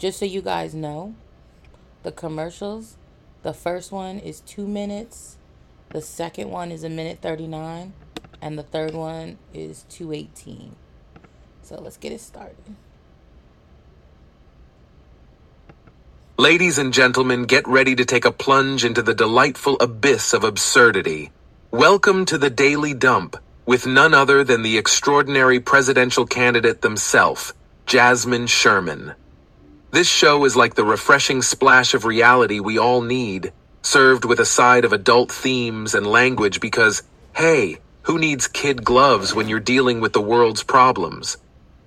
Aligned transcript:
Just 0.00 0.18
so 0.18 0.24
you 0.24 0.40
guys 0.40 0.74
know, 0.74 1.14
the 2.04 2.10
commercials, 2.10 2.96
the 3.42 3.52
first 3.52 3.92
one 3.92 4.18
is 4.18 4.40
two 4.40 4.66
minutes, 4.66 5.36
the 5.90 6.00
second 6.00 6.48
one 6.48 6.72
is 6.72 6.84
a 6.84 6.88
minute 6.88 7.18
39, 7.20 7.92
and 8.40 8.58
the 8.58 8.62
third 8.62 8.94
one 8.94 9.36
is 9.52 9.84
218. 9.90 10.74
So 11.60 11.78
let's 11.82 11.98
get 11.98 12.12
it 12.12 12.22
started. 12.22 12.56
Ladies 16.38 16.78
and 16.78 16.94
gentlemen, 16.94 17.44
get 17.44 17.68
ready 17.68 17.94
to 17.94 18.06
take 18.06 18.24
a 18.24 18.32
plunge 18.32 18.86
into 18.86 19.02
the 19.02 19.12
delightful 19.12 19.76
abyss 19.80 20.32
of 20.32 20.44
absurdity. 20.44 21.30
Welcome 21.72 22.24
to 22.24 22.38
the 22.38 22.48
Daily 22.48 22.94
Dump 22.94 23.36
with 23.66 23.86
none 23.86 24.14
other 24.14 24.44
than 24.44 24.62
the 24.62 24.78
extraordinary 24.78 25.60
presidential 25.60 26.24
candidate 26.24 26.80
themselves, 26.80 27.52
Jasmine 27.84 28.46
Sherman. 28.46 29.14
This 29.92 30.08
show 30.08 30.44
is 30.44 30.54
like 30.54 30.74
the 30.74 30.84
refreshing 30.84 31.42
splash 31.42 31.94
of 31.94 32.04
reality 32.04 32.60
we 32.60 32.78
all 32.78 33.02
need, 33.02 33.52
served 33.82 34.24
with 34.24 34.38
a 34.38 34.46
side 34.46 34.84
of 34.84 34.92
adult 34.92 35.32
themes 35.32 35.96
and 35.96 36.06
language 36.06 36.60
because, 36.60 37.02
hey, 37.34 37.78
who 38.02 38.16
needs 38.16 38.46
kid 38.46 38.84
gloves 38.84 39.34
when 39.34 39.48
you're 39.48 39.58
dealing 39.58 40.00
with 40.00 40.12
the 40.12 40.20
world's 40.20 40.62
problems? 40.62 41.38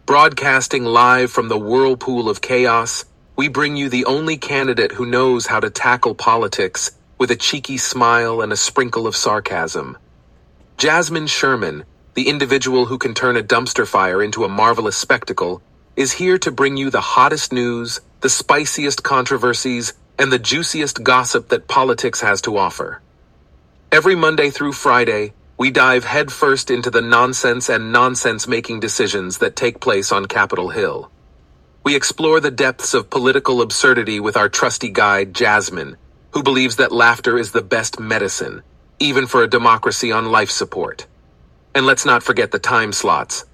Broadcasting 0.05 0.83
live 0.83 1.31
from 1.31 1.47
the 1.47 1.57
whirlpool 1.57 2.27
of 2.27 2.41
chaos, 2.41 3.05
we 3.37 3.47
bring 3.47 3.77
you 3.77 3.87
the 3.87 4.03
only 4.03 4.35
candidate 4.35 4.91
who 4.91 5.05
knows 5.05 5.45
how 5.47 5.61
to 5.61 5.69
tackle 5.69 6.13
politics 6.13 6.91
with 7.17 7.31
a 7.31 7.37
cheeky 7.37 7.77
smile 7.77 8.41
and 8.41 8.51
a 8.51 8.57
sprinkle 8.57 9.07
of 9.07 9.15
sarcasm. 9.15 9.97
Jasmine 10.77 11.27
Sherman, 11.27 11.85
the 12.15 12.27
individual 12.27 12.87
who 12.87 12.97
can 12.97 13.13
turn 13.13 13.37
a 13.37 13.43
dumpster 13.43 13.87
fire 13.87 14.21
into 14.21 14.43
a 14.43 14.49
marvelous 14.49 14.97
spectacle, 14.97 15.61
is 15.95 16.13
here 16.13 16.37
to 16.39 16.51
bring 16.51 16.77
you 16.77 16.89
the 16.89 17.01
hottest 17.01 17.53
news, 17.53 18.01
the 18.21 18.29
spiciest 18.29 19.03
controversies, 19.03 19.93
and 20.19 20.31
the 20.31 20.39
juiciest 20.39 21.03
gossip 21.03 21.49
that 21.49 21.67
politics 21.67 22.21
has 22.21 22.41
to 22.41 22.57
offer. 22.57 23.01
Every 23.91 24.15
Monday 24.15 24.49
through 24.51 24.73
Friday, 24.73 25.33
we 25.57 25.71
dive 25.71 26.05
headfirst 26.05 26.71
into 26.71 26.91
the 26.91 27.01
nonsense 27.01 27.69
and 27.69 27.91
nonsense 27.91 28.47
making 28.47 28.79
decisions 28.81 29.39
that 29.39 29.55
take 29.55 29.79
place 29.81 30.11
on 30.11 30.25
Capitol 30.27 30.69
Hill. 30.69 31.11
We 31.83 31.95
explore 31.95 32.39
the 32.39 32.51
depths 32.51 32.93
of 32.93 33.09
political 33.09 33.61
absurdity 33.61 34.19
with 34.19 34.37
our 34.37 34.49
trusty 34.49 34.89
guide, 34.91 35.33
Jasmine, 35.35 35.97
who 36.33 36.43
believes 36.43 36.77
that 36.77 36.91
laughter 36.91 37.37
is 37.37 37.51
the 37.51 37.63
best 37.63 37.99
medicine, 37.99 38.63
even 38.99 39.27
for 39.27 39.43
a 39.43 39.49
democracy 39.49 40.11
on 40.11 40.31
life 40.31 40.51
support. 40.51 41.07
And 41.75 41.85
let's 41.85 42.05
not 42.05 42.23
forget 42.23 42.51
the 42.51 42.59
time 42.59 42.93
slots. 42.93 43.45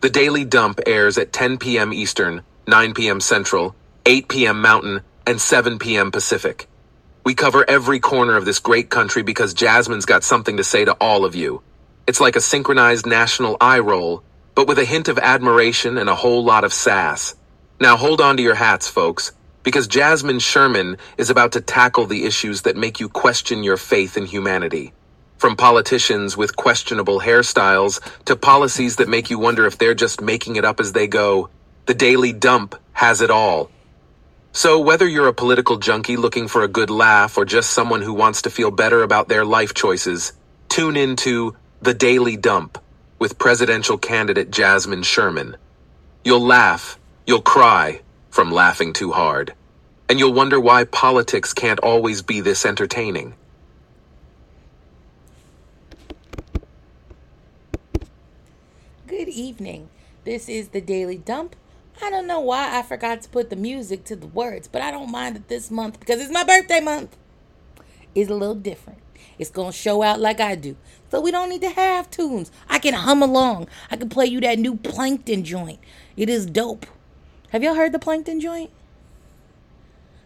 The 0.00 0.10
Daily 0.10 0.44
Dump 0.46 0.80
airs 0.86 1.18
at 1.18 1.32
10 1.32 1.58
p.m. 1.58 1.92
Eastern, 1.92 2.42
9 2.68 2.94
p.m. 2.94 3.20
Central, 3.20 3.76
8 4.06 4.28
p.m. 4.28 4.62
Mountain, 4.62 5.02
and 5.26 5.40
7 5.40 5.80
p.m. 5.80 6.12
Pacific. 6.12 6.68
We 7.26 7.34
cover 7.34 7.68
every 7.68 8.00
corner 8.00 8.36
of 8.36 8.46
this 8.46 8.60
great 8.60 8.90
country 8.90 9.22
because 9.22 9.54
Jasmine's 9.54 10.06
got 10.06 10.24
something 10.24 10.56
to 10.56 10.64
say 10.64 10.86
to 10.86 10.94
all 11.00 11.24
of 11.26 11.34
you. 11.34 11.62
It's 12.06 12.20
like 12.20 12.36
a 12.36 12.40
synchronized 12.40 13.06
national 13.06 13.58
eye 13.60 13.80
roll, 13.80 14.24
but 14.54 14.68
with 14.68 14.78
a 14.78 14.86
hint 14.86 15.08
of 15.08 15.18
admiration 15.18 15.98
and 15.98 16.08
a 16.08 16.16
whole 16.16 16.44
lot 16.44 16.64
of 16.64 16.72
sass. 16.72 17.34
Now 17.80 17.96
hold 17.98 18.20
on 18.22 18.38
to 18.38 18.42
your 18.42 18.56
hats, 18.56 18.88
folks, 18.88 19.32
because 19.64 19.88
Jasmine 19.88 20.40
Sherman 20.40 20.96
is 21.18 21.30
about 21.30 21.52
to 21.52 21.60
tackle 21.60 22.06
the 22.06 22.24
issues 22.24 22.62
that 22.62 22.76
make 22.76 23.00
you 23.00 23.10
question 23.10 23.64
your 23.64 23.76
faith 23.76 24.16
in 24.16 24.26
humanity. 24.26 24.94
From 25.40 25.56
politicians 25.56 26.36
with 26.36 26.56
questionable 26.56 27.20
hairstyles 27.22 28.00
to 28.26 28.36
policies 28.36 28.96
that 28.98 29.08
make 29.08 29.30
you 29.30 29.40
wonder 29.40 29.66
if 29.66 29.78
they're 29.78 29.94
just 29.94 30.22
making 30.22 30.56
it 30.56 30.66
up 30.66 30.80
as 30.80 30.92
they 30.92 31.08
go, 31.08 31.50
the 31.86 31.94
Daily 31.94 32.34
Dump 32.34 32.76
has 32.94 33.22
it 33.22 33.30
all. 33.32 33.72
So, 34.52 34.80
whether 34.80 35.08
you're 35.08 35.28
a 35.28 35.34
political 35.34 35.78
junkie 35.78 36.18
looking 36.18 36.48
for 36.48 36.62
a 36.64 36.68
good 36.68 36.90
laugh 36.90 37.38
or 37.38 37.46
just 37.46 37.70
someone 37.72 38.02
who 38.02 38.14
wants 38.14 38.42
to 38.42 38.50
feel 38.50 38.70
better 38.72 39.02
about 39.02 39.28
their 39.28 39.46
life 39.46 39.74
choices, 39.74 40.34
tune 40.68 40.96
into 40.98 41.56
The 41.82 41.94
Daily 41.94 42.36
Dump 42.36 42.78
with 43.20 43.38
presidential 43.38 43.98
candidate 43.98 44.52
Jasmine 44.52 45.04
Sherman. 45.04 45.56
You'll 46.24 46.46
laugh 46.46 46.98
You'll 47.26 47.42
cry 47.42 48.02
from 48.30 48.52
laughing 48.52 48.92
too 48.92 49.12
hard, 49.12 49.54
and 50.10 50.18
you'll 50.20 50.34
wonder 50.34 50.60
why 50.60 50.84
politics 50.84 51.54
can't 51.54 51.80
always 51.80 52.22
be 52.22 52.40
this 52.42 52.66
entertaining. 52.66 53.36
Good 59.20 59.28
evening. 59.28 59.90
This 60.24 60.48
is 60.48 60.68
the 60.68 60.80
Daily 60.80 61.18
Dump. 61.18 61.54
I 62.00 62.08
don't 62.08 62.26
know 62.26 62.40
why 62.40 62.78
I 62.78 62.80
forgot 62.80 63.20
to 63.20 63.28
put 63.28 63.50
the 63.50 63.54
music 63.54 64.02
to 64.04 64.16
the 64.16 64.26
words, 64.26 64.66
but 64.66 64.80
I 64.80 64.90
don't 64.90 65.10
mind 65.10 65.36
it 65.36 65.48
this 65.48 65.70
month 65.70 66.00
because 66.00 66.22
it's 66.22 66.32
my 66.32 66.42
birthday 66.42 66.80
month. 66.80 67.18
It's 68.14 68.30
a 68.30 68.34
little 68.34 68.54
different. 68.54 69.00
It's 69.38 69.50
going 69.50 69.72
to 69.72 69.76
show 69.76 70.02
out 70.02 70.20
like 70.20 70.40
I 70.40 70.54
do. 70.54 70.74
So 71.10 71.20
we 71.20 71.30
don't 71.32 71.50
need 71.50 71.60
to 71.60 71.68
have 71.68 72.10
tunes. 72.10 72.50
I 72.66 72.78
can 72.78 72.94
hum 72.94 73.22
along. 73.22 73.68
I 73.90 73.96
can 73.96 74.08
play 74.08 74.24
you 74.24 74.40
that 74.40 74.58
new 74.58 74.76
Plankton 74.76 75.44
joint. 75.44 75.80
It 76.16 76.30
is 76.30 76.46
dope. 76.46 76.86
Have 77.50 77.62
y'all 77.62 77.74
heard 77.74 77.92
the 77.92 77.98
plankton 77.98 78.40
joint? 78.40 78.70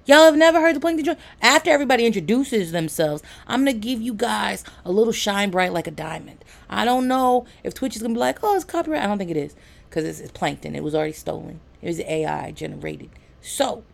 Y'all 0.07 0.27
have 0.27 0.37
never 0.37 0.61
heard 0.61 0.77
the 0.77 0.81
plankton 0.81 1.05
joint? 1.05 1.19
After 1.43 1.69
everybody 1.69 2.07
introduces 2.07 2.71
themselves, 2.71 3.25
I'm 3.49 3.65
going 3.65 3.75
to 3.75 3.89
give 3.89 4.01
you 4.01 4.15
guys 4.15 4.63
a 4.85 4.93
little 4.93 5.13
shine 5.13 5.51
bright 5.51 5.73
like 5.73 5.89
a 5.89 5.91
diamond. 5.91 6.44
I 6.75 6.85
don't 6.85 7.09
know 7.09 7.47
if 7.63 7.75
Twitch 7.75 7.97
is 7.97 8.03
going 8.03 8.15
to 8.15 8.19
be 8.19 8.21
like, 8.21 8.39
oh, 8.43 8.57
it's 8.57 8.65
copyright. 8.65 9.03
I 9.03 9.07
don't 9.07 9.19
think 9.19 9.31
it 9.31 9.37
is 9.37 9.55
because 9.89 10.05
it's, 10.05 10.21
it's 10.21 10.33
plankton. 10.33 10.75
It 10.75 10.83
was 10.83 10.95
already 10.95 11.13
stolen, 11.13 11.61
it 11.81 11.87
was 11.87 12.01
AI 12.01 12.51
generated. 12.51 13.11
So, 13.41 13.85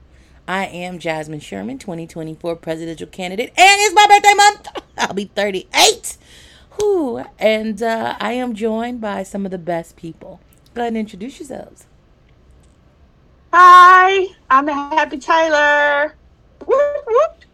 I 0.49 0.67
am 0.67 0.99
Jasmine 0.99 1.41
Sherman, 1.41 1.79
2024 1.79 2.57
presidential 2.57 3.07
candidate, 3.07 3.51
and 3.51 3.57
it's 3.59 3.95
my 3.95 4.07
birthday 4.09 4.35
month. 4.35 4.85
I'll 4.99 5.15
be 5.15 5.27
38. 5.27 6.17
Whew. 6.79 7.25
And 7.39 7.83
uh, 7.83 8.17
I 8.21 8.33
am 8.33 8.55
joined 8.55 9.01
by 9.01 9.23
some 9.23 9.45
of 9.45 9.51
the 9.51 9.59
best 9.59 9.97
people. 9.97 10.41
Go 10.75 10.83
ahead 10.83 10.93
and 10.93 10.99
introduce 10.99 11.39
yourselves. 11.39 11.87
Hi, 13.53 14.29
I'm 14.49 14.69
Happy 14.69 15.19
Tyler. 15.19 16.15
Whoop, 16.65 17.05
whoop. 17.07 17.45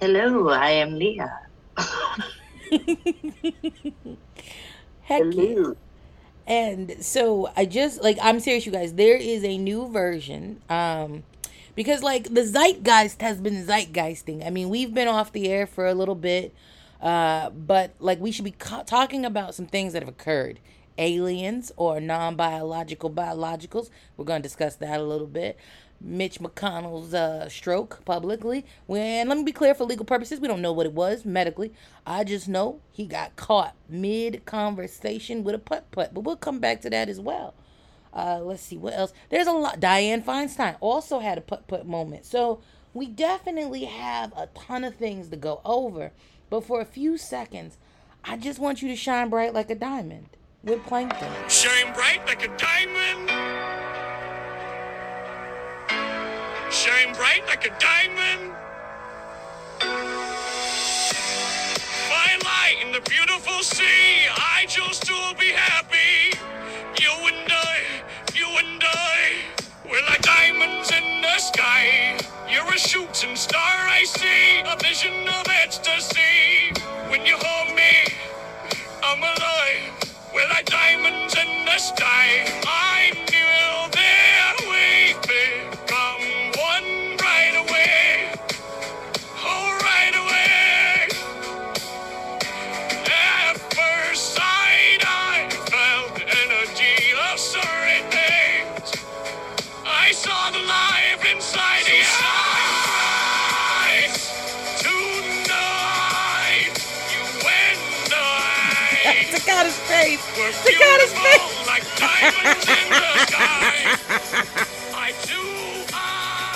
Hello, 0.00 0.48
I 0.48 0.70
am 0.70 0.98
Leah. 0.98 1.40
Heck 5.04 5.22
Hello. 5.22 5.76
And 6.46 6.96
so 7.00 7.50
I 7.56 7.64
just 7.64 8.02
like 8.02 8.18
I'm 8.20 8.40
serious, 8.40 8.66
you 8.66 8.72
guys. 8.72 8.94
There 8.94 9.16
is 9.16 9.44
a 9.44 9.56
new 9.56 9.88
version. 9.88 10.60
Um, 10.68 11.22
because 11.74 12.02
like 12.02 12.32
the 12.32 12.42
zeitgeist 12.42 13.20
has 13.20 13.40
been 13.40 13.64
zeitgeisting. 13.64 14.46
I 14.46 14.50
mean, 14.50 14.68
we've 14.68 14.92
been 14.92 15.08
off 15.08 15.32
the 15.32 15.48
air 15.48 15.66
for 15.66 15.86
a 15.86 15.94
little 15.94 16.14
bit, 16.14 16.54
uh, 17.00 17.50
but 17.50 17.92
like 17.98 18.20
we 18.20 18.30
should 18.30 18.44
be 18.44 18.52
talking 18.52 19.24
about 19.24 19.54
some 19.54 19.66
things 19.66 19.92
that 19.92 20.02
have 20.02 20.08
occurred 20.08 20.60
aliens 20.98 21.72
or 21.76 22.00
non 22.00 22.36
biological 22.36 23.10
biologicals. 23.10 23.90
We're 24.16 24.24
going 24.24 24.42
to 24.42 24.48
discuss 24.48 24.76
that 24.76 25.00
a 25.00 25.02
little 25.02 25.26
bit. 25.26 25.58
Mitch 26.00 26.38
McConnell's 26.38 27.14
uh, 27.14 27.48
stroke 27.48 28.04
publicly. 28.04 28.66
When, 28.86 29.28
let 29.28 29.38
me 29.38 29.44
be 29.44 29.52
clear 29.52 29.74
for 29.74 29.84
legal 29.84 30.04
purposes, 30.04 30.40
we 30.40 30.48
don't 30.48 30.60
know 30.60 30.72
what 30.72 30.86
it 30.86 30.92
was 30.92 31.24
medically. 31.24 31.72
I 32.06 32.24
just 32.24 32.48
know 32.48 32.80
he 32.90 33.06
got 33.06 33.36
caught 33.36 33.74
mid 33.88 34.44
conversation 34.44 35.44
with 35.44 35.54
a 35.54 35.58
putt 35.58 35.90
putt. 35.90 36.12
But 36.12 36.22
we'll 36.22 36.36
come 36.36 36.58
back 36.58 36.80
to 36.82 36.90
that 36.90 37.08
as 37.08 37.20
well. 37.20 37.54
Uh, 38.12 38.40
let's 38.42 38.62
see 38.62 38.76
what 38.76 38.94
else. 38.94 39.12
There's 39.30 39.46
a 39.46 39.52
lot. 39.52 39.80
Dianne 39.80 40.24
Feinstein 40.24 40.76
also 40.80 41.20
had 41.20 41.38
a 41.38 41.40
putt 41.40 41.66
putt 41.66 41.86
moment. 41.86 42.26
So 42.26 42.60
we 42.92 43.06
definitely 43.06 43.84
have 43.86 44.32
a 44.36 44.48
ton 44.54 44.84
of 44.84 44.94
things 44.94 45.28
to 45.30 45.36
go 45.36 45.60
over. 45.64 46.12
But 46.50 46.64
for 46.64 46.80
a 46.80 46.84
few 46.84 47.16
seconds, 47.16 47.78
I 48.22 48.36
just 48.36 48.58
want 48.58 48.82
you 48.82 48.88
to 48.88 48.96
shine 48.96 49.30
bright 49.30 49.54
like 49.54 49.70
a 49.70 49.74
diamond 49.74 50.28
with 50.64 50.82
plankton. 50.84 51.30
Shine 51.48 51.92
bright 51.92 52.26
like 52.26 52.42
a 52.42 52.48
diamond. 52.56 53.28
Shine 56.72 57.14
bright 57.14 57.42
like 57.46 57.66
a 57.66 57.78
diamond. 57.78 58.54
Fine 62.08 62.40
light 62.44 62.76
in 62.82 62.92
the 62.92 63.00
beautiful 63.08 63.62
sea. 63.62 64.28
I 64.36 64.64
chose 64.66 64.98
to 65.00 65.14
be 65.38 65.50
happy. 65.52 66.38
You 67.00 67.12
and 67.28 67.52
I, 67.52 67.80
you 68.34 68.46
and 68.46 68.82
I, 68.82 69.34
we're 69.90 70.04
like 70.06 70.22
diamonds 70.22 70.90
in 70.92 71.20
the 71.20 71.38
sky. 71.38 72.18
You're 72.50 72.72
a 72.72 72.78
shooting 72.78 73.36
star 73.36 73.60
I 73.60 74.04
see, 74.04 74.60
a 74.64 74.76
vision 74.82 75.28
of 75.28 75.46
ecstasy. 75.62 76.72
When 77.10 77.26
you 77.26 77.36
hold 77.38 77.76
me, 77.76 78.14
I'm 79.02 79.22
alive. 79.22 80.03
We're 80.34 80.48
like 80.48 80.66
diamonds 80.66 81.36
in 81.36 81.64
the 81.64 81.78
sky. 81.78 82.44
I 82.66 83.23
Check 109.44 109.56
out 109.56 109.66
his 109.66 109.76
face. 109.80 110.22
We're 110.38 110.52
Check 110.52 110.80
out 110.82 111.00
his 111.00 111.12
face. 111.12 111.66
like 111.68 111.84
diamonds 112.00 112.66
in 112.68 112.88
the. 112.90 113.06
I 114.94 115.12
do, 115.26 115.42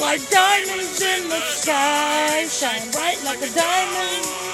like 0.00 0.22
diamonds 0.30 1.02
in 1.02 1.28
the 1.30 1.40
sky. 1.40 2.46
Shine 2.48 2.90
bright 2.92 3.22
like 3.24 3.42
a 3.42 3.50
diamond. 3.54 4.51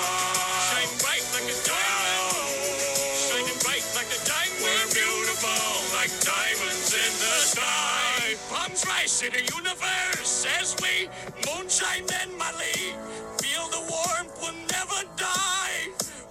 Like 6.09 6.25
diamonds 6.25 6.95
in 6.95 7.13
the 7.21 7.39
sky. 7.53 8.35
Palms 8.51 8.85
rise 8.87 9.21
to 9.21 9.31
the 9.31 9.43
universe 9.57 10.47
as 10.61 10.77
we 10.81 11.09
moonshine 11.47 12.07
and 12.23 12.33
Molly. 12.39 12.97
Feel 13.43 13.69
the 13.69 13.83
warmth, 13.91 14.35
will 14.41 14.57
never 14.73 15.01
die. 15.17 15.81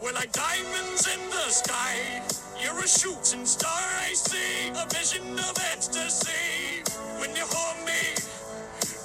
We're 0.02 0.14
like 0.14 0.32
diamonds 0.32 1.08
in 1.08 1.20
the 1.30 1.50
sky. 1.50 2.24
You're 2.62 2.80
a 2.80 2.88
shooting 2.88 3.46
star, 3.46 3.84
I 4.02 4.14
see. 4.14 4.70
A 4.70 4.86
vision 4.90 5.38
of 5.38 5.56
ecstasy. 5.74 6.82
When 7.20 7.36
you 7.36 7.44
hold 7.46 7.86
me, 7.86 8.02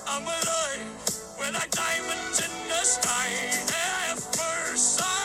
I'm 0.08 0.22
alive. 0.22 0.88
We're 1.38 1.52
like 1.52 1.70
diamonds 1.70 2.40
in 2.40 2.68
the 2.68 2.84
sky. 2.84 3.28
At 4.10 4.18
first 4.20 4.98
sight, 4.98 5.21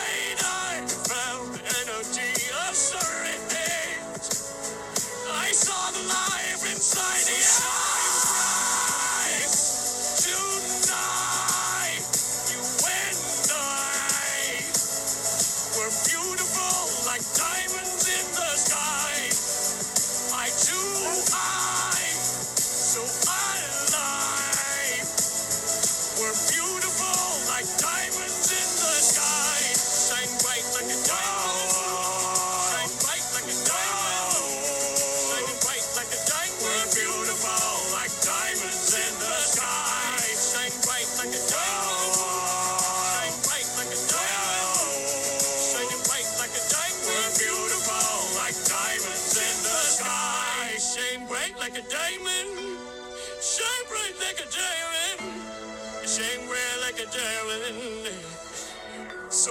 inside 6.98 7.32
the 7.32 7.47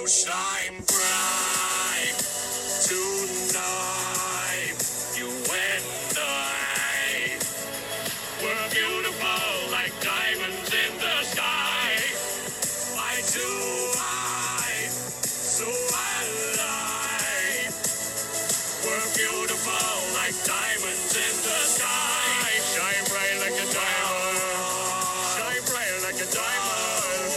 Shine 0.08 0.80
bright 0.88 2.16
tonight. 2.88 4.80
You 5.20 5.28
and 5.28 6.16
I. 6.16 7.36
We're 8.40 8.70
beautiful 8.72 9.52
like 9.70 9.92
diamonds 10.00 10.72
in 10.72 10.94
the 11.04 11.18
sky. 11.28 12.00
I 12.96 13.20
do, 13.36 13.52
I, 14.00 14.88
so 14.88 15.68
alive. 15.68 17.76
We're 18.88 19.10
beautiful 19.12 19.92
like 20.16 20.40
diamonds 20.48 21.20
in 21.20 21.36
the 21.44 21.60
sky. 21.68 22.48
Shine 22.64 23.04
bright 23.12 23.44
like 23.44 23.60
a 23.60 23.68
diamond. 23.76 24.40
Shine 25.36 25.64
bright 25.68 26.00
like 26.08 26.20
a 26.24 26.30
diamond. 26.32 27.28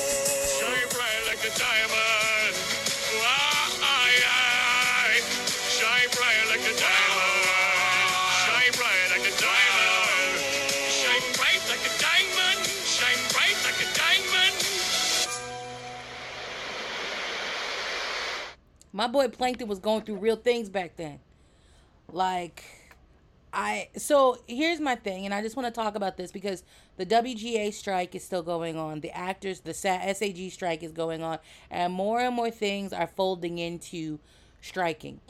Shine 0.55 0.87
bright 0.94 1.23
like 1.26 1.43
a 1.43 1.50
diamond. 1.58 2.10
My 19.00 19.06
boy 19.06 19.29
Plankton 19.29 19.67
was 19.67 19.79
going 19.79 20.02
through 20.02 20.17
real 20.17 20.37
things 20.37 20.69
back 20.69 20.97
then. 20.97 21.20
Like, 22.12 22.62
I 23.50 23.88
so 23.97 24.37
here's 24.47 24.79
my 24.79 24.94
thing, 24.94 25.25
and 25.25 25.32
I 25.32 25.41
just 25.41 25.56
want 25.56 25.67
to 25.69 25.73
talk 25.73 25.94
about 25.94 26.19
this 26.19 26.31
because 26.31 26.64
the 26.99 27.06
WGA 27.06 27.73
strike 27.73 28.14
is 28.14 28.23
still 28.23 28.43
going 28.43 28.76
on. 28.76 29.00
The 29.00 29.11
actors, 29.17 29.61
the 29.61 29.73
SAG 29.73 30.50
strike 30.50 30.82
is 30.82 30.93
going 30.93 31.23
on, 31.23 31.38
and 31.70 31.94
more 31.94 32.20
and 32.20 32.37
more 32.37 32.50
things 32.50 32.93
are 32.93 33.06
folding 33.06 33.56
into 33.56 34.19
striking. 34.61 35.23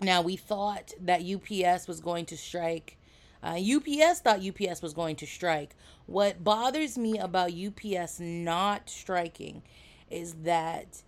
Now 0.00 0.22
we 0.22 0.36
thought 0.36 0.94
that 0.98 1.20
UPS 1.20 1.86
was 1.86 2.00
going 2.00 2.24
to 2.24 2.38
strike. 2.38 2.96
Uh, 3.42 3.58
UPS 3.58 4.20
thought 4.20 4.40
UPS 4.42 4.80
was 4.80 4.94
going 4.94 5.16
to 5.16 5.26
strike. 5.26 5.76
What 6.06 6.42
bothers 6.42 6.96
me 6.96 7.18
about 7.18 7.52
UPS 7.52 8.18
not 8.18 8.88
striking 8.88 9.60
is 10.08 10.36
that 10.44 11.02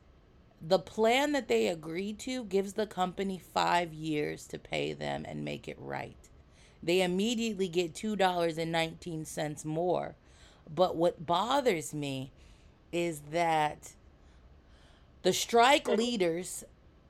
the 0.60 0.78
plan 0.78 1.32
that 1.32 1.48
they 1.48 1.68
agreed 1.68 2.18
to 2.20 2.44
gives 2.44 2.72
the 2.72 2.86
company 2.86 3.38
five 3.38 3.92
years 3.92 4.46
to 4.48 4.58
pay 4.58 4.92
them 4.92 5.24
and 5.26 5.44
make 5.44 5.68
it 5.68 5.76
right. 5.78 6.16
They 6.82 7.02
immediately 7.02 7.68
get 7.68 7.94
$2.19 7.94 9.64
more. 9.64 10.14
But 10.72 10.96
what 10.96 11.26
bothers 11.26 11.94
me 11.94 12.32
is 12.92 13.20
that 13.30 13.92
the 15.22 15.32
strike 15.32 15.88
leaders 15.88 16.64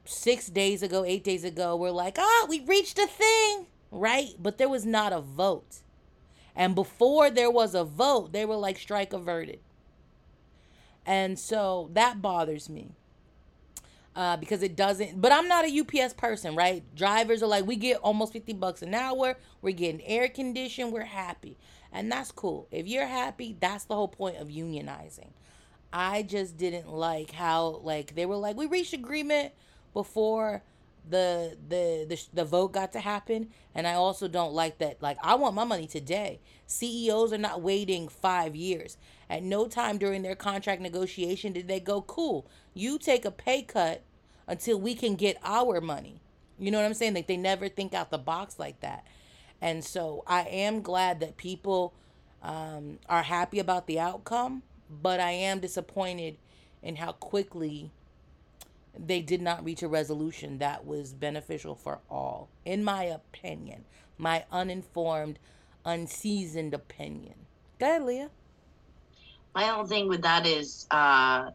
six 0.05 0.49
days 0.49 0.83
ago, 0.83 1.05
eight 1.05 1.25
days 1.25 1.45
ago, 1.45 1.77
were 1.77 1.91
like, 1.91 2.19
ah, 2.19 2.47
we 2.49 2.61
reached 2.61 2.99
a 2.99 3.07
thing, 3.07 3.67
right? 3.91 4.31
But 4.39 4.59
there 4.59 4.69
was 4.69 4.85
not 4.85 5.13
a 5.13 5.21
vote. 5.21 5.81
And 6.55 6.75
before 6.75 7.31
there 7.31 7.51
was 7.51 7.75
a 7.75 7.85
vote, 7.85 8.33
they 8.33 8.45
were 8.45 8.57
like, 8.57 8.79
strike 8.79 9.13
averted. 9.13 9.61
And 11.05 11.39
so 11.39 11.91
that 11.93 12.21
bothers 12.21 12.69
me 12.69 12.93
uh, 14.17 14.37
because 14.39 14.63
it 14.63 14.75
doesn't. 14.75 15.21
But 15.21 15.31
I'm 15.31 15.47
not 15.47 15.67
a 15.67 15.81
UPS 15.81 16.15
person, 16.15 16.57
right? 16.57 16.83
Drivers 16.97 17.43
are 17.43 17.47
like, 17.47 17.67
we 17.67 17.77
get 17.77 17.99
almost 17.99 18.33
50 18.33 18.55
bucks 18.55 18.83
an 18.83 18.95
hour. 18.95 19.37
We're 19.61 19.75
getting 19.75 20.03
air 20.05 20.29
conditioned. 20.29 20.93
We're 20.93 21.05
happy. 21.05 21.59
And 21.93 22.11
that's 22.11 22.33
cool. 22.33 22.67
If 22.71 22.87
you're 22.87 23.07
happy, 23.07 23.57
that's 23.61 23.85
the 23.85 23.95
whole 23.95 24.09
point 24.09 24.39
of 24.39 24.49
unionizing. 24.49 25.31
I 25.93 26.23
just 26.23 26.57
didn't 26.57 26.89
like 26.89 27.31
how, 27.31 27.81
like, 27.85 28.15
they 28.15 28.27
were 28.27 28.37
like, 28.37 28.57
we 28.57 28.67
reached 28.67 28.95
agreement 28.95 29.53
before 29.93 30.63
the 31.09 31.57
the 31.69 32.05
the, 32.09 32.21
the 32.35 32.45
vote 32.45 32.73
got 32.73 32.93
to 32.93 33.01
happen 33.01 33.49
and 33.75 33.87
i 33.87 33.95
also 33.95 34.27
don't 34.27 34.53
like 34.53 34.79
that 34.79 35.01
like 35.01 35.17
i 35.23 35.35
want 35.35 35.55
my 35.55 35.63
money 35.63 35.87
today 35.87 36.41
ceos 36.67 37.33
are 37.33 37.39
not 37.39 37.63
waiting 37.63 38.09
five 38.09 38.57
years 38.57 38.97
at 39.31 39.43
no 39.43 39.69
time 39.69 39.99
during 39.99 40.23
their 40.23 40.35
contract 40.35 40.83
negotiation 40.83 41.53
did 41.53 41.69
they 41.69 41.79
go 41.79 42.03
cool 42.03 42.49
you 42.77 42.99
take 42.99 43.25
a 43.25 43.31
pay 43.31 43.63
cut 43.63 44.03
until 44.47 44.79
we 44.81 44.95
can 44.95 45.17
get 45.17 45.39
our 45.45 45.81
money 45.81 46.21
you 46.59 46.71
know 46.71 46.79
what 46.79 46.87
i'm 46.87 46.95
saying 46.95 47.15
like 47.15 47.27
they 47.27 47.37
never 47.37 47.69
think 47.69 47.95
out 47.95 48.11
the 48.11 48.19
box 48.19 48.59
like 48.59 48.81
that 48.81 49.07
and 49.61 49.85
so 49.85 50.23
i 50.27 50.43
am 50.43 50.83
glad 50.83 51.21
that 51.21 51.37
people 51.37 51.95
um, 52.43 52.99
are 53.09 53.23
happy 53.25 53.59
about 53.59 53.87
the 53.87 53.99
outcome 53.99 54.63
but 54.91 55.21
i 55.21 55.33
am 55.33 55.59
disappointed 55.59 56.37
in 56.83 56.97
how 56.97 57.13
quickly 57.13 57.91
they 58.99 59.21
did 59.21 59.43
not 59.43 59.65
reach 59.65 59.83
a 59.83 59.89
resolution 59.89 60.59
that 60.59 60.87
was 60.87 61.13
beneficial 61.13 61.75
for 61.75 62.01
all, 62.11 62.49
in 62.65 62.85
my 62.85 63.05
opinion, 63.05 63.85
my 64.19 64.45
uninformed, 64.51 65.39
unseasoned 65.85 66.75
opinion. 66.75 67.35
Go 67.79 67.87
ahead, 67.87 68.03
Leah. 68.05 68.31
My 69.55 69.65
whole 69.65 69.87
thing 69.87 70.09
with 70.09 70.23
that 70.23 70.47
is, 70.47 70.87
uh, 70.91 71.51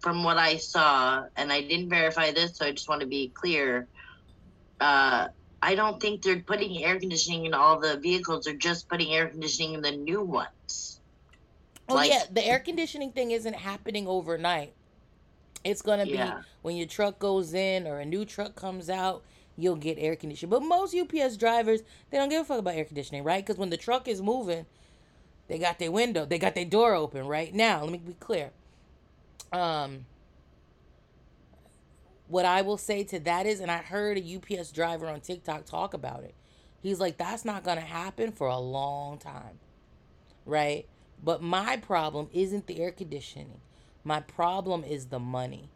from 0.00 0.24
what 0.24 0.38
I 0.38 0.56
saw, 0.56 1.24
and 1.36 1.52
I 1.52 1.60
didn't 1.62 1.88
verify 1.88 2.32
this, 2.32 2.56
so 2.56 2.66
I 2.66 2.72
just 2.72 2.88
want 2.88 3.00
to 3.00 3.06
be 3.06 3.28
clear. 3.28 3.88
Uh, 4.80 5.28
I 5.62 5.74
don't 5.74 6.00
think 6.00 6.22
they're 6.22 6.40
putting 6.40 6.84
air 6.84 6.98
conditioning 6.98 7.46
in 7.46 7.54
all 7.54 7.80
the 7.80 7.98
vehicles. 7.98 8.44
They're 8.44 8.54
just 8.54 8.88
putting 8.88 9.12
air 9.12 9.28
conditioning 9.28 9.74
in 9.74 9.82
the 9.82 9.92
new 9.92 10.22
ones. 10.22 11.00
Oh 11.88 11.94
Like- 11.94 12.10
yeah, 12.10 12.24
the 12.30 12.44
air 12.44 12.58
conditioning 12.58 13.12
thing 13.12 13.30
isn't 13.30 13.54
happening 13.54 14.06
overnight. 14.06 14.74
It's 15.64 15.82
gonna 15.82 16.06
be 16.06 16.20
when 16.62 16.76
your 16.76 16.86
truck 16.86 17.18
goes 17.18 17.54
in 17.54 17.86
or 17.86 17.98
a 17.98 18.04
new 18.04 18.24
truck 18.24 18.54
comes 18.54 18.88
out, 18.88 19.24
you'll 19.56 19.76
get 19.76 19.98
air 19.98 20.14
conditioning. 20.14 20.50
But 20.50 20.62
most 20.62 20.94
UPS 20.94 21.36
drivers, 21.36 21.80
they 22.10 22.18
don't 22.18 22.28
give 22.28 22.42
a 22.42 22.44
fuck 22.44 22.58
about 22.58 22.74
air 22.74 22.84
conditioning, 22.84 23.24
right? 23.24 23.44
Because 23.44 23.58
when 23.58 23.70
the 23.70 23.76
truck 23.76 24.06
is 24.06 24.22
moving, 24.22 24.66
they 25.48 25.58
got 25.58 25.78
their 25.78 25.90
window, 25.90 26.24
they 26.24 26.38
got 26.38 26.54
their 26.54 26.64
door 26.64 26.94
open, 26.94 27.26
right? 27.26 27.52
Now, 27.54 27.82
let 27.82 27.90
me 27.90 27.98
be 27.98 28.14
clear. 28.14 28.50
Um, 29.52 30.06
what 32.28 32.44
I 32.44 32.62
will 32.62 32.78
say 32.78 33.04
to 33.04 33.20
that 33.20 33.46
is, 33.46 33.60
and 33.60 33.70
I 33.70 33.78
heard 33.78 34.18
a 34.18 34.36
UPS 34.36 34.72
driver 34.72 35.06
on 35.08 35.20
TikTok 35.20 35.64
talk 35.64 35.94
about 35.94 36.24
it. 36.24 36.34
He's 36.82 37.00
like, 37.00 37.16
that's 37.16 37.44
not 37.44 37.64
gonna 37.64 37.80
happen 37.80 38.32
for 38.32 38.48
a 38.48 38.58
long 38.58 39.18
time, 39.18 39.58
right? 40.44 40.86
But 41.22 41.42
my 41.42 41.76
problem 41.76 42.28
isn't 42.32 42.66
the 42.66 42.80
air 42.80 42.90
conditioning. 42.90 43.60
My 44.04 44.20
problem 44.20 44.84
is 44.84 45.06
the 45.06 45.18
money 45.18 45.70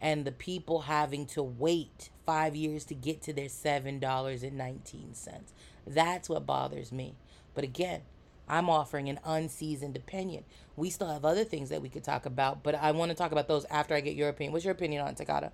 and 0.00 0.24
the 0.24 0.32
people 0.32 0.82
having 0.82 1.26
to 1.26 1.42
wait 1.42 2.10
five 2.24 2.54
years 2.54 2.84
to 2.84 2.94
get 2.94 3.20
to 3.22 3.32
their 3.32 3.46
$7.19. 3.48 5.40
That's 5.86 6.28
what 6.28 6.46
bothers 6.46 6.92
me. 6.92 7.16
But 7.54 7.64
again, 7.64 8.02
I'm 8.48 8.70
offering 8.70 9.08
an 9.08 9.20
unseasoned 9.24 9.96
opinion. 9.96 10.44
We 10.76 10.90
still 10.90 11.08
have 11.08 11.24
other 11.24 11.44
things 11.44 11.68
that 11.70 11.82
we 11.82 11.88
could 11.88 12.04
talk 12.04 12.26
about, 12.26 12.62
but 12.62 12.74
I 12.74 12.92
want 12.92 13.10
to 13.10 13.16
talk 13.16 13.32
about 13.32 13.48
those 13.48 13.64
after 13.66 13.94
I 13.94 14.00
get 14.00 14.14
your 14.14 14.28
opinion. 14.28 14.52
What's 14.52 14.64
your 14.64 14.72
opinion 14.72 15.06
on 15.06 15.14
Takata? 15.14 15.52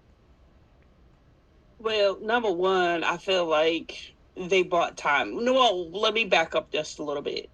Well, 1.79 2.19
number 2.21 2.51
one, 2.51 3.05
I 3.05 3.17
feel 3.17 3.47
like 3.47 4.15
they 4.37 4.63
bought 4.63 4.97
time. 4.97 5.45
No, 5.45 5.55
well, 5.55 5.91
let 5.91 6.15
me 6.15 6.25
back 6.25 6.55
up 6.55 6.71
just 6.73 6.99
a 6.99 7.03
little 7.03 7.23
bit. 7.23 7.51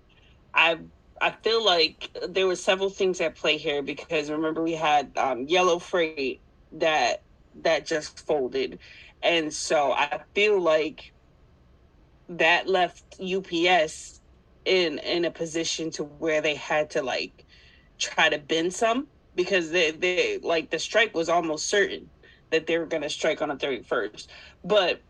I 0.55 0.79
I 1.21 1.31
feel 1.31 1.65
like 1.65 2.11
there 2.29 2.47
were 2.47 2.57
several 2.57 2.89
things 2.91 3.21
at 3.21 3.35
play 3.37 3.59
here 3.59 3.83
because 3.83 4.31
remember 4.31 4.63
we 4.63 4.73
had 4.73 5.11
um, 5.17 5.47
Yellow 5.47 5.79
Freight 5.79 6.41
that 6.73 7.23
that 7.63 7.87
just 7.87 8.27
folded, 8.27 8.79
and 9.23 9.53
so 9.53 9.93
I 9.93 10.21
feel 10.35 10.61
like 10.61 11.13
that 12.29 12.69
left 12.69 13.21
UPS 13.21 14.20
in 14.65 14.99
in 14.99 15.25
a 15.25 15.31
position 15.31 15.91
to 15.93 16.05
where 16.05 16.41
they 16.41 16.55
had 16.55 16.91
to 16.91 17.03
like 17.03 17.47
try 17.99 18.29
to 18.29 18.39
bend 18.39 18.73
some 18.75 19.09
because 19.35 19.71
they 19.71 19.91
they 19.93 20.39
like 20.43 20.71
the 20.71 20.79
strike 20.79 21.15
was 21.15 21.29
almost 21.29 21.69
certain 21.69 22.11
that 22.51 22.67
they 22.67 22.79
were 22.79 22.87
going 22.87 23.03
to 23.03 23.11
strike 23.11 23.43
on 23.43 23.49
the 23.49 23.55
31st. 23.57 24.27
But 24.65 25.03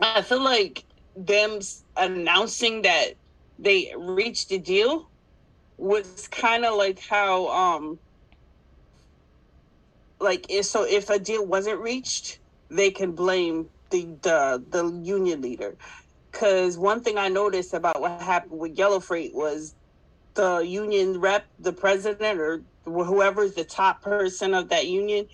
I 0.00 0.22
feel 0.22 0.42
like 0.42 0.84
them 1.16 1.60
announcing 1.96 2.82
that 2.82 3.14
they 3.58 3.92
reached 3.96 4.50
a 4.52 4.58
deal 4.58 5.10
was 5.76 6.28
kind 6.28 6.64
of 6.64 6.76
like 6.76 7.00
how 7.08 7.48
um 7.48 7.98
like 10.20 10.46
if, 10.50 10.66
so 10.66 10.84
if 10.84 11.08
a 11.10 11.18
deal 11.18 11.46
wasn't 11.46 11.80
reached, 11.80 12.40
they 12.70 12.90
can 12.90 13.12
blame 13.12 13.70
the 13.90 14.18
the 14.22 14.64
the 14.68 15.00
union 15.02 15.40
leader. 15.40 15.76
Cuz 16.32 16.78
one 16.78 17.02
thing 17.02 17.18
I 17.18 17.28
noticed 17.28 17.74
about 17.74 18.00
what 18.00 18.20
happened 18.20 18.60
with 18.60 18.78
Yellow 18.78 19.00
Freight 19.00 19.34
was 19.34 19.74
the 20.34 20.58
union 20.60 21.20
rep, 21.20 21.46
the 21.58 21.72
president 21.72 22.40
or 22.40 22.64
whoever's 22.84 23.54
the 23.54 23.64
top 23.64 24.02
person 24.02 24.54
of 24.54 24.70
that 24.70 24.86
union 24.88 25.26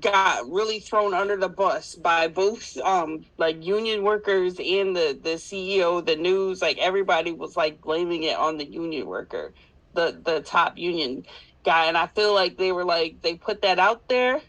got 0.00 0.48
really 0.50 0.80
thrown 0.80 1.14
under 1.14 1.36
the 1.36 1.48
bus 1.48 1.94
by 1.96 2.28
both 2.28 2.76
um 2.78 3.24
like 3.38 3.64
union 3.64 4.02
workers 4.02 4.58
and 4.58 4.94
the 4.96 5.18
the 5.22 5.36
CEO 5.36 6.04
the 6.04 6.16
news 6.16 6.60
like 6.62 6.78
everybody 6.78 7.32
was 7.32 7.56
like 7.56 7.80
blaming 7.80 8.24
it 8.24 8.36
on 8.36 8.58
the 8.58 8.70
union 8.70 9.06
worker 9.06 9.54
the 9.94 10.20
the 10.24 10.42
top 10.42 10.78
union 10.78 11.24
guy. 11.64 11.86
And 11.86 11.96
I 11.96 12.06
feel 12.08 12.34
like 12.34 12.58
they 12.58 12.72
were 12.72 12.84
like 12.84 13.22
they 13.22 13.36
put 13.36 13.62
that 13.62 13.78
out 13.78 14.08
there 14.08 14.42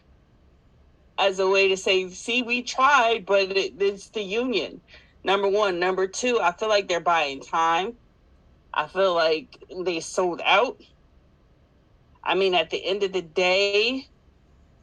as 1.18 1.38
a 1.38 1.48
way 1.48 1.68
to 1.68 1.76
say 1.76 2.08
see 2.10 2.42
we 2.42 2.62
tried 2.62 3.24
but 3.26 3.50
it, 3.56 3.74
it's 3.80 4.10
the 4.10 4.22
union 4.22 4.82
number 5.24 5.48
1 5.48 5.78
number 5.80 6.06
2 6.06 6.40
I 6.40 6.52
feel 6.52 6.68
like 6.68 6.88
they're 6.88 7.00
buying 7.00 7.40
time. 7.42 7.94
I 8.74 8.86
feel 8.88 9.14
like 9.14 9.58
they 9.84 10.00
sold 10.00 10.40
out. 10.44 10.78
I 12.24 12.34
mean 12.34 12.54
at 12.54 12.70
the 12.70 12.84
end 12.84 13.02
of 13.04 13.12
the 13.12 13.22
day 13.22 14.06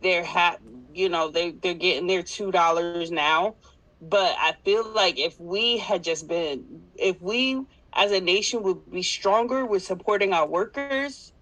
they're 0.02 0.26
ha- 0.26 0.58
you 0.94 1.10
know 1.10 1.30
they 1.32 1.52
they're 1.52 1.74
getting 1.76 2.08
their 2.08 2.24
two 2.24 2.52
dollars 2.52 3.12
now. 3.12 3.58
But 4.02 4.36
i 4.40 4.56
feel 4.66 4.88
like 4.94 5.20
if 5.20 5.40
we 5.40 5.78
had 5.78 6.04
just 6.04 6.28
been 6.28 6.84
if 6.96 7.22
we 7.22 7.66
as 7.94 8.12
a 8.12 8.22
nation 8.22 8.64
would 8.64 8.90
be 8.92 9.04
stronger 9.04 9.66
with 9.66 9.84
supporting 9.84 10.34
our 10.34 10.48
workers 10.48 11.34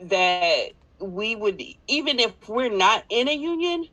that 0.00 0.68
we 1.00 1.36
would 1.36 1.62
even 1.88 2.20
if 2.20 2.48
we're 2.48 2.70
not 2.74 3.04
in 3.10 3.28
a 3.28 3.34
union 3.34 3.86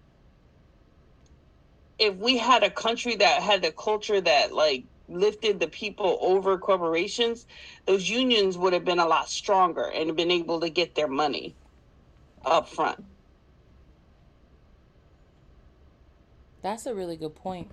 if 2.00 2.16
we 2.16 2.38
had 2.38 2.64
a 2.64 2.70
country 2.70 3.16
that 3.16 3.42
had 3.42 3.64
a 3.66 3.72
culture 3.72 4.22
that 4.22 4.54
like 4.54 4.86
lifted 5.08 5.60
the 5.60 5.68
people 5.68 6.18
over 6.22 6.58
corporations 6.58 7.48
those 7.86 8.10
unions 8.10 8.58
would 8.58 8.74
have 8.74 8.86
been 8.86 9.00
a 9.00 9.08
lot 9.08 9.28
stronger 9.28 9.92
and 9.94 10.16
been 10.16 10.32
able 10.32 10.60
to 10.60 10.70
get 10.70 10.94
their 10.96 11.08
money 11.08 11.56
up 12.46 12.70
front 12.70 13.04
That's 16.62 16.86
a 16.86 16.94
really 16.94 17.16
good 17.16 17.36
point. 17.36 17.72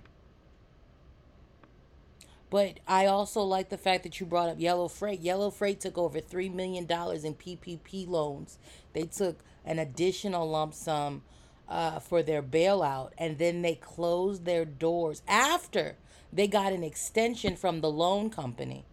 But 2.49 2.79
I 2.87 3.07
also 3.07 3.43
like 3.43 3.71
the 3.71 3.79
fact 3.79 4.05
that 4.05 4.21
you 4.21 4.27
brought 4.27 4.49
up 4.49 4.61
Yellow 4.61 4.87
Freight. 4.87 5.21
Yellow 5.21 5.51
Freight 5.51 5.81
took 5.81 5.99
over 5.99 6.21
$3 6.21 6.55
million 6.55 6.85
in 6.85 6.87
PPP 6.89 8.07
loans. 8.07 8.59
They 8.93 9.03
took 9.03 9.41
an 9.65 9.81
additional 9.81 10.49
lump 10.49 10.73
sum 10.73 11.23
uh, 11.69 11.99
for 12.01 12.23
their 12.23 12.43
bailout, 12.43 13.11
and 13.19 13.39
then 13.39 13.63
they 13.63 13.75
closed 13.75 14.45
their 14.45 14.65
doors 14.65 15.23
after 15.29 15.97
they 16.33 16.47
got 16.47 16.73
an 16.73 16.85
extension 16.85 17.57
from 17.57 17.81
the 17.81 17.91
loan 17.91 18.31
company. 18.31 18.85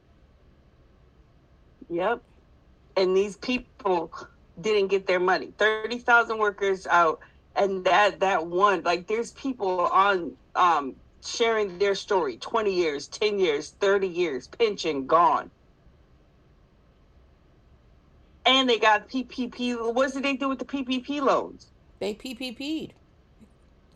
Yep. 1.90 2.22
And 2.96 3.16
these 3.18 3.38
people 3.38 4.12
didn't 4.62 4.88
get 4.88 5.08
their 5.08 5.20
money. 5.20 5.54
30,000 5.58 6.38
workers 6.38 6.88
out 6.88 7.20
and 7.56 7.86
that 7.86 8.20
that 8.20 8.48
one 8.48 8.82
like 8.84 9.08
there's 9.08 9.32
people 9.34 9.82
on 9.82 10.34
um 10.56 10.96
sharing 11.26 11.78
their 11.78 11.96
story 11.96 12.38
20 12.38 12.74
years, 12.74 13.08
10 13.08 13.40
years, 13.40 13.72
30 13.80 14.08
years, 14.08 14.48
pension 14.48 15.08
gone. 15.08 15.52
And 18.46 18.70
they 18.70 18.80
got 18.80 19.10
PPP. 19.10 19.94
What 19.94 20.14
did 20.14 20.24
they 20.24 20.36
do 20.36 20.50
with 20.50 20.60
the 20.60 20.66
PPP 20.66 21.22
loans? 21.22 21.73
They 22.04 22.14
PPP'd. 22.16 22.94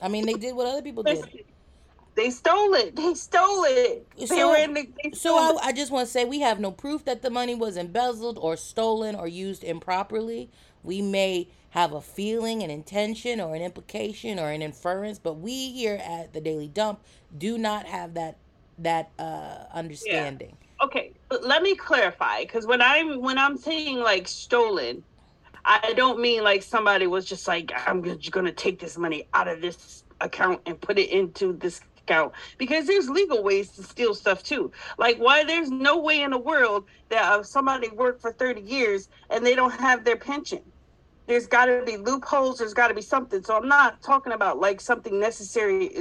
I 0.01 0.07
mean, 0.07 0.25
they 0.25 0.35
did 0.35 0.55
what 0.55 0.65
other 0.65 0.81
people 0.81 1.03
did. 1.03 1.25
They 2.15 2.29
stole 2.29 2.73
it. 2.73 2.95
They 2.95 3.13
stole 3.13 3.65
it. 3.65 4.07
They 4.17 4.25
So- 4.27 4.49
were 4.49 4.55
in 4.55 4.73
the, 4.73 4.87
they 5.03 5.11
So 5.11 5.35
I, 5.35 5.57
I 5.67 5.71
just 5.73 5.91
want 5.91 6.07
to 6.07 6.11
say 6.11 6.23
we 6.23 6.39
have 6.39 6.57
no 6.57 6.71
proof 6.71 7.03
that 7.03 7.21
the 7.21 7.29
money 7.29 7.53
was 7.53 7.75
embezzled 7.75 8.37
or 8.39 8.55
stolen 8.55 9.13
or 9.13 9.27
used 9.27 9.61
improperly. 9.61 10.49
We 10.83 11.01
may 11.01 11.49
have 11.71 11.91
a 11.91 11.99
feeling, 12.01 12.63
an 12.63 12.69
intention, 12.69 13.41
or 13.41 13.53
an 13.55 13.61
implication, 13.61 14.39
or 14.39 14.51
an 14.51 14.61
inference, 14.61 15.19
but 15.19 15.33
we 15.33 15.73
here 15.73 15.99
at 16.01 16.31
the 16.33 16.39
Daily 16.39 16.69
Dump 16.69 17.01
do 17.37 17.57
not 17.57 17.85
have 17.87 18.13
that 18.13 18.37
that 18.79 19.09
uh, 19.19 19.65
understanding. 19.73 20.55
okay 20.81 21.11
let 21.41 21.63
me 21.63 21.73
clarify 21.75 22.41
because 22.43 22.67
when 22.67 22.79
i'm 22.79 23.19
when 23.21 23.39
i'm 23.39 23.57
saying 23.57 23.97
like 23.99 24.27
stolen 24.27 25.03
i 25.67 25.93
don't 25.95 26.19
mean 26.19 26.43
like 26.43 26.63
somebody 26.63 27.07
was 27.07 27.25
just 27.25 27.47
like 27.47 27.71
i'm 27.85 28.03
just 28.03 28.31
gonna 28.31 28.51
take 28.51 28.79
this 28.79 28.97
money 28.97 29.27
out 29.33 29.47
of 29.47 29.61
this 29.61 30.03
account 30.21 30.61
and 30.65 30.79
put 30.81 30.97
it 30.97 31.09
into 31.11 31.53
this 31.53 31.81
account. 32.07 32.33
Because 32.57 32.87
there's 32.87 33.09
legal 33.09 33.43
ways 33.43 33.71
to 33.73 33.83
steal 33.83 34.15
stuff 34.15 34.43
too. 34.43 34.71
Like 34.97 35.17
why 35.17 35.43
there's 35.43 35.69
no 35.69 35.99
way 35.99 36.21
in 36.21 36.31
the 36.31 36.37
world 36.37 36.85
that 37.09 37.23
uh, 37.23 37.43
somebody 37.43 37.89
worked 37.89 38.21
for 38.21 38.31
30 38.33 38.61
years 38.61 39.09
and 39.29 39.45
they 39.45 39.55
don't 39.55 39.73
have 39.73 40.03
their 40.03 40.17
pension. 40.17 40.61
There's 41.27 41.47
got 41.47 41.65
to 41.65 41.83
be 41.85 41.97
loopholes 41.97 42.59
there's 42.59 42.73
got 42.73 42.87
to 42.87 42.93
be 42.93 43.01
something. 43.01 43.43
So 43.43 43.57
i'm 43.57 43.67
not 43.67 44.01
talking 44.01 44.31
about 44.31 44.59
like 44.59 44.79
something 44.79 45.19
necessary 45.19 45.91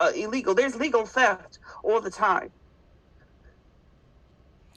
uh, 0.00 0.12
illegal. 0.14 0.54
There's 0.54 0.74
legal 0.74 1.06
theft 1.06 1.58
all 1.84 2.00
the 2.00 2.10
time. 2.10 2.50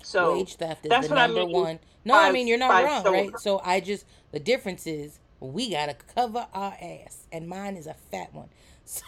So 0.04 0.36
Wage 0.36 0.56
theft 0.58 0.86
is 0.86 0.90
that's 0.92 1.08
the 1.08 1.16
what 1.16 1.22
I 1.24 1.28
number 1.28 1.46
mean. 1.46 1.62
one. 1.62 1.80
No, 2.06 2.16
I 2.16 2.32
mean 2.32 2.48
you're 2.48 2.58
not 2.58 2.84
wrong, 2.84 3.04
right? 3.06 3.40
So 3.40 3.62
I 3.64 3.80
just 3.80 4.06
the 4.32 4.40
difference 4.40 4.88
is 4.88 5.20
we 5.40 5.72
gotta 5.72 5.96
cover 6.16 6.48
our 6.54 6.78
ass, 6.82 7.28
and 7.32 7.48
mine 7.48 7.76
is 7.76 7.88
a 7.88 7.96
fat 7.96 8.34
one. 8.34 8.50
So 8.88 9.02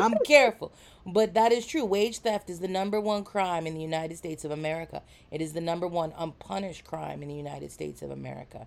I'm 0.00 0.14
careful, 0.26 0.72
but 1.04 1.34
that 1.34 1.52
is 1.52 1.66
true. 1.66 1.84
Wage 1.84 2.20
theft 2.20 2.48
is 2.48 2.60
the 2.60 2.68
number 2.68 2.98
one 2.98 3.24
crime 3.24 3.66
in 3.66 3.74
the 3.74 3.80
United 3.82 4.16
States 4.16 4.42
of 4.42 4.50
America. 4.50 5.02
It 5.30 5.42
is 5.42 5.52
the 5.52 5.60
number 5.60 5.86
one 5.86 6.14
unpunished 6.16 6.84
crime 6.84 7.22
in 7.22 7.28
the 7.28 7.34
United 7.34 7.70
States 7.70 8.00
of 8.00 8.10
America. 8.10 8.66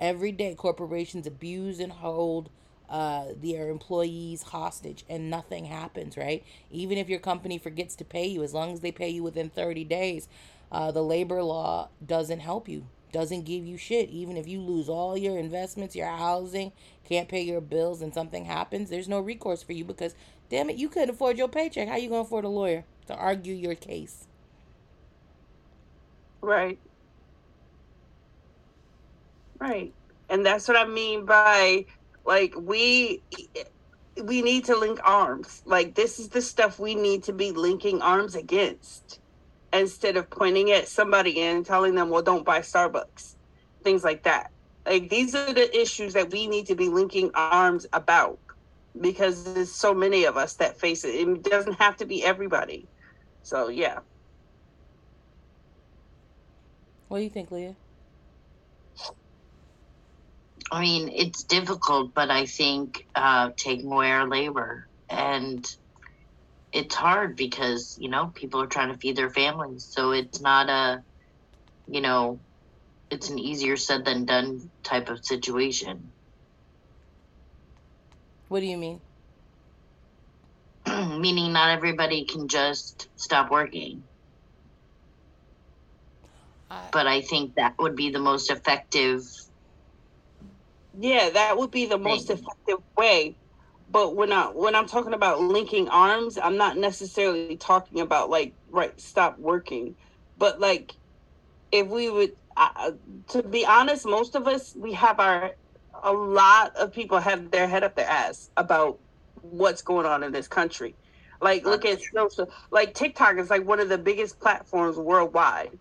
Every 0.00 0.32
day, 0.32 0.56
corporations 0.56 1.24
abuse 1.26 1.78
and 1.78 1.92
hold 1.92 2.50
uh, 2.88 3.26
their 3.40 3.68
employees 3.68 4.42
hostage, 4.42 5.04
and 5.08 5.30
nothing 5.30 5.66
happens, 5.66 6.16
right? 6.16 6.42
Even 6.72 6.98
if 6.98 7.08
your 7.08 7.20
company 7.20 7.58
forgets 7.58 7.94
to 7.96 8.04
pay 8.04 8.26
you, 8.26 8.42
as 8.42 8.52
long 8.52 8.72
as 8.72 8.80
they 8.80 8.90
pay 8.90 9.08
you 9.08 9.22
within 9.22 9.50
30 9.50 9.84
days, 9.84 10.26
uh, 10.72 10.90
the 10.92 11.02
labor 11.02 11.42
law 11.42 11.90
doesn't 12.04 12.40
help 12.40 12.68
you. 12.68 12.88
doesn't 13.12 13.44
give 13.44 13.66
you 13.66 13.76
shit. 13.76 14.08
Even 14.10 14.36
if 14.36 14.46
you 14.48 14.60
lose 14.60 14.88
all 14.88 15.16
your 15.16 15.38
investments, 15.38 15.96
your 15.96 16.08
housing, 16.08 16.72
can't 17.04 17.28
pay 17.28 17.42
your 17.42 17.60
bills, 17.60 18.02
and 18.02 18.14
something 18.14 18.44
happens, 18.44 18.90
there's 18.90 19.08
no 19.08 19.20
recourse 19.20 19.62
for 19.62 19.72
you 19.72 19.84
because, 19.84 20.14
damn 20.50 20.70
it, 20.70 20.76
you 20.76 20.88
couldn't 20.88 21.10
afford 21.10 21.38
your 21.38 21.48
paycheck. 21.48 21.88
How 21.88 21.96
you 21.96 22.08
gonna 22.08 22.22
afford 22.22 22.44
a 22.44 22.48
lawyer 22.48 22.84
to 23.06 23.14
argue 23.16 23.54
your 23.54 23.74
case? 23.74 24.26
Right. 26.42 26.80
Right. 29.60 29.94
And 30.28 30.44
that's 30.46 30.68
what 30.68 30.76
I 30.76 30.86
mean 30.86 31.26
by 31.26 31.86
like 32.24 32.54
we 32.58 33.24
we 34.24 34.42
need 34.42 34.66
to 34.66 34.76
link 34.76 35.00
arms. 35.04 35.62
Like 35.66 35.94
this 35.94 36.20
is 36.20 36.30
the 36.30 36.42
stuff 36.42 36.78
we 36.80 36.94
need 36.96 37.24
to 37.24 37.32
be 37.34 37.52
linking 37.52 38.02
arms 38.02 38.36
against 38.36 39.19
instead 39.72 40.16
of 40.16 40.30
pointing 40.30 40.70
at 40.72 40.88
somebody 40.88 41.40
and 41.40 41.64
telling 41.66 41.94
them, 41.94 42.10
"Well, 42.10 42.22
don't 42.22 42.44
buy 42.44 42.60
Starbucks." 42.60 43.36
Things 43.84 44.04
like 44.04 44.24
that. 44.24 44.50
Like 44.86 45.08
these 45.10 45.34
are 45.34 45.52
the 45.52 45.78
issues 45.78 46.14
that 46.14 46.30
we 46.32 46.46
need 46.46 46.66
to 46.66 46.74
be 46.76 46.88
linking 46.88 47.30
arms 47.34 47.86
about 47.92 48.38
because 48.98 49.44
there's 49.54 49.72
so 49.74 49.94
many 49.94 50.24
of 50.24 50.36
us 50.36 50.56
that 50.56 50.78
face 50.80 51.04
it. 51.04 51.14
It 51.14 51.42
doesn't 51.44 51.80
have 51.80 51.96
to 51.98 52.06
be 52.06 52.24
everybody. 52.24 52.88
So, 53.42 53.68
yeah. 53.68 54.00
What 57.08 57.18
do 57.18 57.24
you 57.24 57.30
think, 57.30 57.50
Leah? 57.50 57.76
I 60.72 60.80
mean, 60.82 61.08
it's 61.08 61.44
difficult, 61.44 62.14
but 62.14 62.30
I 62.30 62.46
think 62.46 63.04
uh, 63.14 63.50
taking 63.56 63.90
away 63.90 64.10
our 64.10 64.28
labor 64.28 64.86
and 65.08 65.66
it's 66.72 66.94
hard 66.94 67.36
because 67.36 67.96
you 68.00 68.08
know 68.10 68.32
people 68.34 68.62
are 68.62 68.66
trying 68.66 68.92
to 68.92 68.98
feed 68.98 69.16
their 69.16 69.30
families, 69.30 69.88
so 69.90 70.12
it's 70.12 70.40
not 70.40 70.68
a, 70.70 71.04
you 71.86 72.00
know, 72.00 72.40
it's 73.10 73.30
an 73.30 73.38
easier 73.38 73.76
said 73.76 74.04
than 74.04 74.24
done 74.26 74.70
type 74.84 75.08
of 75.10 75.24
situation. 75.24 76.12
What 78.48 78.60
do 78.60 78.66
you 78.66 78.78
mean? 78.78 79.02
Meaning, 80.88 81.52
not 81.52 81.70
everybody 81.70 82.24
can 82.26 82.48
just 82.48 83.08
stop 83.16 83.50
working. 83.50 84.04
I, 86.70 86.90
But 86.92 87.06
I 87.06 87.22
think 87.22 87.56
that 87.56 87.74
would 87.78 87.96
be 87.96 88.10
the 88.10 88.20
most 88.20 88.50
effective. 88.50 89.22
Yeah, 90.98 91.30
that 91.30 91.56
would 91.58 91.70
be 91.72 91.86
the 91.86 91.98
most 91.98 92.28
Thing. 92.28 92.38
effective 92.38 92.78
way. 92.98 93.39
But 93.90 94.16
when 94.16 94.32
I 94.32 94.46
when 94.46 94.76
I'm 94.76 94.86
talking 94.86 95.14
about 95.14 95.40
linking 95.40 95.88
arms, 95.88 96.38
I'm 96.38 96.56
not 96.56 96.76
necessarily 96.76 97.56
talking 97.56 98.00
about 98.00 98.30
like 98.30 98.54
right 98.70 98.98
stop 99.00 99.38
working, 99.38 99.96
but 100.36 100.60
like 100.60 100.94
if 101.72 101.88
we 101.88 102.08
would 102.10 102.32
uh, 102.56 102.92
to 103.30 103.42
be 103.42 103.66
honest, 103.66 104.06
most 104.06 104.36
of 104.36 104.46
us 104.46 104.74
we 104.76 104.92
have 104.94 105.18
our 105.20 105.52
a 106.04 106.12
lot 106.12 106.76
of 106.76 106.92
people 106.92 107.18
have 107.18 107.50
their 107.50 107.68
head 107.68 107.84
up 107.84 107.96
their 107.96 108.08
ass 108.08 108.50
about 108.56 109.00
what's 109.42 109.82
going 109.82 110.06
on 110.06 110.22
in 110.22 110.32
this 110.32 110.48
country. 110.48 110.96
Like 111.40 111.64
look 111.64 111.84
at 111.84 112.00
social 112.14 112.50
like 112.70 112.94
TikTok 112.94 113.38
is 113.38 113.50
like 113.50 113.66
one 113.66 113.80
of 113.80 113.88
the 113.88 113.98
biggest 113.98 114.40
platforms 114.40 114.96
worldwide. 114.96 115.78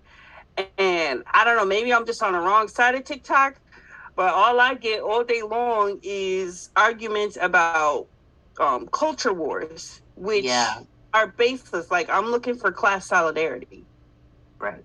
And 0.78 1.24
I 1.34 1.46
don't 1.46 1.58
know, 1.58 1.66
maybe 1.66 1.94
I'm 1.94 2.06
just 2.06 2.24
on 2.24 2.34
the 2.34 2.40
wrong 2.40 2.68
side 2.68 2.96
of 2.96 3.06
TikTok, 3.06 3.56
but 4.20 4.34
all 4.34 4.60
I 4.60 4.76
get 4.76 5.02
all 5.02 5.24
day 5.24 5.44
long 5.44 6.02
is 6.04 6.70
arguments 6.76 7.38
about 7.42 8.08
um, 8.60 8.90
culture 8.92 9.34
wars, 9.34 10.02
which 10.18 10.44
Yeah. 10.44 10.82
are 11.14 11.34
baseless. 11.38 11.90
Like 11.90 12.10
I'm 12.10 12.26
looking 12.26 12.56
for 12.56 12.74
class 12.74 13.08
solidarity, 13.08 13.88
Right. 14.60 14.84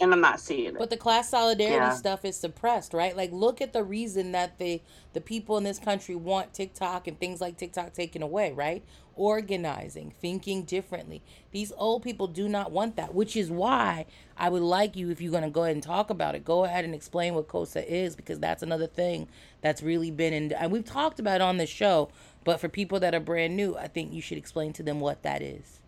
And 0.00 0.12
I'm 0.12 0.20
not 0.20 0.40
seeing 0.40 0.68
it. 0.68 0.78
But 0.78 0.90
the 0.90 0.96
class 0.96 1.30
solidarity 1.30 1.76
Yeah. 1.76 1.90
stuff 1.90 2.24
is 2.24 2.36
suppressed, 2.36 2.94
right? 2.94 3.16
Like 3.16 3.32
look 3.32 3.60
at 3.60 3.72
the 3.72 3.84
reason 3.84 4.32
that 4.32 4.58
the 4.58 4.82
the 5.12 5.20
people 5.20 5.58
in 5.58 5.64
this 5.64 5.78
country 5.78 6.14
want 6.16 6.54
TikTok 6.54 7.06
and 7.08 7.18
things 7.20 7.40
like 7.40 7.58
TikTok 7.58 7.92
taken 7.94 8.22
away, 8.22 8.52
right? 8.52 8.84
Organizing, 9.16 10.12
thinking 10.20 10.64
differently. 10.64 11.22
These 11.52 11.72
old 11.76 12.02
people 12.02 12.28
do 12.28 12.48
not 12.48 12.72
want 12.72 12.96
that, 12.96 13.14
which 13.14 13.36
is 13.36 13.50
why 13.50 14.06
I 14.38 14.48
would 14.50 14.62
like 14.62 14.96
you 14.96 15.10
if 15.10 15.20
you're 15.20 15.32
going 15.32 15.44
to 15.44 15.50
go 15.50 15.64
ahead 15.64 15.76
and 15.76 15.82
talk 15.82 16.10
about 16.10 16.34
it, 16.34 16.44
go 16.44 16.64
ahead 16.64 16.84
and 16.86 16.94
explain 16.94 17.34
what 17.34 17.48
KOSA 17.48 17.84
is 17.86 18.16
because 18.16 18.40
that's 18.40 18.62
another 18.62 18.86
thing 18.88 19.28
that's 19.62 19.82
really 19.82 20.10
been 20.10 20.32
in 20.34 20.52
and 20.52 20.72
we've 20.72 20.84
talked 20.86 21.20
about 21.20 21.36
it 21.36 21.42
on 21.42 21.58
the 21.58 21.66
show, 21.66 22.10
but 22.44 22.60
for 22.60 22.68
people 22.68 23.00
that 23.00 23.14
are 23.14 23.20
brand 23.20 23.56
new, 23.56 23.76
I 23.76 23.88
think 23.88 24.12
you 24.12 24.22
should 24.22 24.38
explain 24.38 24.72
to 24.74 24.82
them 24.82 25.00
what 25.00 25.22
that 25.24 25.42
is. 25.42 25.79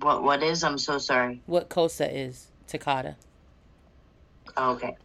What 0.00 0.22
What 0.22 0.42
is? 0.42 0.62
I'm 0.64 0.78
so 0.78 0.98
sorry. 0.98 1.40
What 1.46 1.68
KOSA 1.68 2.12
is, 2.12 2.48
Takata. 2.66 3.16
Oh, 4.56 4.72
okay. 4.72 4.96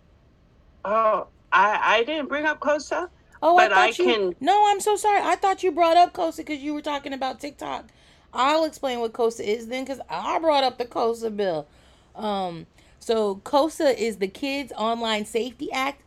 oh, 0.86 1.27
I 1.51 1.97
I 1.99 2.03
didn't 2.03 2.27
bring 2.29 2.45
up 2.45 2.60
KOSA. 2.60 3.10
Oh, 3.41 3.56
But 3.58 3.73
I 3.73 3.88
I 3.88 3.88
thought 3.91 3.99
you. 3.99 4.06
can- 4.06 4.36
No, 4.39 4.65
I'm 4.69 4.79
so 4.79 4.95
sorry. 4.95 5.19
I 5.21 5.36
thought 5.36 5.63
you 5.63 5.71
brought 5.71 5.97
up 5.97 6.13
KOSA 6.13 6.38
because 6.38 6.60
you 6.60 6.73
were 6.73 6.82
talking 6.82 7.13
about 7.13 7.39
TikTok. 7.39 7.86
I'll 8.34 8.63
explain 8.63 8.99
what 8.99 9.13
KOSA 9.13 9.43
is 9.43 9.67
then, 9.67 9.84
because 9.84 9.99
I 10.10 10.39
brought 10.39 10.63
up 10.63 10.77
the 10.77 10.86
KOSA 10.86 11.36
bill. 11.36 11.67
Um, 12.15 12.65
so 12.99 13.36
KOSA 13.43 13.95
is 13.97 14.17
the 14.17 14.27
Kids 14.29 14.71
Online 14.77 15.25
Safety 15.25 15.71
Act. 15.71 16.01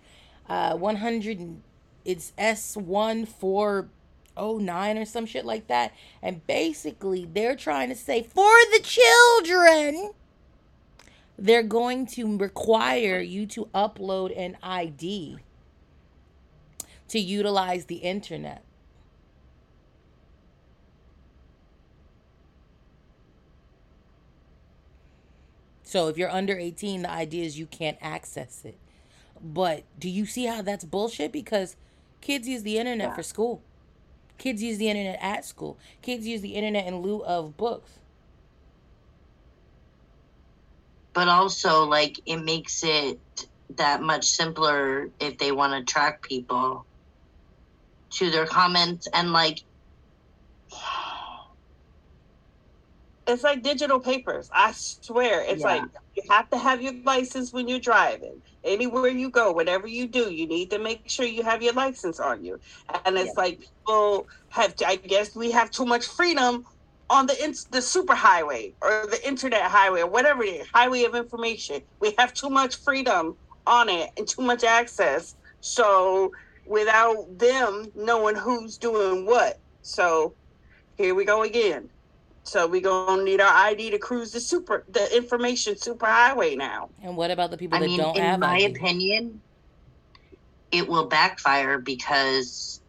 Uh, 0.49 0.77
100. 0.77 1.61
It's 2.05 2.33
S 2.39 2.77
one 2.77 3.27
four 3.27 3.89
oh 4.37 4.59
nine 4.59 4.99
or 4.99 5.05
some 5.05 5.27
shit 5.27 5.45
like 5.45 5.67
that. 5.69 5.93
And 6.23 6.47
basically, 6.47 7.29
they're 7.33 7.57
trying 7.57 7.89
to 7.89 7.95
say 7.95 8.23
for 8.23 8.53
the 8.73 8.81
children 8.83 10.13
they're 11.39 11.63
going 11.63 12.07
to 12.07 12.37
require 12.39 13.21
you 13.21 13.47
to 13.47 13.67
upload 13.75 14.37
an 14.37 14.57
ID 14.63 15.37
to 17.09 17.19
utilize 17.19 17.87
the 17.87 17.97
internet. 17.97 18.63
So 25.83 26.09
if 26.09 26.19
you're 26.19 26.31
under 26.31 26.59
18, 26.59 27.03
the 27.03 27.11
idea 27.11 27.45
is 27.45 27.59
you 27.59 27.67
can't 27.67 27.97
access 28.01 28.63
it. 28.65 28.77
But 29.41 29.85
do 29.99 30.09
you 30.09 30.27
see 30.27 30.47
how 30.47 30.63
that's 30.63 30.85
bullshit? 30.85 31.31
Because 31.31 31.77
kids 32.21 32.49
use 32.49 32.65
the 32.65 32.79
internet 32.79 33.15
for 33.15 33.23
school. 33.23 33.63
Kids 34.39 34.63
use 34.63 34.79
the 34.79 34.89
internet 34.89 35.19
at 35.21 35.45
school. 35.45 35.79
Kids 36.03 36.27
use 36.27 36.41
the 36.41 36.55
internet 36.55 36.87
in 36.87 36.99
lieu 36.99 37.25
of 37.25 37.57
books. 37.57 37.91
But 41.13 41.29
also, 41.29 41.85
like, 41.85 42.21
it 42.27 42.37
makes 42.37 42.85
it 42.85 43.19
that 43.77 44.03
much 44.03 44.27
simpler 44.27 45.11
if 45.19 45.39
they 45.39 45.53
want 45.53 45.73
to 45.73 45.93
track 45.93 46.23
people 46.23 46.85
to 48.11 48.31
their 48.31 48.47
comments 48.47 49.09
and 49.13 49.33
like 49.33 49.63
It's 53.27 53.43
like 53.43 53.63
digital 53.63 54.01
papers. 54.01 54.49
I 54.53 54.73
swear. 54.77 55.43
It's 55.43 55.63
Yeah. 55.63 55.75
like 55.75 55.83
you 56.15 56.23
have 56.31 56.49
to 56.51 56.59
have 56.59 56.81
your 56.81 56.95
license 57.05 57.53
when 57.53 57.69
you're 57.69 57.81
driving. 57.81 58.43
Anywhere 58.65 59.09
you 59.09 59.31
go, 59.31 59.53
whatever 59.53 59.87
you 59.87 60.09
do, 60.09 60.33
you 60.33 60.47
need 60.47 60.71
to 60.71 60.79
make 60.79 61.09
sure 61.11 61.27
you 61.27 61.43
have 61.43 61.63
your 61.63 61.73
license 61.73 62.21
on 62.21 62.45
you. 62.45 62.59
And 63.05 63.19
it's 63.19 63.35
Yeah. 63.37 63.43
like 63.43 63.61
people 63.61 64.27
have. 64.51 64.77
To, 64.77 64.87
I 64.89 64.97
guess 64.97 65.35
we 65.35 65.51
have 65.53 65.71
too 65.71 65.87
much 65.87 66.05
freedom 66.07 66.65
on 67.11 67.27
the 67.27 67.43
ins 67.45 67.67
the 67.67 67.83
super 67.83 68.15
highway 68.15 68.75
or 68.83 69.07
the 69.09 69.21
internet 69.27 69.63
highway 69.63 70.01
or 70.03 70.09
whatever 70.11 70.43
it 70.43 70.55
is, 70.61 70.69
highway 70.73 71.05
of 71.05 71.15
information. 71.15 71.83
We 72.01 72.15
have 72.19 72.33
too 72.35 72.51
much 72.51 72.77
freedom 72.77 73.39
on 73.67 73.89
it 73.89 74.11
and 74.17 74.27
too 74.29 74.43
much 74.43 74.65
access. 74.65 75.35
So 75.61 76.31
without 76.65 77.39
them 77.39 77.87
knowing 77.95 78.37
who's 78.37 78.79
doing 78.79 79.27
what, 79.27 79.57
so 79.83 80.37
here 80.97 81.15
we 81.15 81.25
go 81.25 81.43
again. 81.43 81.91
So 82.47 82.67
we 82.67 82.81
gonna 82.81 83.23
need 83.25 83.41
our 83.41 83.53
ID 83.53 83.91
to 83.91 83.99
cruise 83.99 84.31
the 84.31 84.41
super 84.41 84.85
the 84.89 85.15
information 85.17 85.77
super 85.77 86.07
highway 86.07 86.55
now. 86.55 86.91
And 87.03 87.17
what 87.17 87.31
about 87.31 87.51
the 87.51 87.57
people 87.57 87.77
I 87.77 87.81
that 87.81 87.87
mean, 87.87 87.99
don't 87.99 88.17
have 88.17 88.17
it? 88.17 88.19
in 88.19 88.31
have 88.31 88.41
my 88.41 88.55
ID? 88.55 88.65
opinion, 88.67 89.41
it 90.71 90.89
will 90.89 91.07
backfire 91.07 91.79
because 91.79 92.81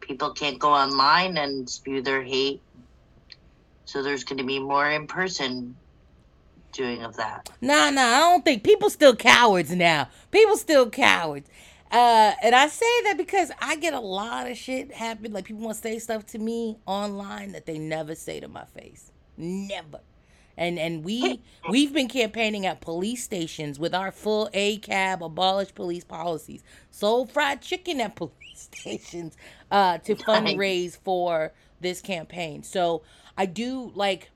people 0.00 0.32
can't 0.32 0.58
go 0.58 0.72
online 0.72 1.36
and 1.36 1.68
spew 1.70 2.02
their 2.02 2.22
hate. 2.22 2.60
So 3.84 4.02
there's 4.02 4.24
going 4.24 4.38
to 4.38 4.44
be 4.44 4.58
more 4.58 4.90
in 4.90 5.06
person 5.06 5.76
doing 6.72 7.02
of 7.02 7.16
that. 7.16 7.50
Nah, 7.60 7.90
nah, 7.90 8.02
I 8.02 8.18
don't 8.20 8.44
think 8.44 8.62
people 8.64 8.90
still 8.90 9.14
cowards 9.14 9.70
now. 9.72 10.08
People 10.30 10.56
still 10.56 10.88
cowards. 10.90 11.48
Uh, 11.90 12.32
and 12.42 12.54
I 12.54 12.68
say 12.68 13.02
that 13.04 13.16
because 13.16 13.50
I 13.60 13.76
get 13.76 13.94
a 13.94 14.00
lot 14.00 14.48
of 14.48 14.56
shit 14.56 14.92
happen. 14.92 15.32
Like 15.32 15.46
people 15.46 15.62
want 15.62 15.76
to 15.76 15.82
say 15.82 15.98
stuff 15.98 16.24
to 16.26 16.38
me 16.38 16.78
online 16.86 17.52
that 17.52 17.66
they 17.66 17.78
never 17.78 18.14
say 18.14 18.40
to 18.40 18.48
my 18.48 18.64
face. 18.64 19.10
Never. 19.36 20.00
And 20.56 20.78
and 20.78 21.04
we 21.04 21.40
we've 21.68 21.92
been 21.92 22.08
campaigning 22.08 22.66
at 22.66 22.80
police 22.80 23.24
stations 23.24 23.78
with 23.78 23.94
our 23.94 24.12
full 24.12 24.50
ACAB 24.52 25.24
abolish 25.24 25.74
police 25.74 26.04
policies. 26.04 26.62
Sold 26.90 27.32
fried 27.32 27.62
chicken 27.62 28.00
at 28.00 28.14
police 28.16 28.32
stations 28.54 29.36
uh 29.70 29.98
to 29.98 30.14
fundraise 30.14 30.98
for 30.98 31.52
this 31.80 32.00
campaign. 32.00 32.62
So 32.62 33.02
I 33.36 33.46
do 33.46 33.90
like 33.94 34.30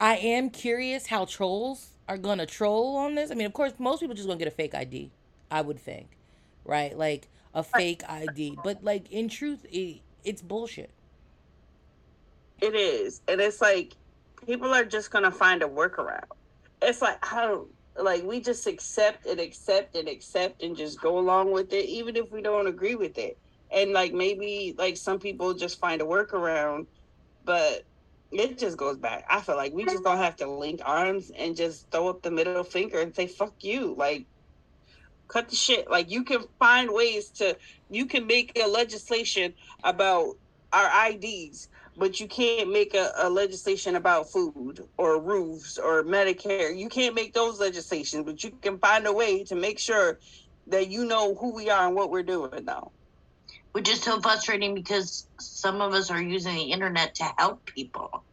I 0.00 0.16
am 0.16 0.50
curious 0.50 1.06
how 1.06 1.24
trolls 1.24 1.90
are 2.08 2.18
gonna 2.18 2.46
troll 2.46 2.96
on 2.96 3.14
this, 3.14 3.30
I 3.30 3.34
mean, 3.34 3.46
of 3.46 3.52
course, 3.52 3.72
most 3.78 4.00
people 4.00 4.16
just 4.16 4.26
gonna 4.26 4.38
get 4.38 4.48
a 4.48 4.50
fake 4.50 4.74
ID. 4.74 5.12
I 5.50 5.62
would 5.62 5.78
think, 5.78 6.16
right? 6.64 6.96
Like 6.96 7.28
a 7.54 7.62
fake 7.62 8.02
ID, 8.08 8.58
but 8.62 8.82
like 8.84 9.10
in 9.10 9.28
truth, 9.28 9.64
it, 9.70 10.00
it's 10.24 10.42
bullshit. 10.42 10.90
It 12.60 12.74
is, 12.74 13.22
and 13.28 13.40
it's 13.40 13.60
like 13.60 13.96
people 14.46 14.72
are 14.72 14.84
just 14.84 15.10
gonna 15.10 15.30
find 15.30 15.62
a 15.62 15.68
workaround. 15.68 16.24
It's 16.82 17.02
like 17.02 17.24
how 17.24 17.66
like 17.98 18.22
we 18.24 18.40
just 18.40 18.66
accept 18.66 19.26
and 19.26 19.40
accept 19.40 19.96
and 19.96 20.08
accept 20.08 20.62
and 20.62 20.76
just 20.76 21.00
go 21.00 21.18
along 21.18 21.52
with 21.52 21.72
it, 21.72 21.86
even 21.86 22.16
if 22.16 22.30
we 22.30 22.42
don't 22.42 22.66
agree 22.66 22.94
with 22.94 23.18
it. 23.18 23.38
And 23.72 23.92
like 23.92 24.12
maybe 24.12 24.74
like 24.78 24.96
some 24.96 25.18
people 25.18 25.54
just 25.54 25.78
find 25.78 26.00
a 26.02 26.04
workaround, 26.04 26.86
but 27.44 27.84
it 28.32 28.58
just 28.58 28.76
goes 28.76 28.96
back. 28.96 29.24
I 29.28 29.40
feel 29.40 29.56
like 29.56 29.72
we 29.72 29.84
just 29.84 30.04
gonna 30.04 30.22
have 30.22 30.36
to 30.36 30.50
link 30.50 30.80
arms 30.84 31.30
and 31.36 31.56
just 31.56 31.90
throw 31.90 32.08
up 32.08 32.22
the 32.22 32.30
middle 32.30 32.62
finger 32.64 33.00
and 33.00 33.14
say 33.14 33.26
fuck 33.26 33.54
you. 33.60 33.94
Like 33.96 34.26
cut 35.30 35.48
the 35.48 35.56
shit. 35.56 35.90
Like 35.90 36.10
you 36.10 36.24
can 36.24 36.44
find 36.58 36.90
ways 36.92 37.30
to 37.38 37.56
you 37.88 38.06
can 38.06 38.26
make 38.26 38.52
a 38.58 38.66
legislation 38.66 39.54
about 39.84 40.34
our 40.72 41.08
IDs, 41.10 41.68
but 41.96 42.20
you 42.20 42.28
can't 42.28 42.70
make 42.72 42.94
a, 42.94 43.10
a 43.18 43.30
legislation 43.30 43.96
about 43.96 44.30
food 44.30 44.86
or 44.98 45.20
roofs 45.20 45.78
or 45.78 46.04
Medicare. 46.04 46.76
You 46.76 46.88
can't 46.88 47.14
make 47.14 47.32
those 47.34 47.60
legislations, 47.60 48.24
but 48.24 48.42
you 48.44 48.52
can 48.62 48.78
find 48.78 49.06
a 49.06 49.12
way 49.12 49.44
to 49.44 49.54
make 49.54 49.78
sure 49.78 50.18
that 50.68 50.88
you 50.88 51.04
know 51.04 51.34
who 51.34 51.54
we 51.54 51.70
are 51.70 51.86
and 51.86 51.96
what 51.96 52.10
we're 52.10 52.22
doing 52.22 52.64
now. 52.64 52.92
Which 53.72 53.88
is 53.88 54.02
so 54.02 54.20
frustrating 54.20 54.74
because 54.74 55.26
some 55.40 55.80
of 55.80 55.94
us 55.94 56.10
are 56.10 56.20
using 56.22 56.54
the 56.56 56.72
internet 56.72 57.16
to 57.16 57.24
help 57.38 57.64
people 57.66 58.24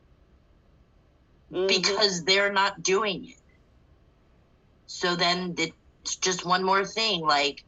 Mhm. 1.52 1.68
because 1.68 2.24
they're 2.26 2.52
not 2.54 2.84
doing 2.84 3.26
it. 3.26 3.36
So 4.88 5.16
then 5.16 5.56
it's 6.08 6.18
just 6.18 6.46
one 6.46 6.64
more 6.64 6.86
thing, 6.86 7.22
like, 7.22 7.62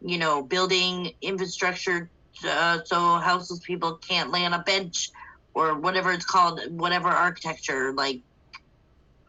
you 0.00 0.18
know, 0.18 0.42
building 0.42 1.10
infrastructure 1.20 2.10
uh, 2.46 2.78
so 2.84 3.16
houseless 3.16 3.60
people 3.66 3.98
can't 4.08 4.30
lay 4.30 4.44
on 4.46 4.52
a 4.54 4.62
bench 4.62 5.10
or 5.54 5.78
whatever 5.78 6.12
it's 6.12 6.24
called, 6.24 6.60
whatever 6.70 7.08
architecture. 7.08 7.92
Like, 7.92 8.22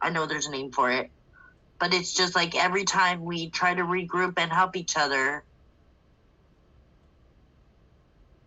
I 0.01 0.11
know 0.11 0.27
there's 0.27 0.45
a 0.45 0.51
name 0.51 0.71
for 0.71 0.91
it. 0.91 1.09
But 1.79 1.95
it's 1.95 2.13
just 2.13 2.35
like 2.35 2.55
every 2.55 2.85
time 2.85 3.23
we 3.25 3.49
try 3.49 3.73
to 3.73 3.81
regroup 3.81 4.33
and 4.37 4.51
help 4.51 4.75
each 4.75 4.95
other, 4.95 5.43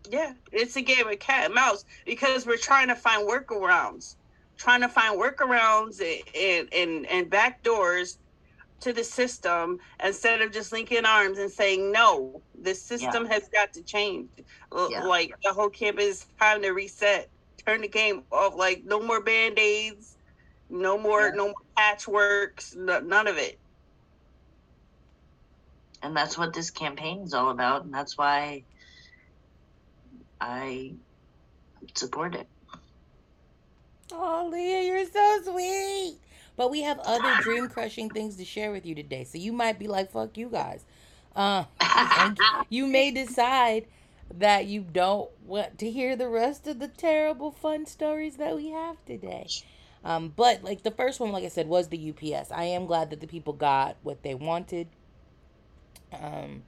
Yeah, 0.09 0.35
it's 0.53 0.77
a 0.77 0.83
game 0.83 1.09
of 1.09 1.19
cat 1.19 1.47
and 1.47 1.55
mouse 1.55 1.85
because 2.07 2.47
we're 2.47 2.59
trying 2.59 2.89
to 2.89 2.95
find 2.95 3.29
workarounds, 3.29 4.17
trying 4.59 4.83
to 4.83 4.89
find 4.89 5.21
workarounds 5.21 6.01
and 6.37 6.69
and 6.73 7.07
and 7.07 7.31
back 7.31 7.63
doors 7.65 8.19
to 8.85 8.93
the 8.95 9.05
system 9.05 9.81
instead 10.05 10.41
of 10.43 10.53
just 10.53 10.73
linking 10.73 11.05
arms 11.07 11.39
and 11.39 11.51
saying 11.51 11.93
no. 11.93 12.43
The 12.63 12.75
system 12.75 13.27
has 13.27 13.49
got 13.49 13.73
to 13.75 13.83
change. 13.83 14.31
Uh, 14.73 14.89
yeah. 14.91 15.05
Like 15.05 15.35
the 15.45 15.53
whole 15.53 15.71
campus 15.71 16.27
time 16.41 16.63
to 16.63 16.71
reset, 16.71 17.31
turn 17.67 17.83
the 17.83 17.89
game 17.89 18.25
off. 18.33 18.55
Like 18.57 18.85
no 18.85 19.03
more 19.03 19.23
band 19.23 19.59
aids, 19.59 20.19
no 20.71 20.99
more 20.99 21.29
Yeah. 21.29 21.35
no 21.35 21.47
more 21.49 21.55
patchworks, 21.79 22.77
no, 22.77 23.01
none 23.01 23.27
of 23.27 23.39
it. 23.39 23.61
and 26.03 26.15
that's 26.15 26.37
what 26.37 26.53
this 26.53 26.71
campaign 26.71 27.23
is 27.23 27.33
all 27.35 27.51
about, 27.51 27.85
and 27.85 27.95
that's 27.95 28.19
why 28.19 28.65
I 30.41 30.97
support 31.95 32.35
it. 32.35 32.47
Oh, 34.13 34.49
Leah, 34.53 34.83
you're 34.83 35.07
so 35.07 35.41
sweet. 35.45 36.19
But 36.57 36.71
we 36.71 36.83
have 36.83 36.99
other 37.01 37.35
dream 37.43 37.69
crushing 37.69 38.09
things 38.11 38.37
to 38.37 38.45
share 38.45 38.71
with 38.71 38.87
you 38.87 38.95
today. 38.95 39.25
So 39.25 39.39
you 39.39 39.53
might 39.53 39.79
be 39.79 39.89
like, 39.89 40.13
fuck 40.13 40.37
you 40.37 40.49
guys. 40.49 40.85
Uh, 41.35 41.65
you 42.69 42.87
may 42.87 43.11
decide 43.11 43.87
that 44.33 44.67
you 44.67 44.81
don't 44.81 45.31
want 45.45 45.79
to 45.79 45.91
hear 45.91 46.17
the 46.17 46.29
rest 46.29 46.67
of 46.67 46.79
the 46.79 46.89
terrible 46.89 47.51
fun 47.51 47.87
stories 47.87 48.37
that 48.37 48.55
we 48.57 48.69
have 48.69 48.97
today. 49.05 49.49
Um, 50.05 50.33
but 50.35 50.63
like 50.63 50.83
the 50.83 50.91
first 50.91 51.19
one, 51.19 51.33
like 51.33 51.45
I 51.45 51.49
said, 51.49 51.67
was 51.67 51.89
the 51.89 52.11
UPS. 52.11 52.53
I 52.53 52.65
am 52.65 52.87
glad 52.87 53.11
that 53.11 53.21
the 53.21 53.27
people 53.27 53.53
got 53.53 53.97
what 54.03 54.23
they 54.23 54.35
wanted. 54.35 54.89
Um, 56.13 56.63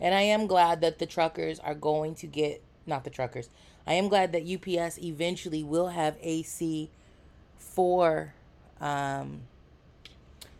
and 0.00 0.14
I 0.14 0.22
am 0.22 0.46
glad 0.46 0.80
that 0.80 0.98
the 0.98 1.06
truckers 1.06 1.58
are 1.60 1.74
going 1.74 2.16
to 2.16 2.26
get, 2.26 2.62
not 2.86 3.04
the 3.04 3.10
truckers, 3.10 3.48
I 3.86 3.94
am 3.94 4.08
glad 4.08 4.32
that 4.32 4.42
UPS 4.42 4.98
eventually 4.98 5.62
will 5.62 5.88
have 5.88 6.16
AC 6.22 6.90
for 7.56 8.34
um, 8.82 9.42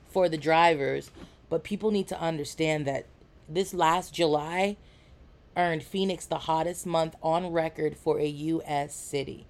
for 0.08 0.30
the 0.30 0.38
drivers. 0.38 1.11
But 1.50 1.64
people 1.64 1.90
need 1.90 2.08
to 2.08 2.18
understand 2.18 2.87
that 2.87 3.04
this 3.46 3.74
last 3.74 4.14
July 4.14 4.78
earned 5.54 5.82
Phoenix 5.82 6.24
the 6.24 6.38
hottest 6.38 6.87
month 6.87 7.14
on 7.22 7.52
record 7.52 7.94
for 7.94 8.18
a 8.18 8.26
U.S. 8.26 8.94
city. 8.94 9.46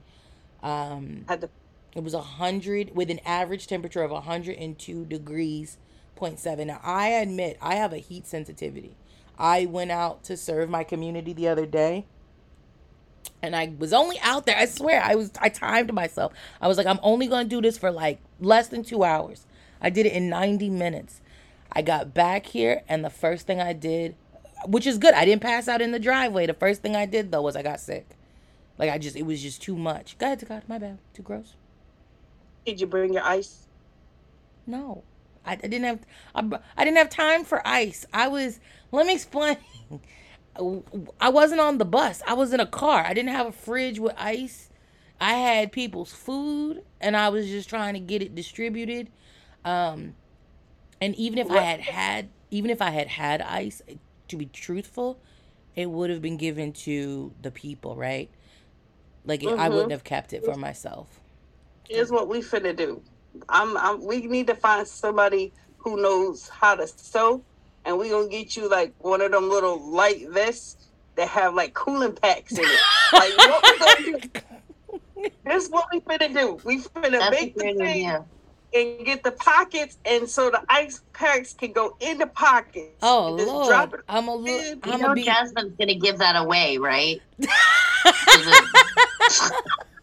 Um, 0.60 1.24
Had 1.28 1.42
to 1.42 1.48
it 1.94 2.02
was 2.02 2.14
a 2.14 2.22
hundred 2.22 2.94
with 2.94 3.10
an 3.10 3.20
average 3.24 3.66
temperature 3.66 4.02
of 4.02 4.10
102 4.10 5.04
degrees 5.06 5.76
point 6.16 6.38
seven. 6.38 6.68
Now 6.68 6.80
I 6.82 7.08
admit 7.08 7.58
I 7.60 7.74
have 7.74 7.92
a 7.92 7.98
heat 7.98 8.26
sensitivity. 8.26 8.96
I 9.38 9.66
went 9.66 9.90
out 9.90 10.24
to 10.24 10.36
serve 10.36 10.70
my 10.70 10.84
community 10.84 11.32
the 11.32 11.48
other 11.48 11.66
day. 11.66 12.06
And 13.42 13.56
I 13.56 13.74
was 13.78 13.92
only 13.92 14.18
out 14.20 14.46
there. 14.46 14.56
I 14.56 14.66
swear, 14.66 15.02
I 15.04 15.16
was. 15.16 15.32
I 15.40 15.48
timed 15.48 15.92
myself. 15.92 16.32
I 16.60 16.68
was 16.68 16.78
like, 16.78 16.86
I'm 16.86 17.00
only 17.02 17.26
gonna 17.26 17.48
do 17.48 17.60
this 17.60 17.76
for 17.76 17.90
like 17.90 18.20
less 18.40 18.68
than 18.68 18.84
two 18.84 19.04
hours. 19.04 19.46
I 19.80 19.90
did 19.90 20.06
it 20.06 20.12
in 20.12 20.28
90 20.28 20.70
minutes. 20.70 21.20
I 21.72 21.82
got 21.82 22.14
back 22.14 22.46
here, 22.46 22.82
and 22.88 23.04
the 23.04 23.10
first 23.10 23.46
thing 23.46 23.60
I 23.60 23.72
did, 23.72 24.14
which 24.66 24.86
is 24.86 24.98
good, 24.98 25.14
I 25.14 25.24
didn't 25.24 25.42
pass 25.42 25.68
out 25.68 25.82
in 25.82 25.90
the 25.90 25.98
driveway. 25.98 26.46
The 26.46 26.54
first 26.54 26.82
thing 26.82 26.94
I 26.94 27.06
did 27.06 27.32
though 27.32 27.42
was 27.42 27.56
I 27.56 27.62
got 27.62 27.80
sick. 27.80 28.06
Like 28.78 28.90
I 28.90 28.98
just, 28.98 29.16
it 29.16 29.22
was 29.24 29.42
just 29.42 29.62
too 29.62 29.76
much. 29.76 30.16
Go 30.18 30.26
ahead, 30.26 30.44
God, 30.48 30.62
my 30.68 30.78
bad. 30.78 30.98
Too 31.14 31.22
gross. 31.22 31.54
did 32.64 32.80
you 32.80 32.86
bring 32.86 33.12
your 33.12 33.24
ice? 33.24 33.66
No, 34.66 35.02
I, 35.44 35.52
I 35.54 35.56
didn't 35.56 35.84
have. 35.84 36.00
I, 36.34 36.58
I 36.76 36.84
didn't 36.84 36.98
have 36.98 37.10
time 37.10 37.44
for 37.44 37.66
ice. 37.66 38.06
I 38.12 38.28
was. 38.28 38.60
Let 38.92 39.06
me 39.06 39.14
explain. 39.16 39.56
I 41.20 41.28
wasn't 41.30 41.60
on 41.60 41.78
the 41.78 41.84
bus. 41.84 42.22
I 42.26 42.34
was 42.34 42.52
in 42.52 42.60
a 42.60 42.66
car. 42.66 43.04
I 43.06 43.14
didn't 43.14 43.30
have 43.30 43.46
a 43.46 43.52
fridge 43.52 43.98
with 43.98 44.14
ice. 44.18 44.70
I 45.20 45.34
had 45.34 45.72
people's 45.72 46.12
food, 46.12 46.84
and 47.00 47.16
I 47.16 47.28
was 47.28 47.48
just 47.48 47.68
trying 47.68 47.94
to 47.94 48.00
get 48.00 48.22
it 48.22 48.34
distributed. 48.34 49.10
Um, 49.64 50.14
and 51.00 51.14
even 51.16 51.38
if 51.38 51.50
I 51.50 51.62
had 51.62 51.80
had, 51.80 52.28
even 52.50 52.70
if 52.70 52.82
I 52.82 52.90
had 52.90 53.08
had 53.08 53.42
ice, 53.42 53.82
to 54.28 54.36
be 54.36 54.46
truthful, 54.46 55.20
it 55.76 55.90
would 55.90 56.10
have 56.10 56.22
been 56.22 56.36
given 56.36 56.72
to 56.72 57.32
the 57.42 57.50
people, 57.50 57.96
right? 57.96 58.30
Like 59.24 59.42
I 59.56 59.68
Mhm. 59.68 59.68
wouldn't 59.68 59.92
have 59.92 60.04
kept 60.04 60.32
it 60.32 60.44
for 60.44 60.56
myself. 60.56 61.20
Here's 61.88 62.10
what 62.10 62.28
we 62.28 62.40
finna 62.40 62.76
do. 62.76 63.02
I'm, 63.48 63.76
I'm 63.76 64.04
we 64.04 64.22
need 64.26 64.46
to 64.48 64.54
find 64.54 64.86
somebody 64.86 65.52
who 65.78 66.00
knows 66.00 66.48
how 66.48 66.76
to 66.76 66.86
sew, 66.86 67.44
and 67.84 67.98
we 67.98 68.10
gonna 68.10 68.28
get 68.28 68.56
you 68.56 68.68
like 68.68 68.92
one 68.98 69.20
of 69.20 69.32
them 69.32 69.48
little 69.50 69.80
light 69.90 70.28
vests 70.30 70.88
that 71.16 71.28
have 71.28 71.54
like 71.54 71.74
cooling 71.74 72.12
packs 72.14 72.52
in 72.52 72.64
it. 72.64 72.80
like 73.12 73.36
what 73.36 73.62
we 73.64 73.78
gonna 73.78 74.20
do? 74.20 75.30
This 75.44 75.64
is 75.64 75.70
what 75.70 75.86
we 75.92 76.00
finna 76.00 76.32
do. 76.34 76.58
We 76.64 76.78
finna 76.80 77.12
That's 77.18 77.30
make 77.40 77.54
the 77.54 77.60
thing 77.60 77.82
idea. 77.82 78.24
and 78.74 79.04
get 79.04 79.22
the 79.22 79.32
pockets, 79.32 79.98
and 80.04 80.28
so 80.28 80.50
the 80.50 80.62
ice 80.68 81.02
packs 81.12 81.52
can 81.52 81.72
go 81.72 81.96
in 82.00 82.18
the 82.18 82.26
pockets. 82.26 82.96
Oh 83.02 83.36
Just 83.36 83.48
Lord, 83.48 83.68
drop 83.68 83.94
it 83.94 84.00
I'm 84.08 84.28
a 84.28 84.34
little. 84.34 84.60
You 84.74 84.80
I'm 84.84 84.90
know, 85.00 85.06
gonna 85.08 85.14
be. 85.14 85.22
Jasmine's 85.24 85.76
gonna 85.78 85.94
give 85.94 86.18
that 86.18 86.34
away, 86.36 86.78
right? 86.78 87.20
Is 87.38 87.46
it- 88.46 89.52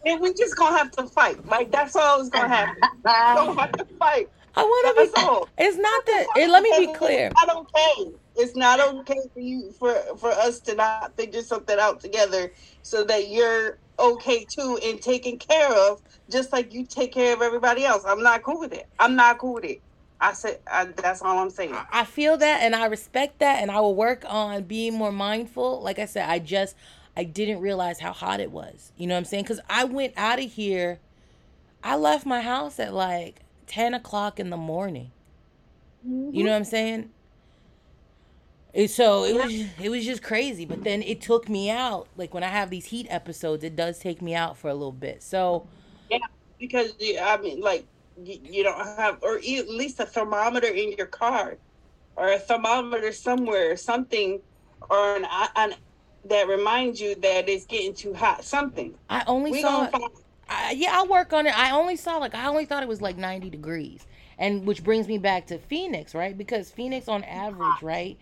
And 0.06 0.18
we 0.20 0.32
just 0.32 0.56
gonna 0.56 0.78
have 0.78 0.90
to 0.92 1.06
fight. 1.06 1.44
Like 1.46 1.70
that's 1.70 1.94
all 1.94 2.18
that's 2.18 2.30
gonna 2.30 2.48
happen. 2.48 2.76
We 2.82 3.02
gonna 3.04 3.60
have 3.60 3.72
to 3.72 3.84
fight. 3.98 4.30
I 4.54 4.62
want 4.62 4.96
to 4.96 5.46
be. 5.56 5.64
It's 5.64 5.76
not 5.76 6.06
that. 6.06 6.26
And 6.38 6.52
let 6.52 6.62
me 6.62 6.86
be 6.86 6.92
clear. 6.94 7.26
It's 7.26 7.46
not 7.46 7.56
okay. 7.56 8.10
It's 8.36 8.56
not 8.56 8.80
okay 8.80 9.20
for 9.32 9.40
you 9.40 9.72
for 9.78 9.94
for 10.18 10.30
us 10.30 10.60
to 10.60 10.74
not 10.74 11.16
figure 11.16 11.42
something 11.42 11.78
out 11.78 12.00
together 12.00 12.50
so 12.82 13.04
that 13.04 13.28
you're 13.28 13.78
okay 13.98 14.44
too 14.44 14.78
and 14.84 15.00
taken 15.00 15.38
care 15.38 15.72
of, 15.90 16.00
just 16.30 16.52
like 16.52 16.72
you 16.72 16.86
take 16.86 17.12
care 17.12 17.34
of 17.34 17.42
everybody 17.42 17.84
else. 17.84 18.02
I'm 18.06 18.22
not 18.22 18.42
cool 18.42 18.58
with 18.58 18.72
it. 18.72 18.88
I'm 18.98 19.14
not 19.14 19.38
cool 19.38 19.54
with 19.54 19.64
it. 19.64 19.82
I 20.20 20.32
said 20.32 20.58
I, 20.66 20.86
that's 20.86 21.22
all 21.22 21.38
I'm 21.38 21.50
saying. 21.50 21.74
I 21.92 22.04
feel 22.04 22.36
that, 22.36 22.62
and 22.62 22.74
I 22.74 22.86
respect 22.86 23.38
that, 23.38 23.62
and 23.62 23.70
I 23.70 23.80
will 23.80 23.94
work 23.94 24.24
on 24.26 24.64
being 24.64 24.94
more 24.94 25.12
mindful. 25.12 25.80
Like 25.82 25.98
I 25.98 26.06
said, 26.06 26.28
I 26.28 26.38
just 26.38 26.76
I 27.16 27.24
didn't 27.24 27.60
realize 27.60 28.00
how 28.00 28.12
hot 28.12 28.40
it 28.40 28.50
was. 28.50 28.92
You 28.96 29.06
know 29.06 29.14
what 29.14 29.18
I'm 29.18 29.24
saying? 29.26 29.44
Because 29.44 29.60
I 29.68 29.84
went 29.84 30.14
out 30.16 30.38
of 30.38 30.50
here. 30.52 30.98
I 31.82 31.96
left 31.96 32.26
my 32.26 32.42
house 32.42 32.78
at 32.78 32.92
like 32.92 33.42
ten 33.70 33.94
o'clock 33.94 34.40
in 34.40 34.50
the 34.50 34.56
morning. 34.56 35.12
You 36.04 36.10
mm-hmm. 36.10 36.38
know 36.38 36.50
what 36.50 36.56
I'm 36.56 36.64
saying? 36.64 37.10
So 38.88 39.24
it 39.24 39.34
was 39.34 39.66
it 39.80 39.90
was 39.90 40.04
just 40.04 40.22
crazy. 40.22 40.64
But 40.64 40.82
then 40.82 41.02
it 41.02 41.20
took 41.20 41.48
me 41.48 41.70
out. 41.70 42.08
Like 42.16 42.34
when 42.34 42.42
I 42.42 42.48
have 42.48 42.68
these 42.68 42.86
heat 42.86 43.06
episodes, 43.08 43.62
it 43.62 43.76
does 43.76 44.00
take 44.00 44.20
me 44.20 44.34
out 44.34 44.56
for 44.56 44.68
a 44.68 44.74
little 44.74 44.90
bit. 44.90 45.22
So 45.22 45.68
yeah, 46.10 46.18
because 46.58 46.94
I 47.22 47.36
mean, 47.36 47.60
like 47.60 47.86
you, 48.24 48.64
don't 48.64 48.78
have, 48.98 49.18
or 49.22 49.36
at 49.36 49.68
least 49.68 50.00
a 50.00 50.06
thermometer 50.06 50.66
in 50.66 50.92
your 50.92 51.06
car, 51.06 51.56
or 52.16 52.32
a 52.32 52.38
thermometer 52.38 53.12
somewhere, 53.12 53.76
something, 53.76 54.40
or 54.90 55.16
an, 55.16 55.26
an 55.56 55.74
that 56.24 56.48
reminds 56.48 57.00
you 57.00 57.14
that 57.16 57.48
it's 57.48 57.66
getting 57.66 57.94
too 57.94 58.14
hot. 58.14 58.44
Something. 58.44 58.94
I 59.08 59.22
only 59.28 59.52
We 59.52 59.62
saw. 59.62 59.86
find. 59.86 60.04
I, 60.50 60.72
yeah, 60.72 60.90
I'll 60.94 61.06
work 61.06 61.32
on 61.32 61.46
it. 61.46 61.56
I 61.56 61.70
only 61.70 61.96
saw 61.96 62.18
like 62.18 62.34
I 62.34 62.48
only 62.48 62.64
thought 62.64 62.82
it 62.82 62.88
was 62.88 63.00
like 63.00 63.16
90 63.16 63.48
degrees. 63.50 64.06
And 64.38 64.66
which 64.66 64.82
brings 64.82 65.06
me 65.06 65.18
back 65.18 65.46
to 65.48 65.58
Phoenix, 65.58 66.14
right? 66.14 66.36
Because 66.36 66.70
Phoenix 66.70 67.08
on 67.08 67.22
average, 67.24 67.82
right? 67.82 68.18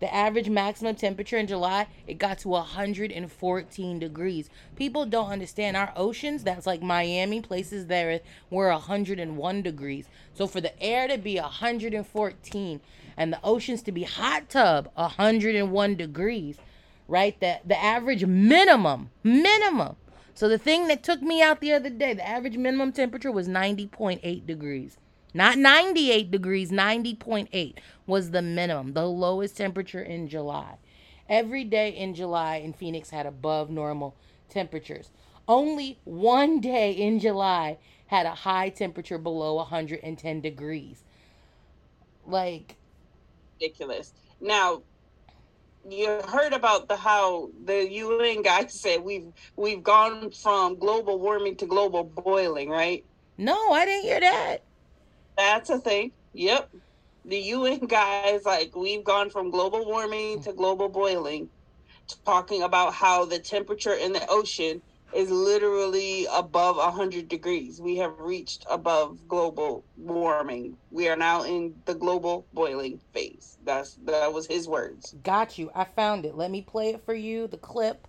The 0.00 0.12
average 0.12 0.50
maximum 0.50 0.96
temperature 0.96 1.36
in 1.36 1.46
July, 1.46 1.86
it 2.08 2.18
got 2.18 2.38
to 2.40 2.48
114 2.48 3.98
degrees. 4.00 4.50
People 4.74 5.06
don't 5.06 5.30
understand 5.30 5.76
our 5.76 5.92
oceans, 5.94 6.42
that's 6.42 6.66
like 6.66 6.82
Miami, 6.82 7.40
places 7.40 7.86
there 7.86 8.18
were 8.50 8.70
101 8.70 9.62
degrees. 9.62 10.08
So 10.34 10.48
for 10.48 10.60
the 10.60 10.82
air 10.82 11.06
to 11.06 11.18
be 11.18 11.38
114 11.38 12.80
and 13.16 13.32
the 13.32 13.40
oceans 13.44 13.82
to 13.82 13.92
be 13.92 14.02
hot 14.02 14.48
tub 14.48 14.90
101 14.96 15.94
degrees, 15.94 16.56
right? 17.06 17.38
That 17.38 17.68
the 17.68 17.80
average 17.80 18.26
minimum, 18.26 19.10
minimum. 19.22 19.94
So 20.34 20.48
the 20.48 20.58
thing 20.58 20.88
that 20.88 21.02
took 21.02 21.22
me 21.22 21.42
out 21.42 21.60
the 21.60 21.72
other 21.72 21.90
day, 21.90 22.14
the 22.14 22.26
average 22.26 22.56
minimum 22.56 22.92
temperature 22.92 23.30
was 23.30 23.48
90.8 23.48 24.46
degrees. 24.46 24.96
Not 25.34 25.58
98 25.58 26.30
degrees, 26.30 26.70
90.8 26.70 27.78
was 28.06 28.30
the 28.30 28.42
minimum, 28.42 28.92
the 28.92 29.06
lowest 29.06 29.56
temperature 29.56 30.02
in 30.02 30.28
July. 30.28 30.76
Every 31.28 31.64
day 31.64 31.90
in 31.90 32.14
July 32.14 32.56
in 32.56 32.72
Phoenix 32.72 33.10
had 33.10 33.26
above 33.26 33.70
normal 33.70 34.14
temperatures. 34.48 35.10
Only 35.48 35.98
one 36.04 36.60
day 36.60 36.92
in 36.92 37.18
July 37.18 37.78
had 38.06 38.26
a 38.26 38.34
high 38.34 38.68
temperature 38.68 39.18
below 39.18 39.54
110 39.54 40.40
degrees. 40.40 41.02
Like, 42.26 42.76
ridiculous. 43.58 44.12
Now, 44.40 44.82
you 45.88 46.20
heard 46.28 46.52
about 46.52 46.88
the 46.88 46.96
how 46.96 47.48
the 47.64 47.90
UN 47.90 48.42
guy 48.42 48.66
said 48.68 49.02
we've 49.02 49.26
we've 49.56 49.82
gone 49.82 50.30
from 50.30 50.78
global 50.78 51.18
warming 51.18 51.56
to 51.58 51.66
global 51.66 52.04
boiling, 52.04 52.68
right? 52.68 53.04
no, 53.38 53.72
I 53.72 53.84
didn't 53.86 54.04
hear 54.04 54.20
that. 54.20 54.58
That's 55.36 55.70
a 55.70 55.78
thing. 55.78 56.12
Yep. 56.34 56.70
The 57.24 57.38
UN 57.38 57.78
guys 57.86 58.42
like 58.44 58.74
we've 58.76 59.04
gone 59.04 59.30
from 59.30 59.50
global 59.50 59.84
warming 59.86 60.42
to 60.42 60.52
global 60.52 60.88
boiling, 60.88 61.50
talking 62.24 62.62
about 62.62 62.94
how 62.94 63.24
the 63.24 63.38
temperature 63.38 63.94
in 63.94 64.12
the 64.12 64.24
ocean 64.28 64.82
is 65.14 65.30
literally 65.30 66.26
above 66.32 66.76
100 66.76 67.28
degrees. 67.28 67.80
We 67.80 67.96
have 67.96 68.18
reached 68.18 68.64
above 68.70 69.26
global 69.28 69.84
warming. 69.96 70.76
We 70.90 71.08
are 71.08 71.16
now 71.16 71.42
in 71.42 71.74
the 71.84 71.94
global 71.94 72.46
boiling 72.52 73.00
phase. 73.12 73.58
That's 73.64 73.94
that 74.04 74.32
was 74.32 74.46
his 74.46 74.66
words. 74.68 75.14
Got 75.22 75.58
you. 75.58 75.70
I 75.74 75.84
found 75.84 76.24
it. 76.24 76.36
Let 76.36 76.50
me 76.50 76.62
play 76.62 76.90
it 76.90 77.04
for 77.04 77.14
you, 77.14 77.46
the 77.46 77.56
clip. 77.56 78.06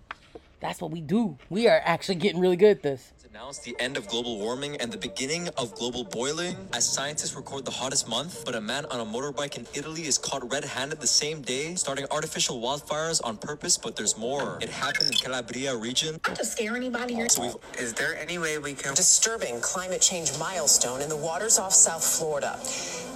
That's 0.59 0.81
what 0.81 0.91
we 0.91 1.01
do. 1.01 1.37
We 1.49 1.67
are 1.67 1.81
actually 1.83 2.15
getting 2.15 2.39
really 2.39 2.55
good 2.55 2.77
at 2.77 2.83
this. 2.83 3.11
Announced 3.33 3.63
the 3.63 3.75
end 3.79 3.97
of 3.97 4.07
global 4.07 4.37
warming 4.37 4.77
and 4.77 4.91
the 4.91 4.97
beginning 4.97 5.47
of 5.57 5.73
global 5.73 6.03
boiling 6.03 6.55
as 6.71 6.87
scientists 6.87 7.35
record 7.35 7.65
the 7.65 7.71
hottest 7.71 8.07
month. 8.07 8.45
But 8.45 8.53
a 8.53 8.61
man 8.61 8.85
on 8.91 8.99
a 8.99 9.05
motorbike 9.05 9.57
in 9.57 9.65
Italy 9.73 10.03
is 10.03 10.19
caught 10.19 10.47
red 10.51 10.63
handed 10.63 11.01
the 11.01 11.07
same 11.07 11.41
day, 11.41 11.73
starting 11.73 12.05
artificial 12.11 12.61
wildfires 12.61 13.19
on 13.23 13.37
purpose. 13.37 13.75
But 13.75 13.95
there's 13.95 14.15
more. 14.19 14.59
It 14.61 14.69
happened 14.69 15.09
in 15.09 15.17
Calabria 15.17 15.75
region. 15.75 16.19
to 16.19 16.45
scare 16.45 16.75
anybody 16.75 17.15
here. 17.15 17.27
So 17.27 17.41
we've 17.41 17.55
Is 17.79 17.93
there 17.93 18.15
any 18.15 18.37
way 18.37 18.59
we 18.59 18.75
can? 18.75 18.93
Disturbing 18.93 19.59
climate 19.61 20.01
change 20.01 20.29
milestone 20.37 21.01
in 21.01 21.09
the 21.09 21.17
waters 21.17 21.57
off 21.57 21.73
South 21.73 22.05
Florida. 22.05 22.59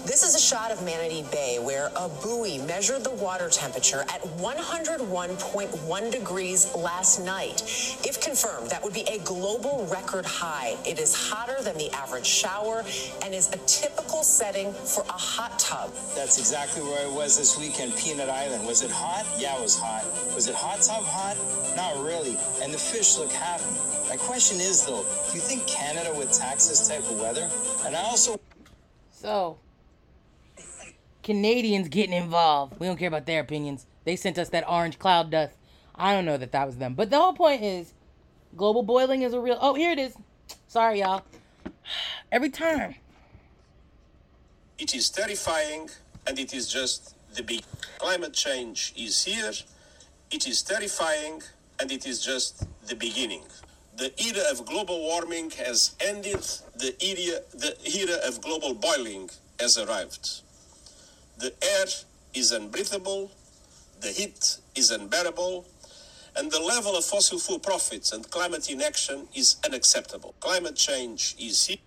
This 0.07 0.23
is 0.23 0.35
a 0.35 0.39
shot 0.39 0.71
of 0.71 0.81
Manatee 0.85 1.25
Bay 1.33 1.59
where 1.59 1.91
a 1.97 2.07
buoy 2.07 2.59
measured 2.59 3.03
the 3.03 3.11
water 3.11 3.49
temperature 3.49 4.05
at 4.07 4.21
101.1 4.39 6.11
degrees 6.11 6.73
last 6.73 7.19
night. 7.19 7.61
If 8.05 8.21
confirmed, 8.21 8.69
that 8.69 8.81
would 8.81 8.93
be 8.93 9.01
a 9.01 9.19
global 9.25 9.85
record 9.91 10.25
high. 10.25 10.77
It 10.85 10.97
is 10.97 11.13
hotter 11.13 11.61
than 11.61 11.77
the 11.77 11.91
average 11.91 12.25
shower 12.25 12.85
and 13.21 13.35
is 13.35 13.49
a 13.49 13.57
typical 13.67 14.23
setting 14.23 14.71
for 14.71 15.03
a 15.09 15.11
hot 15.11 15.59
tub. 15.59 15.91
That's 16.15 16.39
exactly 16.39 16.83
where 16.83 17.05
I 17.05 17.11
was 17.13 17.37
this 17.37 17.59
weekend, 17.59 17.93
Peanut 17.97 18.29
Island. 18.29 18.65
Was 18.65 18.83
it 18.83 18.91
hot? 18.91 19.25
Yeah, 19.37 19.57
it 19.57 19.61
was 19.61 19.77
hot. 19.77 20.05
Was 20.33 20.47
it 20.47 20.55
hot 20.55 20.81
tub 20.81 21.03
hot? 21.03 21.35
Not 21.75 22.01
really. 22.01 22.37
And 22.63 22.73
the 22.73 22.77
fish 22.77 23.17
look 23.17 23.33
happy. 23.33 23.65
My 24.07 24.15
question 24.15 24.61
is 24.61 24.85
though, 24.85 25.03
do 25.03 25.35
you 25.35 25.41
think 25.41 25.67
Canada 25.67 26.13
would 26.15 26.31
tax 26.31 26.67
this 26.67 26.87
type 26.87 27.03
of 27.11 27.19
weather? 27.19 27.49
And 27.85 27.93
I 27.93 28.03
also 28.03 28.39
So, 29.11 29.57
Canadians 31.27 31.89
getting 31.89 32.13
involved. 32.13 32.79
We 32.79 32.87
don't 32.87 32.95
care 32.95 33.09
about 33.09 33.25
their 33.25 33.41
opinions. 33.41 33.85
They 34.05 34.15
sent 34.15 34.37
us 34.37 34.47
that 34.51 34.63
orange 34.65 34.97
cloud 34.97 35.29
dust. 35.29 35.57
I 35.93 36.13
don't 36.13 36.23
know 36.23 36.37
that 36.37 36.53
that 36.53 36.65
was 36.65 36.77
them. 36.77 36.93
But 36.93 37.09
the 37.09 37.17
whole 37.17 37.33
point 37.33 37.63
is 37.63 37.91
global 38.55 38.81
boiling 38.81 39.23
is 39.23 39.33
a 39.33 39.41
real. 39.41 39.57
Oh, 39.59 39.73
here 39.73 39.91
it 39.91 39.99
is. 39.99 40.15
Sorry, 40.69 41.01
y'all. 41.01 41.23
Every 42.31 42.49
time. 42.49 42.95
It 44.79 44.95
is 44.95 45.09
terrifying 45.09 45.89
and 46.25 46.39
it 46.39 46.53
is 46.53 46.71
just 46.71 47.13
the 47.35 47.43
big. 47.43 47.63
Climate 47.97 48.31
change 48.31 48.93
is 48.95 49.25
here. 49.25 49.51
It 50.31 50.47
is 50.47 50.61
terrifying 50.61 51.41
and 51.81 51.91
it 51.91 52.07
is 52.07 52.23
just 52.23 52.65
the 52.87 52.95
beginning. 52.95 53.43
The 53.97 54.13
era 54.23 54.45
of 54.49 54.65
global 54.65 55.01
warming 55.01 55.49
has 55.57 55.93
ended. 55.99 56.47
The 56.77 56.95
era, 57.03 57.41
the 57.53 57.75
era 57.99 58.17
of 58.25 58.39
global 58.41 58.73
boiling 58.75 59.29
has 59.59 59.77
arrived. 59.77 60.43
The 61.37 61.53
air 61.61 61.85
is 62.33 62.51
unbreathable. 62.51 63.31
The 64.01 64.09
heat 64.09 64.57
is 64.75 64.91
unbearable. 64.91 65.65
And 66.35 66.51
the 66.51 66.59
level 66.59 66.95
of 66.95 67.03
fossil 67.03 67.39
fuel 67.39 67.59
profits 67.59 68.11
and 68.11 68.29
climate 68.29 68.69
inaction 68.69 69.27
is 69.35 69.57
unacceptable. 69.65 70.35
Climate 70.39 70.75
change 70.75 71.35
is 71.39 71.65
here. 71.65 71.77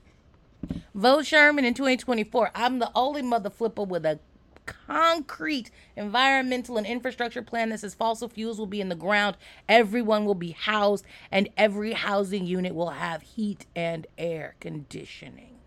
Vote 0.95 1.27
Sherman 1.27 1.65
in 1.65 1.75
2024. 1.75 2.51
I'm 2.55 2.79
the 2.79 2.91
only 2.95 3.23
mother 3.23 3.51
flipper 3.51 3.85
with 3.85 4.05
a 4.05 4.19
concrete 4.67 5.71
environmental 5.97 6.77
and 6.77 6.87
infrastructure 6.87 7.43
plan 7.43 7.71
that 7.71 7.81
says 7.81 7.95
fossil 7.95 8.29
fuels 8.29 8.59
will 8.59 8.67
be 8.67 8.81
in 8.81 8.89
the 8.89 8.95
ground, 8.95 9.37
everyone 9.69 10.25
will 10.25 10.35
be 10.35 10.53
housed, 10.53 11.05
and 11.31 11.49
every 11.57 11.93
housing 11.93 12.47
unit 12.47 12.75
will 12.75 12.91
have 12.91 13.23
heat 13.23 13.67
and 13.75 14.07
air 14.19 14.55
conditioning. 14.61 15.60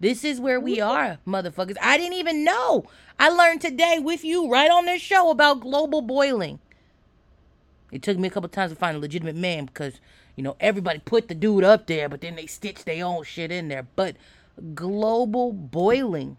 This 0.00 0.24
is 0.24 0.40
where 0.40 0.60
we 0.60 0.78
mm-hmm. 0.78 0.88
are, 0.88 1.18
motherfuckers. 1.26 1.76
I 1.80 1.96
didn't 1.96 2.18
even 2.18 2.44
know. 2.44 2.86
I 3.18 3.28
learned 3.30 3.60
today 3.60 3.98
with 3.98 4.24
you 4.24 4.50
right 4.50 4.70
on 4.70 4.84
this 4.84 5.00
show 5.00 5.30
about 5.30 5.60
global 5.60 6.02
boiling. 6.02 6.58
It 7.90 8.02
took 8.02 8.18
me 8.18 8.28
a 8.28 8.30
couple 8.30 8.48
times 8.48 8.72
to 8.72 8.76
find 8.76 8.96
a 8.96 9.00
legitimate 9.00 9.36
man 9.36 9.66
because, 9.66 10.00
you 10.34 10.42
know, 10.42 10.56
everybody 10.60 10.98
put 10.98 11.28
the 11.28 11.34
dude 11.34 11.64
up 11.64 11.86
there, 11.86 12.08
but 12.08 12.20
then 12.20 12.36
they 12.36 12.46
stitched 12.46 12.84
their 12.84 13.04
own 13.04 13.24
shit 13.24 13.50
in 13.50 13.68
there. 13.68 13.86
But 13.96 14.16
global 14.74 15.52
boiling. 15.52 16.36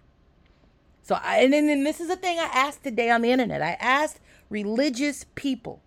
So, 1.01 1.15
I, 1.15 1.39
and 1.39 1.53
then, 1.53 1.67
then 1.67 1.83
this 1.83 1.99
is 1.99 2.09
the 2.09 2.15
thing 2.15 2.37
I 2.37 2.49
asked 2.53 2.83
today 2.83 3.09
on 3.09 3.21
the 3.21 3.31
internet. 3.31 3.61
I 3.61 3.77
asked 3.79 4.19
religious 4.49 5.25
people 5.35 5.81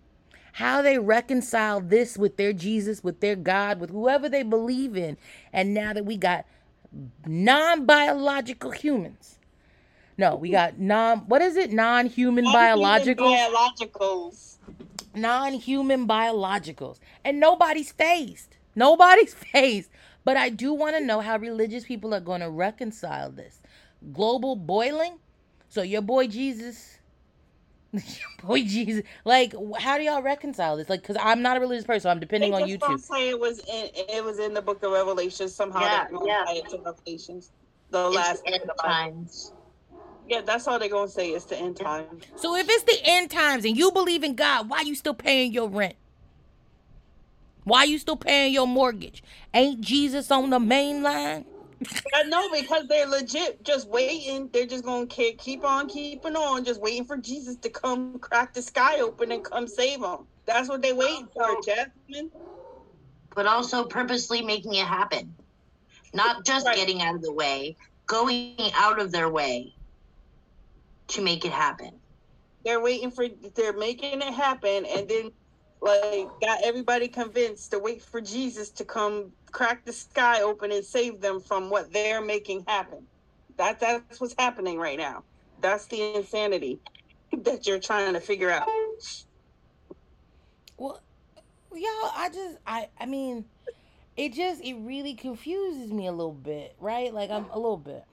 how 0.53 0.81
they 0.81 0.97
reconcile 0.97 1.79
this 1.79 2.17
with 2.17 2.37
their 2.37 2.53
Jesus, 2.53 3.03
with 3.03 3.19
their 3.19 3.35
God, 3.35 3.79
with 3.79 3.91
whoever 3.91 4.27
they 4.27 4.43
believe 4.43 4.97
in. 4.97 5.17
And 5.53 5.73
now 5.73 5.93
that 5.93 6.05
we 6.05 6.17
got 6.17 6.45
non 7.25 7.85
biological 7.85 8.71
humans. 8.71 9.39
No, 10.17 10.35
we 10.35 10.51
got 10.51 10.79
non, 10.79 11.19
what 11.27 11.41
is 11.41 11.57
it? 11.57 11.71
Non 11.73 12.07
human 12.07 12.45
biological? 12.45 13.27
Biologicals. 13.27 14.57
non-human 15.15 16.07
biologicals 16.07 16.99
and 17.25 17.39
nobody's 17.39 17.91
phased 17.93 18.57
nobody's 18.75 19.33
phased 19.53 19.91
but 20.25 20.37
i 20.37 20.49
do 20.49 20.73
want 20.73 20.97
to 20.97 21.03
know 21.05 21.21
how 21.21 21.37
religious 21.37 21.85
people 21.85 22.13
are 22.15 22.21
going 22.21 22.41
to 22.41 22.49
reconcile 22.49 23.31
this 23.31 23.61
global 24.13 24.55
boiling 24.57 25.19
so 25.69 25.83
your 25.83 26.01
boy 26.01 26.27
jesus 26.27 26.99
boy 28.43 28.63
jesus 28.63 29.03
like 29.25 29.53
how 29.79 29.97
do 29.97 30.03
y'all 30.03 30.21
reconcile 30.21 30.77
this 30.77 30.89
like 30.89 31.01
because 31.01 31.17
i'm 31.21 31.41
not 31.41 31.57
a 31.57 31.59
religious 31.59 31.85
person 31.85 32.01
so 32.03 32.09
i'm 32.09 32.19
depending 32.19 32.51
They 32.51 32.63
on 32.63 32.67
just 32.67 32.79
gonna 32.79 32.97
youtube 32.97 33.01
say 33.01 33.29
it 33.29 33.39
was 33.39 33.59
in 33.59 33.89
it 33.95 34.23
was 34.23 34.39
in 34.39 34.53
the 34.53 34.61
book 34.61 34.83
of 34.83 34.91
Revelation 34.93 35.49
somehow. 35.49 35.81
Yeah, 35.81 36.05
they're 36.09 36.19
yeah. 36.27 36.43
tie 36.45 36.55
it 36.55 36.69
to 36.69 36.79
Revelations. 36.85 37.51
The 37.91 38.09
It's 38.09 38.15
last 38.15 38.43
end 38.45 38.71
times. 38.81 39.53
Yeah, 40.27 40.41
that's 40.41 40.67
all 40.67 40.79
they're 40.79 40.89
gonna 40.89 41.09
say. 41.09 41.31
It's 41.31 41.45
the 41.45 41.57
end 41.57 41.77
times. 41.77 42.25
so 42.35 42.55
if 42.55 42.67
it's 42.69 42.83
the 42.85 42.99
end 43.05 43.31
times 43.31 43.65
and 43.65 43.77
you 43.77 43.91
believe 43.91 44.23
in 44.23 44.35
god 44.35 44.69
why 44.69 44.81
you 44.81 44.95
still 44.95 45.13
paying 45.15 45.53
your 45.53 45.69
rent 45.69 45.95
why 47.63 47.83
you 47.85 47.97
still 47.99 48.17
paying 48.17 48.53
your 48.53 48.67
mortgage 48.67 49.23
ain't 49.53 49.81
jesus 49.81 50.31
on 50.31 50.49
the 50.51 50.59
main 50.59 51.03
line 51.03 51.45
I 52.13 52.23
know 52.23 52.49
because 52.51 52.87
they're 52.87 53.07
legit 53.07 53.63
just 53.63 53.87
waiting. 53.89 54.49
They're 54.51 54.65
just 54.65 54.83
gonna 54.83 55.07
keep 55.07 55.39
keep 55.39 55.63
on 55.65 55.87
keeping 55.87 56.35
on, 56.35 56.63
just 56.65 56.81
waiting 56.81 57.05
for 57.05 57.17
Jesus 57.17 57.57
to 57.57 57.69
come 57.69 58.19
crack 58.19 58.53
the 58.53 58.61
sky 58.61 58.99
open 58.99 59.31
and 59.31 59.43
come 59.43 59.67
save 59.67 60.01
them. 60.01 60.27
That's 60.45 60.69
what 60.69 60.81
they 60.81 60.93
waiting 60.93 61.27
for, 61.33 61.47
Jasmine. 61.65 62.31
But 63.35 63.47
also 63.47 63.85
purposely 63.85 64.41
making 64.41 64.75
it 64.75 64.85
happen. 64.85 65.35
Not 66.13 66.45
just 66.45 66.65
Right. 66.65 66.75
getting 66.75 67.01
out 67.01 67.15
of 67.15 67.21
the 67.21 67.31
way, 67.33 67.77
going 68.07 68.57
out 68.75 68.99
of 68.99 69.11
their 69.11 69.29
way 69.29 69.73
to 71.09 71.21
make 71.21 71.45
it 71.45 71.51
happen. 71.51 72.01
They're 72.65 72.81
waiting 72.81 73.11
for 73.11 73.27
they're 73.55 73.73
making 73.73 74.21
it 74.21 74.33
happen 74.33 74.85
and 74.85 75.07
then 75.07 75.31
like 75.81 76.27
got 76.41 76.63
everybody 76.63 77.07
convinced 77.07 77.71
to 77.71 77.79
wait 77.79 78.03
for 78.03 78.21
Jesus 78.21 78.71
to 78.71 78.85
come 78.85 79.31
crack 79.51 79.85
the 79.85 79.93
sky 79.93 80.41
open 80.41 80.71
and 80.71 80.83
save 80.83 81.21
them 81.21 81.39
from 81.41 81.69
what 81.69 81.91
they're 81.93 82.21
making 82.21 82.65
happen. 82.67 83.05
That 83.57 83.79
that's 83.79 84.19
what's 84.19 84.35
happening 84.37 84.77
right 84.77 84.97
now. 84.97 85.23
That's 85.61 85.85
the 85.87 86.15
insanity 86.15 86.79
that 87.43 87.67
you're 87.67 87.79
trying 87.79 88.13
to 88.13 88.19
figure 88.19 88.49
out. 88.49 88.67
Well, 90.77 90.99
y'all, 91.71 92.11
I 92.15 92.29
just, 92.33 92.57
I, 92.65 92.89
I 92.99 93.05
mean, 93.05 93.45
it 94.17 94.33
just, 94.33 94.63
it 94.63 94.73
really 94.75 95.13
confuses 95.13 95.91
me 95.91 96.07
a 96.07 96.11
little 96.11 96.33
bit, 96.33 96.75
right? 96.79 97.13
Like 97.13 97.29
I'm 97.29 97.45
a 97.51 97.57
little 97.57 97.77
bit. 97.77 98.03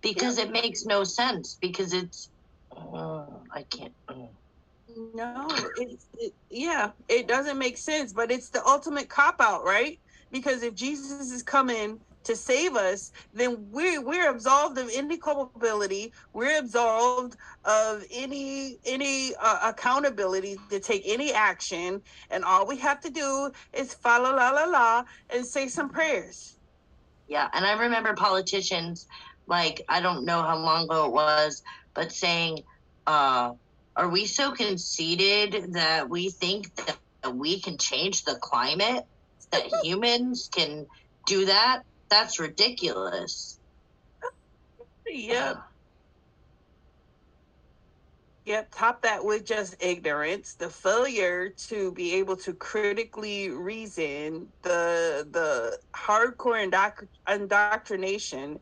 Because 0.00 0.38
it 0.38 0.50
makes 0.50 0.84
no 0.84 1.04
sense. 1.04 1.58
Because 1.60 1.92
it's. 1.92 2.30
Uh, 2.70 3.26
I 3.52 3.64
can't. 3.64 3.92
uh. 4.08 4.14
No, 5.14 5.46
it's 5.76 6.08
it, 6.14 6.32
yeah, 6.50 6.90
it 7.08 7.28
doesn't 7.28 7.58
make 7.58 7.78
sense, 7.78 8.12
but 8.12 8.32
it's 8.32 8.50
the 8.50 8.64
ultimate 8.66 9.08
cop 9.08 9.36
out, 9.40 9.64
right? 9.64 9.98
Because 10.32 10.62
if 10.64 10.74
Jesus 10.74 11.30
is 11.30 11.42
coming 11.44 12.00
to 12.24 12.34
save 12.34 12.74
us, 12.74 13.12
then 13.32 13.68
we're 13.70 14.04
we're 14.04 14.28
absolved 14.28 14.76
of 14.76 14.90
any 14.92 15.16
culpability. 15.16 16.12
We're 16.32 16.58
absolved 16.58 17.36
of 17.64 18.02
any 18.12 18.78
any 18.84 19.34
uh, 19.40 19.70
accountability 19.70 20.56
to 20.70 20.80
take 20.80 21.02
any 21.06 21.32
action, 21.32 22.02
and 22.30 22.44
all 22.44 22.66
we 22.66 22.76
have 22.78 23.00
to 23.02 23.10
do 23.10 23.52
is 23.72 23.94
follow 23.94 24.34
la 24.34 24.50
la 24.50 24.64
la 24.64 25.04
and 25.30 25.46
say 25.46 25.68
some 25.68 25.90
prayers. 25.90 26.56
Yeah, 27.28 27.48
and 27.52 27.64
I 27.64 27.74
remember 27.74 28.14
politicians, 28.14 29.06
like 29.46 29.80
I 29.88 30.00
don't 30.00 30.24
know 30.24 30.42
how 30.42 30.58
long 30.58 30.84
ago 30.84 31.06
it 31.06 31.12
was, 31.12 31.62
but 31.94 32.10
saying, 32.10 32.62
uh, 33.06 33.52
"Are 33.98 34.08
we 34.08 34.26
so 34.26 34.52
conceited 34.52 35.72
that 35.74 36.08
we 36.08 36.30
think 36.30 36.72
that 36.76 37.34
we 37.34 37.60
can 37.60 37.78
change 37.78 38.22
the 38.22 38.38
climate? 38.40 39.04
That 39.50 39.64
humans 39.82 40.48
can 40.54 40.86
do 41.26 41.46
that? 41.46 41.82
That's 42.08 42.38
ridiculous." 42.38 43.58
Yep. 45.06 45.56
Yep, 48.48 48.68
top 48.74 49.02
that 49.02 49.24
with 49.24 49.44
just 49.44 49.74
ignorance, 49.78 50.54
the 50.54 50.70
failure 50.70 51.50
to 51.68 51.92
be 51.92 52.14
able 52.14 52.36
to 52.36 52.54
critically 52.54 53.50
reason, 53.50 54.48
the 54.62 55.28
the 55.30 55.78
hardcore 55.94 56.70
indoc- 56.70 57.08
indoctrination, 57.28 58.60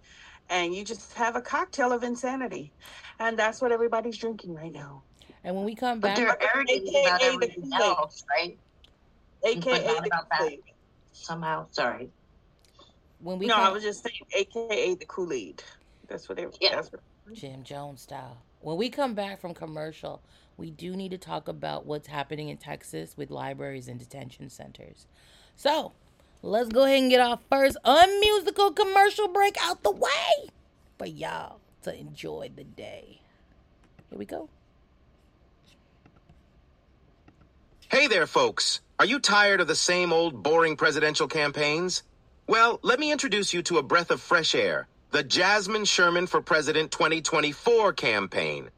and 0.48 0.74
you 0.74 0.82
just 0.84 1.12
have 1.12 1.36
a 1.36 1.42
cocktail 1.42 1.92
of 1.92 2.02
insanity, 2.02 2.74
and 3.20 3.38
that's 3.38 3.60
what 3.60 3.70
everybody's 3.70 4.18
drinking 4.18 4.54
right 4.54 4.72
now. 4.72 5.05
And 5.46 5.54
when 5.54 5.64
we 5.64 5.76
come 5.76 6.00
But 6.00 6.08
back, 6.08 6.16
they're 6.16 6.52
arrogant 6.56 6.88
AKA 6.88 7.02
about 7.02 7.20
the 7.20 7.26
everything 7.26 7.70
Kool-Aid. 7.70 7.80
else, 7.80 8.24
right? 8.28 8.58
AKA 9.44 9.78
the 9.86 10.06
about 10.06 10.28
that. 10.28 10.52
Somehow, 11.12 11.66
sorry. 11.70 12.10
when 13.20 13.38
we 13.38 13.46
No, 13.46 13.54
come, 13.54 13.64
I 13.66 13.68
was 13.70 13.84
just 13.84 14.02
saying, 14.02 14.16
AKA 14.34 14.96
the 14.96 15.06
Kool 15.06 15.32
Aid. 15.32 15.62
That's 16.08 16.28
what 16.28 16.36
they. 16.36 16.48
Yeah. 16.60 16.74
That's 16.74 16.90
what, 16.90 17.00
Jim 17.32 17.62
Jones 17.62 18.02
style. 18.02 18.38
When 18.60 18.76
we 18.76 18.90
come 18.90 19.14
back 19.14 19.40
from 19.40 19.54
commercial, 19.54 20.20
we 20.56 20.72
do 20.72 20.96
need 20.96 21.12
to 21.12 21.18
talk 21.18 21.46
about 21.46 21.86
what's 21.86 22.08
happening 22.08 22.48
in 22.48 22.56
Texas 22.56 23.16
with 23.16 23.30
libraries 23.30 23.86
and 23.86 24.00
detention 24.00 24.50
centers. 24.50 25.06
So, 25.54 25.92
let's 26.42 26.70
go 26.70 26.86
ahead 26.86 27.02
and 27.02 27.10
get 27.10 27.20
our 27.20 27.38
first 27.48 27.76
unmusical 27.84 28.72
commercial 28.72 29.28
break 29.28 29.56
out 29.62 29.84
the 29.84 29.92
way 29.92 30.48
for 30.98 31.06
y'all 31.06 31.60
to 31.82 31.96
enjoy 31.96 32.50
the 32.56 32.64
day. 32.64 33.20
Here 34.10 34.18
we 34.18 34.24
go. 34.24 34.48
Hey 37.88 38.08
there, 38.08 38.26
folks. 38.26 38.80
Are 38.98 39.06
you 39.06 39.20
tired 39.20 39.60
of 39.60 39.68
the 39.68 39.76
same 39.76 40.12
old 40.12 40.42
boring 40.42 40.76
presidential 40.76 41.28
campaigns? 41.28 42.02
Well, 42.48 42.80
let 42.82 42.98
me 42.98 43.12
introduce 43.12 43.54
you 43.54 43.62
to 43.62 43.78
a 43.78 43.82
breath 43.84 44.10
of 44.10 44.20
fresh 44.20 44.56
air 44.56 44.88
the 45.12 45.22
Jasmine 45.22 45.84
Sherman 45.84 46.26
for 46.26 46.42
President 46.42 46.90
2024 46.90 47.92
campaign. 47.92 48.70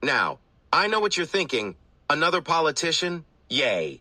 Now, 0.00 0.38
I 0.72 0.86
know 0.86 1.00
what 1.00 1.16
you're 1.16 1.26
thinking. 1.26 1.76
Another 2.08 2.40
politician? 2.40 3.24
Yay. 3.50 4.00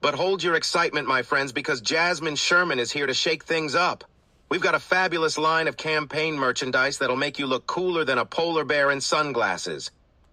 But 0.00 0.14
hold 0.14 0.42
your 0.42 0.56
excitement, 0.56 1.06
my 1.06 1.22
friends, 1.22 1.52
because 1.52 1.80
Jasmine 1.80 2.36
Sherman 2.36 2.80
is 2.80 2.90
here 2.90 3.06
to 3.06 3.14
shake 3.14 3.44
things 3.44 3.76
up. 3.76 4.02
We've 4.50 4.60
got 4.60 4.74
a 4.74 4.80
fabulous 4.80 5.38
line 5.38 5.68
of 5.68 5.76
campaign 5.76 6.36
merchandise 6.36 6.98
that'll 6.98 7.16
make 7.16 7.38
you 7.38 7.46
look 7.46 7.68
cooler 7.68 8.04
than 8.04 8.18
a 8.18 8.26
polar 8.26 8.64
bear 8.64 8.90
in 8.90 9.00
sunglasses. 9.00 9.92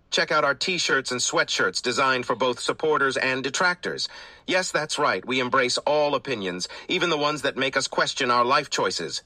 Check 0.09 0.31
out 0.31 0.45
our 0.45 0.55
t 0.55 0.77
shirts 0.77 1.11
and 1.11 1.19
sweatshirts 1.19 1.81
designed 1.81 2.25
for 2.25 2.35
both 2.35 2.59
supporters 2.59 3.17
and 3.17 3.43
detractors. 3.43 4.07
Yes, 4.47 4.71
that's 4.71 4.97
right, 4.99 5.25
we 5.25 5.39
embrace 5.39 5.77
all 5.79 6.15
opinions, 6.15 6.67
even 6.87 7.09
the 7.09 7.17
ones 7.17 7.41
that 7.43 7.57
make 7.57 7.77
us 7.77 7.87
question 7.87 8.31
our 8.31 8.45
life 8.45 8.69
choices. 8.69 9.23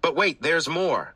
But 0.00 0.16
wait, 0.16 0.42
there's 0.42 0.68
more. 0.68 1.14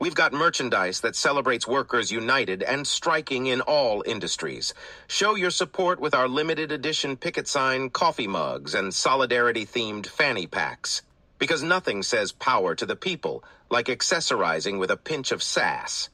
We've 0.00 0.14
got 0.14 0.32
merchandise 0.32 1.00
that 1.00 1.16
celebrates 1.16 1.66
workers 1.66 2.12
united 2.12 2.62
and 2.62 2.86
striking 2.86 3.46
in 3.46 3.60
all 3.62 4.04
industries. 4.06 4.74
Show 5.08 5.34
your 5.34 5.50
support 5.50 5.98
with 5.98 6.14
our 6.14 6.28
limited 6.28 6.70
edition 6.70 7.16
picket 7.16 7.48
sign 7.48 7.90
coffee 7.90 8.28
mugs 8.28 8.74
and 8.74 8.94
solidarity 8.94 9.66
themed 9.66 10.06
fanny 10.06 10.46
packs. 10.46 11.02
Because 11.38 11.64
nothing 11.64 12.02
says 12.04 12.32
power 12.32 12.76
to 12.76 12.86
the 12.86 12.96
people 12.96 13.42
like 13.70 13.86
accessorizing 13.86 14.78
with 14.78 14.90
a 14.90 14.96
pinch 14.96 15.32
of 15.32 15.42
sass. 15.42 16.10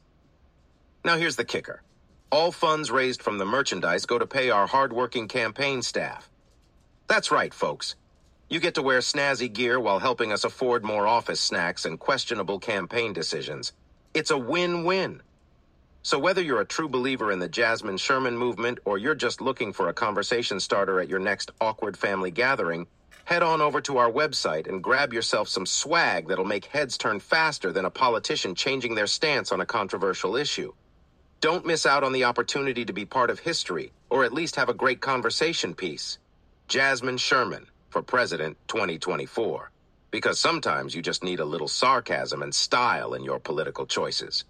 Now 1.03 1.17
here's 1.17 1.35
the 1.35 1.45
kicker. 1.45 1.83
All 2.31 2.51
funds 2.51 2.91
raised 2.91 3.21
from 3.21 3.37
the 3.37 3.45
merchandise 3.45 4.05
go 4.05 4.19
to 4.19 4.25
pay 4.27 4.49
our 4.49 4.67
hardworking 4.67 5.27
campaign 5.27 5.81
staff. 5.81 6.29
That's 7.07 7.31
right, 7.31 7.53
folks. 7.53 7.95
You 8.49 8.59
get 8.59 8.75
to 8.75 8.81
wear 8.81 8.99
snazzy 8.99 9.51
gear 9.51 9.79
while 9.79 9.99
helping 9.99 10.31
us 10.31 10.43
afford 10.43 10.83
more 10.83 11.07
office 11.07 11.39
snacks 11.39 11.85
and 11.85 11.99
questionable 11.99 12.59
campaign 12.59 13.13
decisions. 13.13 13.73
It's 14.13 14.31
a 14.31 14.37
win-win. 14.37 15.21
So 16.03 16.19
whether 16.19 16.41
you're 16.41 16.61
a 16.61 16.65
true 16.65 16.89
believer 16.89 17.31
in 17.31 17.39
the 17.39 17.49
Jasmine 17.49 17.97
Sherman 17.97 18.37
movement 18.37 18.79
or 18.85 18.97
you're 18.97 19.15
just 19.15 19.41
looking 19.41 19.73
for 19.73 19.89
a 19.89 19.93
conversation 19.93 20.59
starter 20.59 20.99
at 20.99 21.09
your 21.09 21.19
next 21.19 21.51
awkward 21.61 21.97
family 21.97 22.31
gathering, 22.31 22.87
head 23.25 23.43
on 23.43 23.61
over 23.61 23.81
to 23.81 23.97
our 23.97 24.11
website 24.11 24.67
and 24.67 24.83
grab 24.83 25.13
yourself 25.13 25.47
some 25.47 25.65
swag 25.65 26.27
that'll 26.27 26.45
make 26.45 26.65
heads 26.65 26.97
turn 26.97 27.19
faster 27.19 27.71
than 27.71 27.85
a 27.85 27.91
politician 27.91 28.55
changing 28.55 28.95
their 28.95 29.07
stance 29.07 29.51
on 29.51 29.61
a 29.61 29.65
controversial 29.65 30.35
issue. 30.35 30.73
Don't 31.45 31.63
miss 31.63 31.85
out 31.85 32.03
on 32.03 32.11
the 32.11 32.23
opportunity 32.23 32.85
to 32.85 32.91
be 32.91 33.05
part 33.05 33.29
of 33.29 33.37
history 33.37 33.91
or 34.09 34.23
at 34.23 34.33
least 34.33 34.55
have 34.55 34.67
a 34.67 34.73
great 34.73 34.99
conversation 34.99 35.75
piece. 35.75 36.17
Jasmine 36.67 37.17
Sherman 37.17 37.67
for 37.91 38.01
President 38.01 38.57
2024. 38.67 39.69
Because 40.09 40.39
sometimes 40.39 40.95
you 40.95 41.03
just 41.03 41.23
need 41.23 41.39
a 41.39 41.45
little 41.45 41.67
sarcasm 41.67 42.41
and 42.41 42.51
style 42.51 43.13
in 43.13 43.23
your 43.23 43.37
political 43.37 43.85
choices. 43.85 44.43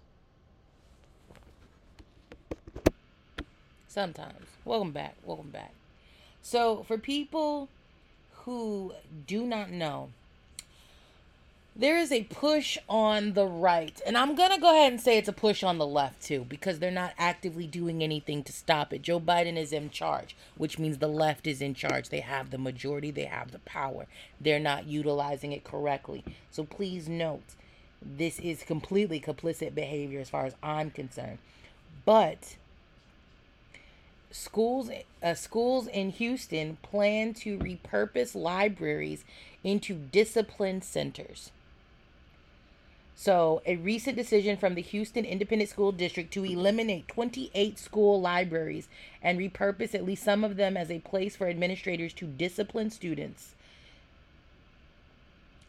Sometimes. 3.88 4.46
Welcome 4.64 4.92
back. 4.92 5.16
Welcome 5.22 5.50
back. 5.50 5.74
So, 6.40 6.82
for 6.84 6.96
people 6.96 7.68
who 8.46 8.94
do 9.26 9.44
not 9.44 9.70
know, 9.70 10.08
there 11.78 11.98
is 11.98 12.10
a 12.10 12.24
push 12.24 12.78
on 12.88 13.34
the 13.34 13.46
right. 13.46 14.00
And 14.06 14.16
I'm 14.16 14.34
going 14.34 14.50
to 14.50 14.60
go 14.60 14.74
ahead 14.74 14.92
and 14.92 15.00
say 15.00 15.18
it's 15.18 15.28
a 15.28 15.32
push 15.32 15.62
on 15.62 15.76
the 15.76 15.86
left 15.86 16.22
too, 16.22 16.46
because 16.48 16.78
they're 16.78 16.90
not 16.90 17.12
actively 17.18 17.66
doing 17.66 18.02
anything 18.02 18.42
to 18.44 18.52
stop 18.52 18.94
it. 18.94 19.02
Joe 19.02 19.20
Biden 19.20 19.58
is 19.58 19.72
in 19.72 19.90
charge, 19.90 20.34
which 20.56 20.78
means 20.78 20.98
the 20.98 21.06
left 21.06 21.46
is 21.46 21.60
in 21.60 21.74
charge. 21.74 22.08
They 22.08 22.20
have 22.20 22.50
the 22.50 22.58
majority, 22.58 23.10
they 23.10 23.24
have 23.24 23.52
the 23.52 23.58
power. 23.60 24.06
They're 24.40 24.58
not 24.58 24.86
utilizing 24.86 25.52
it 25.52 25.64
correctly. 25.64 26.24
So 26.50 26.64
please 26.64 27.08
note, 27.08 27.54
this 28.00 28.38
is 28.38 28.62
completely 28.62 29.20
complicit 29.20 29.74
behavior 29.74 30.20
as 30.20 30.30
far 30.30 30.46
as 30.46 30.54
I'm 30.62 30.90
concerned. 30.90 31.38
But 32.06 32.56
schools 34.30 34.90
uh, 35.22 35.34
schools 35.34 35.88
in 35.88 36.10
Houston 36.10 36.78
plan 36.82 37.34
to 37.34 37.58
repurpose 37.58 38.34
libraries 38.34 39.24
into 39.62 39.94
discipline 39.94 40.80
centers. 40.80 41.50
So, 43.18 43.62
a 43.64 43.76
recent 43.76 44.14
decision 44.14 44.58
from 44.58 44.74
the 44.74 44.82
Houston 44.82 45.24
Independent 45.24 45.70
School 45.70 45.90
District 45.90 46.30
to 46.34 46.44
eliminate 46.44 47.08
28 47.08 47.78
school 47.78 48.20
libraries 48.20 48.88
and 49.22 49.38
repurpose 49.38 49.94
at 49.94 50.04
least 50.04 50.22
some 50.22 50.44
of 50.44 50.56
them 50.56 50.76
as 50.76 50.90
a 50.90 50.98
place 50.98 51.34
for 51.34 51.48
administrators 51.48 52.12
to 52.12 52.26
discipline 52.26 52.90
students. 52.90 53.54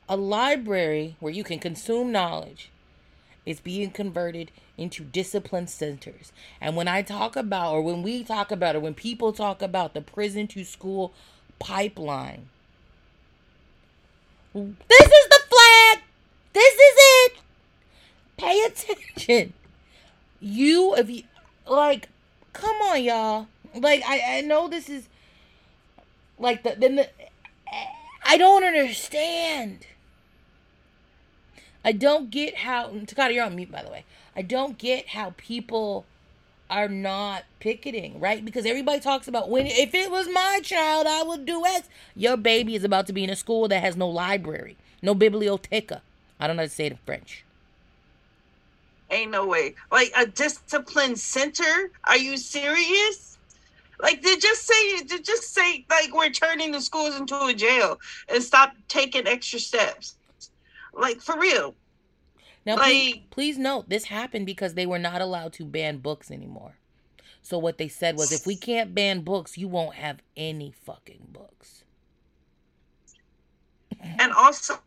A 0.10 0.18
library 0.18 1.16
where 1.22 1.32
you 1.32 1.46
can 1.46 1.58
consume 1.58 2.12
knowledge 2.12 2.70
is 3.46 3.62
being 3.62 3.92
converted 3.92 4.52
into 4.78 5.06
discipline 5.06 5.68
centers. 5.68 6.34
And 6.60 6.76
when 6.76 6.90
I 6.90 7.02
talk 7.02 7.38
about, 7.38 7.72
or 7.74 7.82
when 7.82 8.04
we 8.04 8.26
talk 8.26 8.52
about, 8.52 8.76
or 8.76 8.82
when 8.82 8.94
people 8.94 9.32
talk 9.32 9.62
about 9.62 9.94
the 9.94 10.02
prison 10.02 10.48
to 10.48 10.66
school 10.66 11.14
pipeline, 11.60 12.50
This 14.54 15.02
is 15.02 15.28
the. 15.30 15.37
This 16.54 16.74
is 16.74 16.96
it. 16.98 17.34
Pay 18.38 18.64
attention. 18.64 19.54
You, 20.40 20.96
if 20.96 21.10
you, 21.10 21.24
like, 21.68 22.10
come 22.54 22.76
on, 22.78 23.04
y'all. 23.04 23.48
Like, 23.74 24.04
I, 24.06 24.38
I 24.38 24.42
know 24.42 24.68
this 24.68 24.90
is, 24.90 25.08
like, 26.40 26.64
the, 26.64 26.76
then 26.78 26.96
the, 26.96 27.10
I 28.24 28.38
don't 28.38 28.64
understand. 28.64 29.88
I 31.84 31.92
don't 31.92 32.30
get 32.30 32.58
how, 32.58 32.90
Takata, 33.06 33.34
you're 33.34 33.46
on 33.46 33.56
mute, 33.56 33.72
by 33.72 33.84
the 33.84 33.90
way. 33.90 34.04
I 34.36 34.42
don't 34.42 34.78
get 34.78 35.10
how 35.10 35.34
people 35.38 36.06
are 36.70 36.90
not 36.90 37.44
picketing, 37.60 38.20
right? 38.20 38.44
Because 38.44 38.66
everybody 38.66 39.00
talks 39.00 39.28
about 39.28 39.50
when 39.50 39.66
if 39.68 39.94
it 39.96 40.12
was 40.12 40.28
my 40.28 40.60
child, 40.64 41.08
I 41.08 41.24
would 41.24 41.46
do 41.46 41.66
X. 41.66 41.88
Your 42.16 42.38
baby 42.38 42.76
is 42.76 42.84
about 42.84 43.08
to 43.08 43.14
be 43.14 43.24
in 43.24 43.30
a 43.30 43.36
school 43.36 43.68
that 43.70 43.82
has 43.82 43.96
no 43.96 44.10
library, 44.10 44.76
no 45.02 45.16
biblioteca. 45.16 46.02
I 46.40 46.48
don't 46.48 46.56
know 46.56 46.64
how 46.64 46.68
to 46.68 46.74
say 46.74 46.86
it 46.86 46.92
in 46.94 47.00
French. 47.06 47.44
Ain't 49.10 49.32
no 49.32 49.48
way. 49.48 49.76
Like 49.92 50.12
a 50.16 50.26
discipline 50.28 51.16
center? 51.16 51.92
Are 52.04 52.18
you 52.18 52.38
serious? 52.38 53.38
Like 54.00 54.22
they 54.22 54.36
just 54.36 54.66
say 54.68 55.02
they 55.04 55.20
just 55.20 55.54
say 55.54 55.86
like 55.90 56.14
we're 56.14 56.30
turning 56.30 56.72
the 56.72 56.82
schools 56.82 57.16
into 57.20 57.40
a 57.46 57.54
jail 57.54 58.00
and 58.32 58.44
stop 58.44 58.74
taking 58.88 59.26
extra 59.28 59.60
steps. 59.60 60.16
Like 60.94 61.22
for 61.22 61.40
real. 61.40 61.74
Now, 62.66 62.76
Like- 62.76 62.84
please, 62.92 63.22
please 63.32 63.58
note 63.58 63.88
this 63.90 64.04
happened 64.06 64.46
because 64.46 64.74
they 64.74 64.86
were 64.86 65.00
not 65.00 65.22
allowed 65.22 65.54
to 65.54 65.66
ban 65.66 66.00
books 66.00 66.30
anymore. 66.30 66.76
So 67.42 67.58
what 67.58 67.78
they 67.78 67.88
said 67.88 68.18
was, 68.18 68.34
if 68.34 68.46
we 68.46 68.58
can't 68.58 68.94
ban 68.94 69.22
books, 69.22 69.58
you 69.58 69.70
won't 69.70 69.96
have 69.96 70.20
any 70.36 70.74
fucking 70.84 71.30
books. 71.32 71.86
And 74.20 74.34
also, 74.34 74.80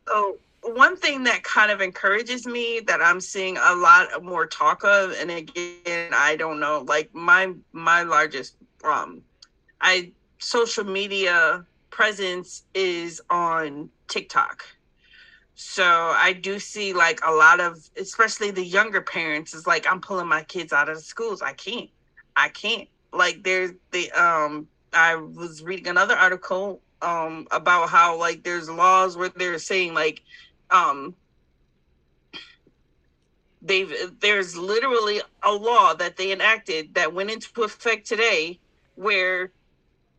one 0.62 0.96
thing 0.96 1.24
that 1.24 1.42
kind 1.42 1.70
of 1.70 1.80
encourages 1.80 2.46
me 2.46 2.80
that 2.86 3.00
I'm 3.00 3.20
seeing 3.20 3.56
a 3.56 3.74
lot 3.74 4.22
more 4.22 4.46
talk 4.46 4.84
of, 4.84 5.12
and 5.12 5.30
again, 5.30 6.12
I 6.12 6.36
don't 6.36 6.60
know, 6.60 6.84
like 6.86 7.14
my 7.14 7.52
my 7.72 8.02
largest 8.02 8.56
um, 8.84 9.22
I 9.80 10.12
social 10.38 10.84
media 10.84 11.64
presence 11.90 12.64
is 12.74 13.20
on 13.30 13.90
TikTok. 14.08 14.64
So 15.54 15.84
I 15.84 16.32
do 16.32 16.58
see 16.58 16.92
like 16.92 17.20
a 17.26 17.30
lot 17.32 17.60
of, 17.60 17.78
especially 17.98 18.50
the 18.50 18.64
younger 18.64 19.00
parents, 19.02 19.52
is 19.54 19.66
like 19.66 19.86
I'm 19.90 20.00
pulling 20.00 20.28
my 20.28 20.42
kids 20.44 20.72
out 20.72 20.88
of 20.88 20.96
the 20.96 21.02
schools. 21.02 21.42
I 21.42 21.52
can't. 21.52 21.90
I 22.36 22.48
can't. 22.48 22.88
Like 23.12 23.42
there's 23.42 23.72
the 23.90 24.10
um 24.12 24.68
I 24.92 25.16
was 25.16 25.62
reading 25.62 25.88
another 25.88 26.14
article 26.14 26.80
um 27.02 27.46
about 27.50 27.88
how 27.88 28.18
like 28.18 28.42
there's 28.42 28.68
laws 28.68 29.16
where 29.16 29.30
they're 29.30 29.58
saying 29.58 29.94
like 29.94 30.22
um 30.70 31.14
they've 33.62 33.92
there's 34.20 34.56
literally 34.56 35.20
a 35.42 35.52
law 35.52 35.94
that 35.94 36.16
they 36.16 36.32
enacted 36.32 36.94
that 36.94 37.12
went 37.12 37.30
into 37.30 37.62
effect 37.62 38.06
today 38.06 38.58
where 38.96 39.52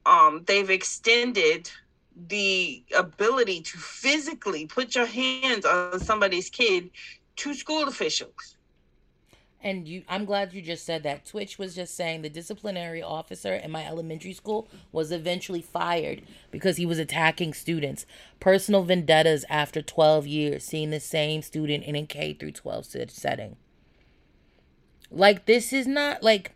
um 0.06 0.44
they've 0.46 0.70
extended 0.70 1.70
the 2.28 2.84
ability 2.98 3.62
to 3.62 3.78
physically 3.78 4.66
put 4.68 4.96
your 4.96 5.06
hands 5.06 5.66
on 5.66 6.00
somebody's 6.00 6.50
kid 6.50 6.90
to 7.38 7.54
school 7.54 7.88
officials. 7.88 8.58
And 9.64 9.88
you, 9.88 10.04
I'm 10.10 10.26
glad 10.26 10.54
you 10.54 10.62
just 10.62 10.86
said 10.86 11.04
that. 11.04 11.26
Twitch 11.26 11.60
was 11.60 11.76
just 11.76 11.96
saying 11.96 12.22
the 12.24 12.30
disciplinary 12.30 13.04
officer 13.04 13.54
in 13.54 13.70
my 13.70 13.86
elementary 13.86 14.34
school 14.34 14.68
was 14.92 15.12
eventually 15.12 15.62
fired 15.62 16.24
because 16.50 16.78
he 16.78 16.86
was 16.86 16.98
attacking 16.98 17.54
students. 17.54 18.08
Personal 18.40 18.84
vendettas 18.84 19.46
after 19.50 19.84
12 19.84 20.26
years, 20.26 20.64
seeing 20.64 20.90
the 20.90 21.00
same 21.00 21.44
student 21.44 21.84
in 21.84 21.96
a 21.96 22.06
K 22.06 22.34
through 22.34 22.54
12 22.54 22.86
setting. 23.10 23.56
Like 25.12 25.46
this 25.46 25.74
is 25.74 25.86
not 25.86 26.24
like 26.24 26.54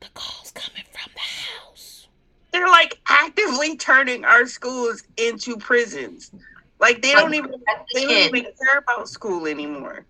the 0.00 0.08
calls 0.14 0.52
coming 0.52 0.84
from 0.90 1.12
the 1.14 1.20
house. 1.20 2.06
They're 2.52 2.68
like 2.68 2.98
actively 3.08 3.76
turning 3.76 4.24
our 4.24 4.46
schools 4.46 5.02
into 5.16 5.56
prisons. 5.56 6.30
Like 6.80 7.02
they 7.02 7.12
don't 7.12 7.34
even 7.34 7.52
they 7.94 8.04
don't 8.04 8.36
even 8.36 8.44
care 8.44 8.78
about 8.78 9.08
school 9.08 9.46
anymore. 9.46 10.04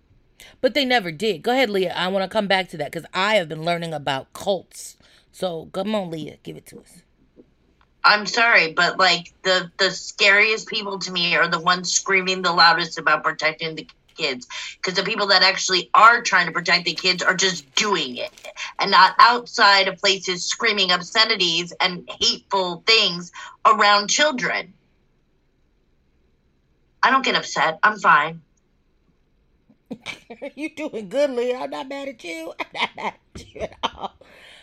But 0.61 0.75
they 0.75 0.85
never 0.85 1.11
did. 1.11 1.43
Go 1.43 1.53
ahead, 1.53 1.71
Leah. 1.71 1.95
I 1.95 2.09
want 2.09 2.23
to 2.23 2.29
come 2.33 2.47
back 2.47 2.69
to 2.71 2.77
that 2.79 2.93
because 2.93 3.09
I 3.13 3.37
have 3.37 3.49
been 3.49 3.65
learning 3.65 3.93
about 3.93 4.33
cults. 4.33 4.97
So 5.33 5.69
come 5.73 5.95
on, 5.95 6.11
Leah, 6.11 6.37
give 6.43 6.57
it 6.57 6.67
to 6.67 6.81
us. 6.81 7.03
I'm 8.05 8.27
sorry, 8.27 8.73
but 8.73 8.99
like 8.99 9.33
the 9.43 9.71
the 9.79 9.91
scariest 9.91 10.69
people 10.69 10.99
to 11.01 11.11
me 11.11 11.37
are 11.37 11.49
the 11.49 11.61
ones 11.61 11.91
screaming 11.91 12.43
the 12.43 12.53
loudest 12.53 12.99
about 12.99 13.25
protecting 13.25 13.75
the 13.75 13.89
kids 14.15 14.47
because 14.77 14.95
the 14.95 15.03
people 15.03 15.27
that 15.29 15.43
actually 15.43 15.91
are 15.95 16.23
trying 16.23 16.47
to 16.47 16.53
protect 16.53 16.85
the 16.85 16.95
kids 16.95 17.23
are 17.23 17.35
just 17.35 17.75
doing 17.75 18.17
it 18.17 18.31
and 18.79 18.91
not 18.91 19.15
outside 19.19 19.89
of 19.89 19.99
places 19.99 20.45
screaming 20.45 20.93
obscenities 20.93 21.73
and 21.81 22.09
hateful 22.21 22.83
things 22.87 23.33
around 23.67 24.09
children. 24.09 24.73
I 27.03 27.11
don't 27.11 27.25
get 27.25 27.35
upset. 27.35 27.79
I'm 27.83 27.99
fine. 27.99 28.41
you 30.55 30.75
doing 30.75 31.09
good, 31.09 31.31
Leah. 31.31 31.59
I'm 31.59 31.71
not 31.71 31.89
mad 31.89 32.09
at 32.09 32.25
you. 32.25 32.53
I'm 32.61 32.67
not 32.75 32.91
mad 32.97 33.15
at 33.35 33.55
you 33.55 33.61
at 33.63 33.77
all. 33.83 34.15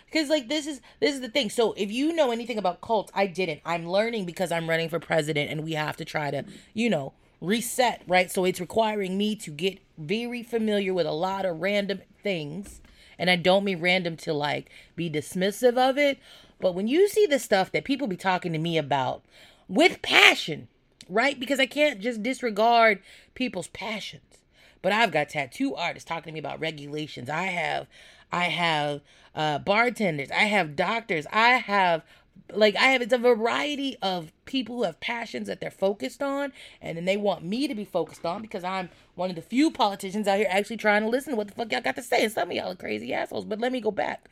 Because 0.06 0.30
like 0.30 0.50
this 0.50 0.68
is 0.68 0.82
this 1.00 1.16
is 1.16 1.22
the 1.22 1.30
thing. 1.30 1.50
So 1.50 1.74
if 1.74 1.92
you 1.92 2.14
know 2.14 2.32
anything 2.32 2.58
about 2.58 2.82
cults, 2.82 3.12
I 3.16 3.28
didn't. 3.28 3.62
I'm 3.66 3.88
learning 3.88 4.26
because 4.26 4.52
I'm 4.52 4.70
running 4.70 4.90
for 4.90 5.00
president, 5.00 5.50
and 5.50 5.64
we 5.64 5.74
have 5.74 5.96
to 5.98 6.06
try 6.06 6.32
to, 6.32 6.44
you 6.74 6.90
know, 6.90 7.14
reset, 7.40 8.02
right? 8.08 8.30
So 8.30 8.44
it's 8.44 8.60
requiring 8.60 9.18
me 9.18 9.36
to 9.38 9.52
get 9.52 9.80
very 9.98 10.44
familiar 10.44 10.94
with 10.94 11.06
a 11.08 11.12
lot 11.12 11.46
of 11.46 11.62
random 11.62 12.02
things, 12.22 12.82
and 13.18 13.30
I 13.30 13.38
don't 13.38 13.64
mean 13.64 13.80
random 13.80 14.18
to 14.18 14.34
like 14.34 14.70
be 14.96 15.10
dismissive 15.10 15.78
of 15.78 15.98
it, 15.98 16.20
but 16.60 16.76
when 16.76 16.88
you 16.88 17.08
see 17.08 17.26
the 17.26 17.40
stuff 17.40 17.72
that 17.72 17.86
people 17.86 18.08
be 18.08 18.18
talking 18.18 18.52
to 18.52 18.60
me 18.60 18.78
about 18.78 19.24
with 19.70 20.02
passion, 20.02 20.68
right? 21.08 21.40
Because 21.40 21.60
I 21.60 21.66
can't 21.68 22.02
just 22.02 22.22
disregard 22.22 23.00
people's 23.34 23.70
passions 23.70 24.41
but 24.82 24.92
I've 24.92 25.12
got 25.12 25.30
tattoo 25.30 25.76
artists 25.76 26.08
talking 26.08 26.32
to 26.32 26.32
me 26.32 26.40
about 26.40 26.60
regulations. 26.60 27.30
I 27.30 27.44
have, 27.44 27.88
I 28.32 28.46
have 28.46 29.02
uh, 29.36 29.60
bartenders. 29.60 30.32
I 30.32 30.46
have 30.46 30.76
doctors. 30.76 31.26
I 31.32 31.58
have, 31.58 32.04
like, 32.52 32.76
I 32.76 32.86
have 32.88 33.02
it's 33.02 33.14
a 33.14 33.18
variety 33.18 33.98
of 34.02 34.32
people 34.46 34.78
who 34.78 34.84
have 34.84 35.00
passions 35.00 35.48
that 35.48 35.62
they're 35.62 35.72
focused 35.72 36.22
on, 36.24 36.52
and 36.82 36.98
then 36.98 37.06
they 37.06 37.18
want 37.18 37.44
me 37.44 37.68
to 37.68 37.76
be 37.76 37.86
focused 37.86 38.26
on 38.26 38.42
because 38.42 38.64
I'm 38.64 38.90
one 39.16 39.30
of 39.30 39.36
the 39.36 39.42
few 39.42 39.72
politicians 39.72 40.28
out 40.28 40.38
here 40.38 40.48
actually 40.50 40.78
trying 40.78 41.04
to 41.04 41.10
listen 41.10 41.32
to 41.32 41.38
what 41.38 41.48
the 41.48 41.54
fuck 41.54 41.72
y'all 41.72 41.82
got 41.82 41.96
to 41.96 42.02
say. 42.02 42.24
And 42.24 42.32
some 42.34 42.50
of 42.50 42.56
y'all 42.56 42.72
are 42.72 42.76
crazy 42.76 43.14
assholes. 43.14 43.46
But 43.46 43.60
let 43.60 43.72
me 43.72 43.82
go 43.82 43.92
back. 43.92 44.30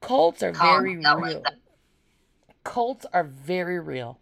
Cults 0.00 0.42
are 0.42 0.52
very 0.52 0.96
real. 0.96 1.42
Cults 2.64 3.06
are 3.12 3.24
very 3.24 3.80
real. 3.80 4.18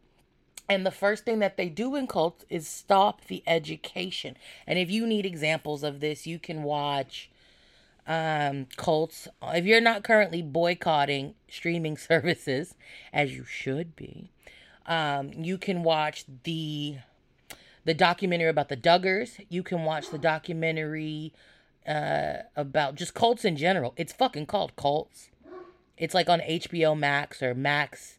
And 0.68 0.86
the 0.86 0.90
first 0.90 1.24
thing 1.24 1.40
that 1.40 1.56
they 1.56 1.68
do 1.68 1.94
in 1.94 2.06
cults 2.06 2.44
is 2.48 2.66
stop 2.66 3.26
the 3.26 3.42
education. 3.46 4.36
And 4.66 4.78
if 4.78 4.90
you 4.90 5.06
need 5.06 5.26
examples 5.26 5.82
of 5.82 6.00
this, 6.00 6.26
you 6.26 6.38
can 6.38 6.62
watch 6.62 7.30
um, 8.06 8.66
cults. 8.76 9.28
If 9.42 9.66
you're 9.66 9.80
not 9.80 10.04
currently 10.04 10.42
boycotting 10.42 11.34
streaming 11.48 11.96
services, 11.98 12.74
as 13.12 13.34
you 13.34 13.44
should 13.44 13.94
be, 13.94 14.30
um, 14.86 15.32
you 15.32 15.58
can 15.58 15.82
watch 15.82 16.24
the 16.44 16.96
the 17.84 17.94
documentary 17.94 18.48
about 18.48 18.70
the 18.70 18.76
Duggars. 18.76 19.44
You 19.50 19.62
can 19.62 19.84
watch 19.84 20.10
the 20.10 20.18
documentary 20.18 21.34
uh, 21.86 22.38
about 22.56 22.94
just 22.94 23.12
cults 23.12 23.44
in 23.44 23.56
general. 23.56 23.92
It's 23.98 24.12
fucking 24.12 24.46
called 24.46 24.74
Cults. 24.76 25.28
It's 25.96 26.14
like 26.14 26.28
on 26.28 26.40
HBO 26.40 26.98
Max 26.98 27.42
or 27.42 27.54
Max. 27.54 28.16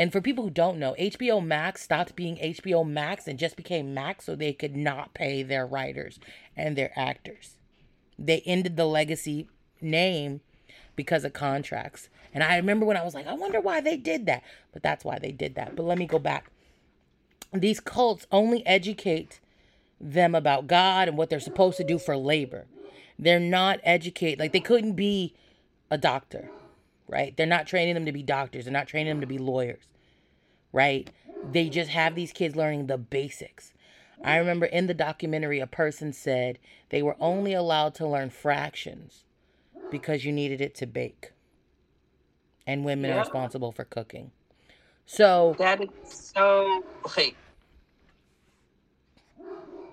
And 0.00 0.10
for 0.10 0.22
people 0.22 0.44
who 0.44 0.50
don't 0.50 0.78
know, 0.78 0.96
HBO 0.98 1.44
Max 1.44 1.82
stopped 1.82 2.16
being 2.16 2.36
HBO 2.36 2.88
Max 2.88 3.28
and 3.28 3.38
just 3.38 3.54
became 3.54 3.92
Max 3.92 4.24
so 4.24 4.34
they 4.34 4.54
could 4.54 4.74
not 4.74 5.12
pay 5.12 5.42
their 5.42 5.66
writers 5.66 6.18
and 6.56 6.74
their 6.74 6.90
actors. 6.98 7.58
They 8.18 8.40
ended 8.46 8.78
the 8.78 8.86
legacy 8.86 9.46
name 9.78 10.40
because 10.96 11.22
of 11.22 11.34
contracts. 11.34 12.08
And 12.32 12.42
I 12.42 12.56
remember 12.56 12.86
when 12.86 12.96
I 12.96 13.04
was 13.04 13.14
like, 13.14 13.26
I 13.26 13.34
wonder 13.34 13.60
why 13.60 13.82
they 13.82 13.98
did 13.98 14.24
that. 14.24 14.42
But 14.72 14.82
that's 14.82 15.04
why 15.04 15.18
they 15.18 15.32
did 15.32 15.54
that. 15.56 15.76
But 15.76 15.82
let 15.82 15.98
me 15.98 16.06
go 16.06 16.18
back. 16.18 16.50
These 17.52 17.80
cults 17.80 18.26
only 18.32 18.66
educate 18.66 19.38
them 20.00 20.34
about 20.34 20.66
God 20.66 21.08
and 21.08 21.18
what 21.18 21.28
they're 21.28 21.40
supposed 21.40 21.76
to 21.76 21.84
do 21.84 21.98
for 21.98 22.16
labor. 22.16 22.64
They're 23.18 23.38
not 23.38 23.80
educate 23.84 24.38
like 24.38 24.52
they 24.52 24.60
couldn't 24.60 24.94
be 24.94 25.34
a 25.90 25.98
doctor, 25.98 26.48
right? 27.06 27.36
They're 27.36 27.44
not 27.44 27.66
training 27.66 27.92
them 27.92 28.06
to 28.06 28.12
be 28.12 28.22
doctors. 28.22 28.64
They're 28.64 28.72
not 28.72 28.88
training 28.88 29.10
them 29.10 29.20
to 29.20 29.26
be 29.26 29.36
lawyers, 29.36 29.82
right? 30.72 31.10
They 31.42 31.68
just 31.68 31.90
have 31.90 32.14
these 32.14 32.32
kids 32.32 32.56
learning 32.56 32.86
the 32.86 32.98
basics. 32.98 33.72
I 34.22 34.36
remember 34.36 34.66
in 34.66 34.86
the 34.86 34.94
documentary, 34.94 35.60
a 35.60 35.66
person 35.66 36.12
said 36.12 36.58
they 36.90 37.02
were 37.02 37.16
only 37.20 37.54
allowed 37.54 37.94
to 37.96 38.06
learn 38.06 38.30
fractions 38.30 39.24
because 39.90 40.24
you 40.24 40.32
needed 40.32 40.60
it 40.60 40.74
to 40.76 40.86
bake. 40.86 41.32
And 42.66 42.84
women 42.84 43.10
are 43.10 43.18
responsible 43.18 43.72
for 43.72 43.84
cooking. 43.84 44.32
So 45.06 45.56
That 45.58 45.80
is 45.82 45.88
so 46.04 46.82
like 47.16 47.36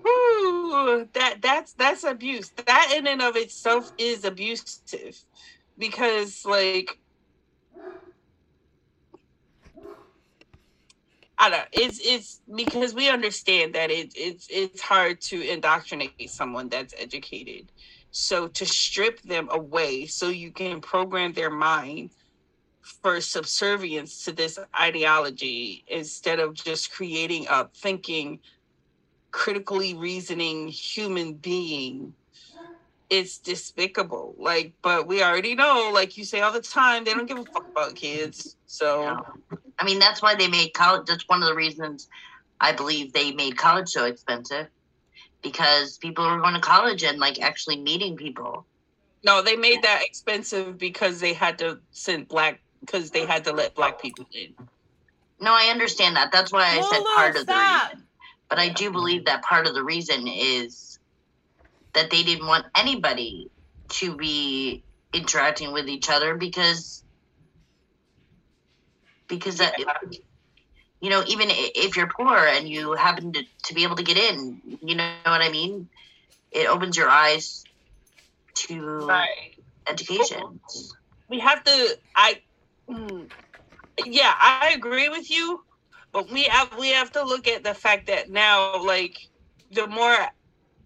Ooh, 0.06 1.08
that 1.14 1.42
that's 1.42 1.74
that's 1.74 2.04
abuse. 2.04 2.50
That 2.66 2.94
in 2.96 3.06
and 3.06 3.22
of 3.22 3.36
itself 3.36 3.92
is 3.98 4.24
abusive, 4.24 5.22
because 5.76 6.44
like 6.44 6.98
I 11.38 11.50
don't. 11.50 11.68
It's 11.72 12.00
it's 12.04 12.42
because 12.54 12.94
we 12.94 13.10
understand 13.10 13.74
that 13.76 13.90
it, 13.92 14.12
it's 14.16 14.48
it's 14.50 14.82
hard 14.82 15.20
to 15.22 15.42
indoctrinate 15.42 16.30
someone 16.30 16.70
that's 16.70 16.94
educated. 16.98 17.72
So 18.12 18.48
to 18.48 18.66
strip 18.66 19.22
them 19.22 19.48
away, 19.52 20.06
so 20.06 20.30
you 20.30 20.52
can 20.52 20.80
program 20.80 21.34
their 21.34 21.50
mind 21.50 22.12
for 23.02 23.20
subservience 23.20 24.24
to 24.24 24.32
this 24.32 24.58
ideology 24.80 25.84
instead 25.88 26.40
of 26.40 26.54
just 26.54 26.92
creating 26.92 27.46
a 27.50 27.68
thinking, 27.76 28.40
critically 29.32 29.94
reasoning 29.94 30.68
human 30.68 31.34
being. 31.34 32.14
It's 33.10 33.38
despicable. 33.38 34.34
Like, 34.38 34.74
but 34.82 35.06
we 35.06 35.22
already 35.22 35.54
know, 35.54 35.90
like 35.94 36.16
you 36.16 36.24
say 36.24 36.40
all 36.40 36.52
the 36.52 36.60
time, 36.60 37.04
they 37.04 37.14
don't 37.14 37.26
give 37.26 37.38
a 37.38 37.44
fuck 37.44 37.68
about 37.68 37.94
kids. 37.94 38.56
So. 38.66 39.02
Yeah. 39.02 39.16
I 39.78 39.84
mean, 39.84 39.98
that's 39.98 40.20
why 40.20 40.34
they 40.34 40.48
made 40.48 40.74
college. 40.74 41.06
That's 41.06 41.28
one 41.28 41.42
of 41.42 41.48
the 41.48 41.54
reasons 41.54 42.08
I 42.60 42.72
believe 42.72 43.12
they 43.12 43.32
made 43.32 43.56
college 43.56 43.88
so 43.88 44.06
expensive 44.06 44.66
because 45.42 45.98
people 45.98 46.28
were 46.28 46.40
going 46.40 46.54
to 46.54 46.60
college 46.60 47.04
and 47.04 47.18
like 47.18 47.40
actually 47.40 47.76
meeting 47.80 48.16
people. 48.16 48.66
No, 49.24 49.42
they 49.42 49.56
made 49.56 49.82
that 49.82 50.02
expensive 50.04 50.78
because 50.78 51.20
they 51.20 51.32
had 51.32 51.58
to 51.58 51.78
send 51.92 52.28
black 52.28 52.60
because 52.80 53.10
they 53.10 53.26
had 53.26 53.44
to 53.44 53.52
let 53.52 53.74
black 53.74 54.00
people 54.00 54.26
in. 54.32 54.54
No, 55.40 55.52
I 55.52 55.68
understand 55.70 56.16
that. 56.16 56.32
That's 56.32 56.52
why 56.52 56.64
I 56.64 56.80
said 56.80 57.04
part 57.14 57.36
of 57.36 57.46
the 57.46 57.52
reason. 57.52 58.04
But 58.48 58.58
I 58.58 58.68
do 58.70 58.90
believe 58.90 59.26
that 59.26 59.42
part 59.42 59.66
of 59.66 59.74
the 59.74 59.84
reason 59.84 60.26
is 60.26 60.87
that 61.98 62.10
they 62.10 62.22
didn't 62.22 62.46
want 62.46 62.64
anybody 62.76 63.50
to 63.88 64.16
be 64.16 64.84
interacting 65.12 65.72
with 65.72 65.88
each 65.88 66.08
other 66.08 66.36
because 66.36 67.02
because 69.28 69.58
that 69.58 69.74
you 71.00 71.10
know 71.10 71.24
even 71.26 71.48
if 71.50 71.96
you're 71.96 72.08
poor 72.08 72.36
and 72.36 72.68
you 72.68 72.92
happen 72.92 73.32
to, 73.32 73.42
to 73.64 73.74
be 73.74 73.82
able 73.82 73.96
to 73.96 74.04
get 74.04 74.16
in 74.16 74.60
you 74.80 74.94
know 74.94 75.10
what 75.24 75.42
i 75.42 75.50
mean? 75.50 75.88
It 76.52 76.68
opens 76.68 76.96
your 76.96 77.08
eyes 77.08 77.64
to 78.66 79.06
right. 79.06 79.28
education. 79.88 80.60
We 81.28 81.40
have 81.40 81.64
to 81.64 81.98
i 82.14 82.40
mm, 82.88 83.28
yeah 84.04 84.32
i 84.38 84.72
agree 84.74 85.08
with 85.08 85.28
you 85.30 85.60
but 86.12 86.30
we 86.30 86.44
have 86.44 86.78
we 86.78 86.90
have 86.90 87.10
to 87.12 87.24
look 87.24 87.48
at 87.48 87.64
the 87.64 87.74
fact 87.74 88.06
that 88.06 88.30
now 88.30 88.84
like 88.84 89.16
the 89.72 89.86
more 89.86 90.16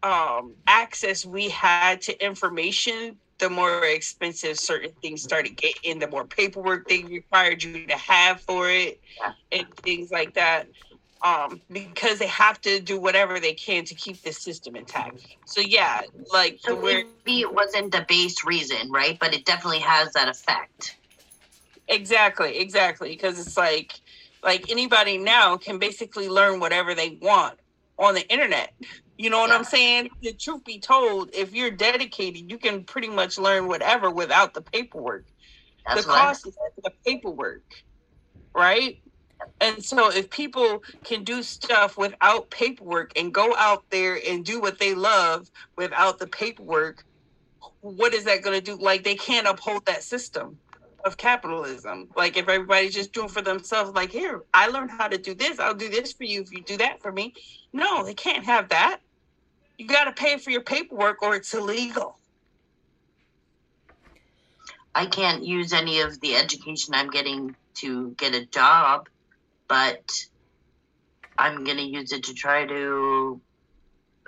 um 0.02 0.54
access 0.66 1.24
we 1.24 1.48
had 1.48 2.00
to 2.00 2.24
information 2.24 3.16
the 3.42 3.50
more 3.50 3.84
expensive 3.84 4.56
certain 4.56 4.92
things 5.02 5.20
started 5.20 5.56
getting, 5.56 5.98
the 5.98 6.06
more 6.06 6.24
paperwork 6.24 6.88
they 6.88 7.02
required 7.02 7.60
you 7.62 7.86
to 7.88 7.96
have 7.96 8.40
for 8.40 8.70
it, 8.70 9.00
and 9.50 9.66
things 9.78 10.12
like 10.12 10.34
that. 10.34 10.68
Um, 11.24 11.60
because 11.70 12.18
they 12.18 12.26
have 12.26 12.60
to 12.62 12.80
do 12.80 12.98
whatever 12.98 13.38
they 13.38 13.52
can 13.52 13.84
to 13.84 13.94
keep 13.94 14.22
the 14.22 14.32
system 14.32 14.74
intact. 14.74 15.24
So 15.44 15.60
yeah, 15.60 16.02
like 16.32 16.58
so 16.62 16.80
maybe 16.80 17.40
it 17.40 17.52
wasn't 17.52 17.92
the 17.92 18.04
base 18.08 18.44
reason, 18.44 18.90
right? 18.90 19.18
But 19.18 19.34
it 19.34 19.44
definitely 19.44 19.80
has 19.80 20.12
that 20.14 20.28
effect. 20.28 20.96
Exactly, 21.88 22.58
exactly. 22.58 23.08
Because 23.10 23.44
it's 23.44 23.56
like 23.56 24.00
like 24.44 24.70
anybody 24.70 25.18
now 25.18 25.56
can 25.56 25.78
basically 25.78 26.28
learn 26.28 26.60
whatever 26.60 26.94
they 26.94 27.18
want 27.20 27.58
on 28.02 28.14
the 28.14 28.28
internet. 28.30 28.72
You 29.16 29.30
know 29.30 29.40
what 29.40 29.50
yeah. 29.50 29.56
I'm 29.56 29.64
saying? 29.64 30.10
The 30.20 30.32
truth 30.32 30.64
be 30.64 30.80
told, 30.80 31.30
if 31.34 31.54
you're 31.54 31.70
dedicated, 31.70 32.50
you 32.50 32.58
can 32.58 32.84
pretty 32.84 33.08
much 33.08 33.38
learn 33.38 33.68
whatever 33.68 34.10
without 34.10 34.54
the 34.54 34.62
paperwork. 34.62 35.26
That's 35.86 36.04
the 36.04 36.12
cost 36.12 36.46
is 36.46 36.56
the 36.82 36.92
paperwork, 37.06 37.62
right? 38.54 38.98
And 39.60 39.84
so 39.84 40.10
if 40.10 40.30
people 40.30 40.82
can 41.04 41.24
do 41.24 41.42
stuff 41.42 41.98
without 41.98 42.50
paperwork 42.50 43.12
and 43.16 43.34
go 43.34 43.54
out 43.56 43.84
there 43.90 44.18
and 44.28 44.44
do 44.44 44.60
what 44.60 44.78
they 44.78 44.94
love 44.94 45.50
without 45.76 46.18
the 46.18 46.28
paperwork, 46.28 47.04
what 47.80 48.14
is 48.14 48.24
that 48.24 48.42
going 48.42 48.58
to 48.58 48.64
do? 48.64 48.76
Like 48.80 49.02
they 49.02 49.16
can't 49.16 49.48
uphold 49.48 49.86
that 49.86 50.04
system 50.04 50.58
of 51.04 51.16
capitalism. 51.16 52.08
Like 52.16 52.36
if 52.36 52.48
everybody's 52.48 52.94
just 52.94 53.12
doing 53.12 53.28
for 53.28 53.42
themselves, 53.42 53.92
like 53.92 54.10
here, 54.10 54.42
I 54.54 54.68
learned 54.68 54.90
how 54.90 55.08
to 55.08 55.18
do 55.18 55.34
this. 55.34 55.58
I'll 55.58 55.74
do 55.74 55.88
this 55.88 56.12
for 56.12 56.24
you 56.24 56.42
if 56.42 56.52
you 56.52 56.62
do 56.62 56.76
that 56.78 57.02
for 57.02 57.12
me. 57.12 57.34
No, 57.72 58.04
they 58.04 58.14
can't 58.14 58.44
have 58.44 58.68
that. 58.70 59.00
You 59.78 59.86
got 59.86 60.04
to 60.04 60.12
pay 60.12 60.38
for 60.38 60.50
your 60.50 60.62
paperwork 60.62 61.22
or 61.22 61.34
it's 61.34 61.52
illegal. 61.54 62.18
I 64.94 65.06
can't 65.06 65.42
use 65.44 65.72
any 65.72 66.00
of 66.00 66.20
the 66.20 66.34
education 66.36 66.94
I'm 66.94 67.10
getting 67.10 67.56
to 67.76 68.10
get 68.18 68.34
a 68.34 68.44
job, 68.44 69.08
but 69.66 70.12
I'm 71.38 71.64
going 71.64 71.78
to 71.78 71.82
use 71.82 72.12
it 72.12 72.24
to 72.24 72.34
try 72.34 72.66
to 72.66 73.40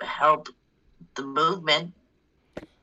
help 0.01 0.49
the 1.15 1.23
movement. 1.23 1.93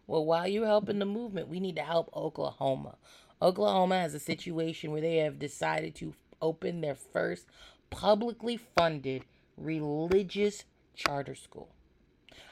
Well, 0.06 0.24
while 0.24 0.46
you're 0.46 0.66
helping 0.66 0.98
the 0.98 1.06
movement, 1.06 1.48
we 1.48 1.58
need 1.58 1.76
to 1.76 1.82
help 1.82 2.10
Oklahoma. 2.14 2.96
Oklahoma 3.42 3.98
has 3.98 4.14
a 4.14 4.20
situation 4.20 4.92
where 4.92 5.00
they 5.00 5.16
have 5.16 5.40
decided 5.40 5.96
to 5.96 6.14
open 6.40 6.80
their 6.80 6.94
first 6.94 7.46
publicly 7.90 8.56
funded 8.56 9.24
religious 9.56 10.64
charter 10.94 11.34
school. 11.34 11.68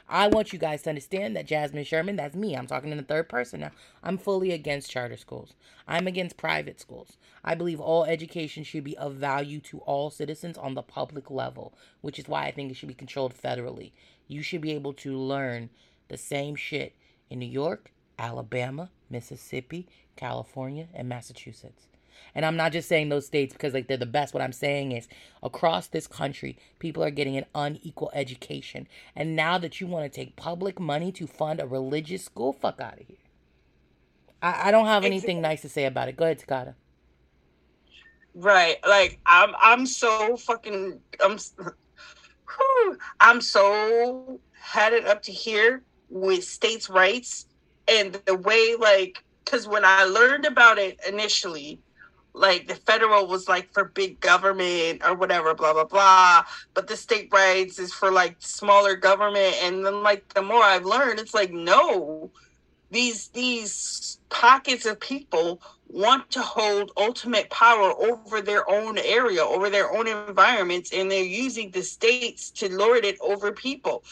I 0.09 0.27
want 0.27 0.53
you 0.53 0.59
guys 0.59 0.83
to 0.83 0.89
understand 0.89 1.37
that 1.37 1.47
Jasmine 1.47 1.85
Sherman, 1.85 2.17
that's 2.17 2.35
me. 2.35 2.57
I'm 2.57 2.67
talking 2.67 2.91
in 2.91 2.97
the 2.97 3.05
third 3.05 3.29
person 3.29 3.61
now. 3.61 3.71
I'm 4.03 4.19
fully 4.19 4.51
against 4.51 4.91
charter 4.91 5.17
schools. 5.17 5.55
I'm 5.87 6.09
against 6.09 6.37
private 6.37 6.81
schools. 6.81 7.17
I 7.45 7.55
believe 7.55 7.81
all 7.81 8.03
education 8.05 8.65
should 8.65 8.83
be 8.83 8.99
of 8.99 9.15
value 9.15 9.61
to 9.61 9.79
all 9.81 10.11
citizens 10.11 10.59
on 10.59 10.75
the 10.75 10.83
public 10.83 11.31
level, 11.31 11.73
which 12.01 12.19
is 12.19 12.27
why 12.27 12.47
I 12.47 12.51
think 12.51 12.73
it 12.73 12.77
should 12.77 12.89
be 12.89 12.95
controlled 12.95 13.35
federally. 13.41 13.93
You 14.27 14.43
should 14.43 14.61
be 14.61 14.73
able 14.73 14.95
to 14.95 15.17
learn 15.17 15.71
the 16.09 16.19
same 16.19 16.57
shit 16.57 16.97
in 17.31 17.39
New 17.39 17.47
York, 17.47 17.93
Alabama, 18.19 18.91
Mississippi, 19.11 19.87
California, 20.17 20.89
and 20.95 21.09
Massachusetts. 21.09 21.87
And 22.35 22.45
I'm 22.45 22.57
not 22.57 22.73
just 22.73 22.89
saying 22.89 23.09
those 23.09 23.27
states 23.27 23.53
because 23.53 23.75
like 23.75 23.89
they're 23.89 23.97
the 23.97 24.07
best. 24.07 24.35
What 24.35 24.43
I'm 24.43 24.53
saying 24.53 24.93
is 24.93 25.09
across 25.43 25.89
this 25.89 26.07
country, 26.07 26.59
people 26.79 27.03
are 27.03 27.11
getting 27.11 27.37
an 27.37 27.47
unequal 27.55 28.11
education. 28.15 28.87
And 29.17 29.35
now 29.35 29.59
that 29.59 29.81
you 29.81 29.87
want 29.87 30.11
to 30.11 30.15
take 30.15 30.37
public 30.37 30.79
money 30.79 31.13
to 31.13 31.27
fund 31.27 31.61
a 31.61 31.67
religious 31.67 32.25
school, 32.25 32.53
fuck 32.53 32.81
out 32.81 33.01
of 33.01 33.07
here. 33.07 33.17
I, 34.43 34.69
I 34.69 34.71
don't 34.71 34.87
have 34.87 35.05
anything 35.05 35.41
nice 35.41 35.63
to 35.63 35.69
say 35.69 35.85
about 35.85 36.09
it. 36.09 36.17
Go 36.17 36.25
ahead, 36.25 36.39
Takata. 36.39 36.75
Right. 38.35 38.77
Like 38.87 39.19
I'm 39.27 39.55
I'm 39.61 39.87
so 39.87 40.37
fucking 40.37 41.01
I'm 41.23 41.39
whew, 41.39 42.99
I'm 43.21 43.41
so 43.41 44.41
had 44.53 44.93
it 44.93 45.07
up 45.07 45.23
to 45.23 45.33
here 45.33 45.83
with 46.11 46.45
states' 46.45 46.91
rights 46.91 47.47
and 47.91 48.15
the 48.25 48.37
way 48.37 48.77
like 48.79 49.23
because 49.45 49.67
when 49.67 49.85
I 49.85 50.05
learned 50.05 50.47
about 50.47 50.79
it 50.79 50.99
initially, 51.07 51.81
like 52.33 52.69
the 52.69 52.77
federal 52.77 53.27
was 53.27 53.49
like 53.49 53.73
for 53.73 53.85
big 53.85 54.21
government 54.21 55.03
or 55.05 55.15
whatever, 55.15 55.55
blah 55.55 55.73
blah 55.73 55.85
blah. 55.85 56.45
But 56.73 56.87
the 56.87 56.97
state 56.97 57.29
rights 57.33 57.79
is 57.79 57.93
for 57.93 58.13
like 58.13 58.37
smaller 58.39 58.95
government. 58.95 59.57
And 59.63 59.85
then 59.85 60.03
like 60.03 60.33
the 60.35 60.43
more 60.43 60.63
I've 60.63 60.85
learned, 60.85 61.19
it's 61.19 61.35
like 61.35 61.53
no, 61.53 62.31
these 62.91 63.29
these 63.29 64.19
pockets 64.29 64.87
of 64.87 65.01
people 65.01 65.61
want 65.89 66.31
to 66.31 66.41
hold 66.41 66.93
ultimate 66.97 67.51
power 67.51 67.93
over 68.01 68.41
their 68.41 68.71
own 68.71 68.99
area, 68.99 69.43
over 69.43 69.69
their 69.69 69.93
own 69.93 70.07
environments, 70.07 70.93
and 70.93 71.11
they're 71.11 71.25
using 71.25 71.73
the 71.73 71.83
states 71.83 72.53
to 72.53 72.73
lord 72.73 73.05
it 73.05 73.19
over 73.21 73.51
people. 73.51 74.05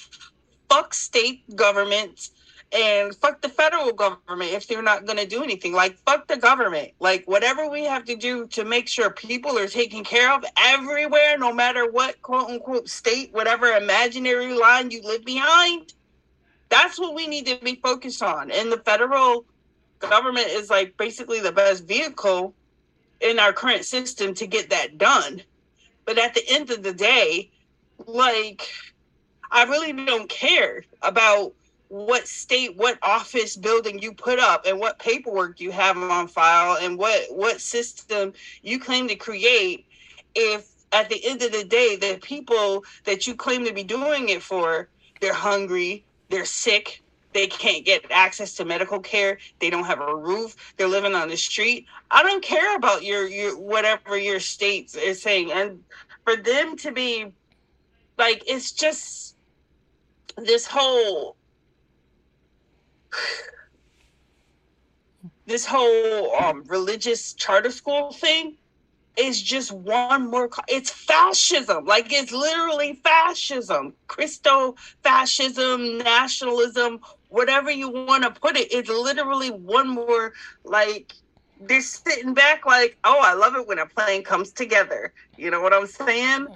Fuck 0.68 0.92
state 0.92 1.44
governments 1.54 2.32
and 2.72 3.14
fuck 3.14 3.40
the 3.40 3.48
federal 3.48 3.92
government 3.92 4.52
if 4.52 4.66
they're 4.66 4.82
not 4.82 5.06
going 5.06 5.18
to 5.18 5.26
do 5.26 5.42
anything. 5.42 5.72
Like, 5.72 5.96
fuck 5.98 6.26
the 6.26 6.36
government. 6.36 6.92
Like, 7.00 7.24
whatever 7.26 7.68
we 7.70 7.84
have 7.84 8.04
to 8.04 8.16
do 8.16 8.46
to 8.48 8.64
make 8.64 8.88
sure 8.88 9.10
people 9.10 9.56
are 9.58 9.68
taken 9.68 10.04
care 10.04 10.32
of 10.34 10.44
everywhere, 10.58 11.38
no 11.38 11.52
matter 11.52 11.90
what 11.90 12.20
quote 12.20 12.50
unquote 12.50 12.88
state, 12.88 13.32
whatever 13.32 13.68
imaginary 13.68 14.52
line 14.52 14.90
you 14.90 15.02
live 15.02 15.24
behind, 15.24 15.94
that's 16.68 16.98
what 16.98 17.14
we 17.14 17.26
need 17.26 17.46
to 17.46 17.58
be 17.62 17.76
focused 17.76 18.22
on. 18.22 18.50
And 18.50 18.70
the 18.70 18.78
federal 18.78 19.46
government 19.98 20.48
is 20.48 20.68
like 20.68 20.96
basically 20.96 21.40
the 21.40 21.52
best 21.52 21.84
vehicle 21.84 22.54
in 23.20 23.38
our 23.38 23.52
current 23.52 23.84
system 23.84 24.34
to 24.34 24.46
get 24.46 24.70
that 24.70 24.98
done. 24.98 25.42
But 26.04 26.18
at 26.18 26.34
the 26.34 26.42
end 26.48 26.70
of 26.70 26.82
the 26.82 26.92
day, 26.92 27.50
like, 28.06 28.68
I 29.50 29.64
really 29.64 29.92
don't 29.92 30.28
care 30.28 30.84
about 31.02 31.54
what 31.88 32.28
state 32.28 32.76
what 32.76 32.98
office 33.02 33.56
building 33.56 33.98
you 33.98 34.12
put 34.12 34.38
up 34.38 34.66
and 34.66 34.78
what 34.78 34.98
paperwork 34.98 35.58
you 35.60 35.70
have 35.70 35.96
on 35.96 36.28
file 36.28 36.76
and 36.82 36.98
what 36.98 37.24
what 37.30 37.60
system 37.60 38.32
you 38.62 38.78
claim 38.78 39.08
to 39.08 39.14
create 39.14 39.86
if 40.34 40.68
at 40.92 41.08
the 41.08 41.24
end 41.26 41.42
of 41.42 41.52
the 41.52 41.64
day 41.64 41.96
the 41.96 42.18
people 42.22 42.84
that 43.04 43.26
you 43.26 43.34
claim 43.34 43.64
to 43.64 43.72
be 43.72 43.82
doing 43.82 44.28
it 44.28 44.42
for 44.42 44.88
they're 45.20 45.34
hungry, 45.34 46.04
they're 46.30 46.44
sick, 46.44 47.02
they 47.32 47.46
can't 47.46 47.84
get 47.84 48.04
access 48.10 48.54
to 48.54 48.64
medical 48.64 49.00
care, 49.00 49.38
they 49.60 49.70
don't 49.70 49.84
have 49.84 50.00
a 50.00 50.16
roof, 50.16 50.56
they're 50.76 50.88
living 50.88 51.14
on 51.14 51.28
the 51.28 51.36
street. 51.36 51.86
I 52.10 52.22
don't 52.22 52.42
care 52.42 52.76
about 52.76 53.02
your 53.04 53.26
your 53.28 53.58
whatever 53.58 54.16
your 54.16 54.40
state 54.40 54.94
is 54.94 55.22
saying. 55.22 55.52
And 55.52 55.82
for 56.24 56.36
them 56.36 56.76
to 56.78 56.92
be 56.92 57.32
like 58.16 58.42
it's 58.46 58.72
just 58.72 59.36
this 60.36 60.66
whole 60.66 61.36
this 65.46 65.66
whole 65.66 66.34
um, 66.36 66.62
religious 66.66 67.34
charter 67.34 67.70
school 67.70 68.12
thing 68.12 68.56
is 69.18 69.42
just 69.42 69.72
one 69.72 70.30
more 70.30 70.48
co- 70.48 70.62
it's 70.68 70.90
fascism. 70.90 71.84
Like 71.86 72.12
it's 72.12 72.32
literally 72.32 73.00
fascism. 73.02 73.94
Christo 74.06 74.74
fascism 75.02 75.98
nationalism 75.98 77.00
whatever 77.28 77.70
you 77.70 77.90
want 77.90 78.22
to 78.22 78.30
put 78.30 78.56
it 78.56 78.68
it's 78.72 78.88
literally 78.88 79.48
one 79.50 79.88
more 79.88 80.32
like 80.64 81.12
they're 81.60 81.80
sitting 81.82 82.32
back 82.32 82.64
like 82.64 82.96
oh 83.04 83.20
i 83.20 83.34
love 83.34 83.54
it 83.54 83.66
when 83.66 83.78
a 83.78 83.86
plane 83.86 84.22
comes 84.22 84.52
together. 84.52 85.12
You 85.36 85.50
know 85.50 85.60
what 85.60 85.74
i'm 85.74 85.86
saying 85.86 86.46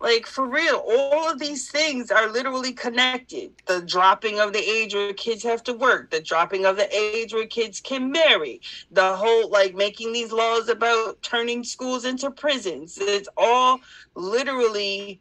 like 0.00 0.26
for 0.26 0.46
real 0.48 0.82
all 0.88 1.30
of 1.30 1.38
these 1.38 1.70
things 1.70 2.10
are 2.10 2.28
literally 2.30 2.72
connected 2.72 3.52
the 3.66 3.82
dropping 3.82 4.40
of 4.40 4.52
the 4.52 4.58
age 4.58 4.94
where 4.94 5.12
kids 5.12 5.42
have 5.42 5.62
to 5.62 5.74
work 5.74 6.10
the 6.10 6.20
dropping 6.20 6.64
of 6.64 6.76
the 6.76 6.88
age 6.96 7.32
where 7.34 7.46
kids 7.46 7.80
can 7.80 8.10
marry 8.10 8.60
the 8.90 9.14
whole 9.16 9.48
like 9.50 9.74
making 9.74 10.12
these 10.12 10.32
laws 10.32 10.68
about 10.68 11.20
turning 11.22 11.62
schools 11.62 12.04
into 12.04 12.30
prisons 12.30 12.96
it's 13.00 13.28
all 13.36 13.78
literally 14.14 15.20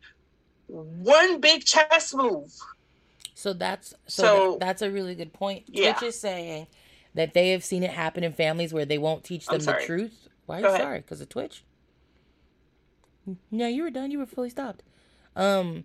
one 0.67 1.39
big 1.39 1.65
chess 1.65 2.13
move 2.13 2.51
So 3.33 3.53
that's 3.53 3.93
so, 4.07 4.23
So- 4.23 4.51
that- 4.51 4.59
that's 4.59 4.81
a 4.81 4.91
really 4.91 5.15
good 5.15 5.33
point. 5.33 5.63
Yeah. 5.67 5.93
Twitch 5.93 6.09
is 6.09 6.19
saying 6.19 6.67
that 7.15 7.33
they 7.33 7.49
have 7.51 7.63
seen 7.63 7.83
it 7.83 7.91
happen 7.91 8.23
in 8.23 8.33
families 8.33 8.73
where 8.73 8.85
they 8.85 8.97
won't 8.97 9.23
teach 9.23 9.45
them 9.47 9.59
the 9.61 9.73
truth. 9.85 10.27
Why 10.45 10.57
are 10.61 10.71
you 10.71 10.77
sorry? 10.77 10.99
Because 10.99 11.21
of 11.21 11.29
Twitch? 11.29 11.63
No, 13.51 13.67
you 13.67 13.83
were 13.83 13.89
done. 13.89 14.11
You 14.11 14.19
were 14.19 14.25
fully 14.25 14.49
stopped. 14.49 14.83
Um, 15.35 15.83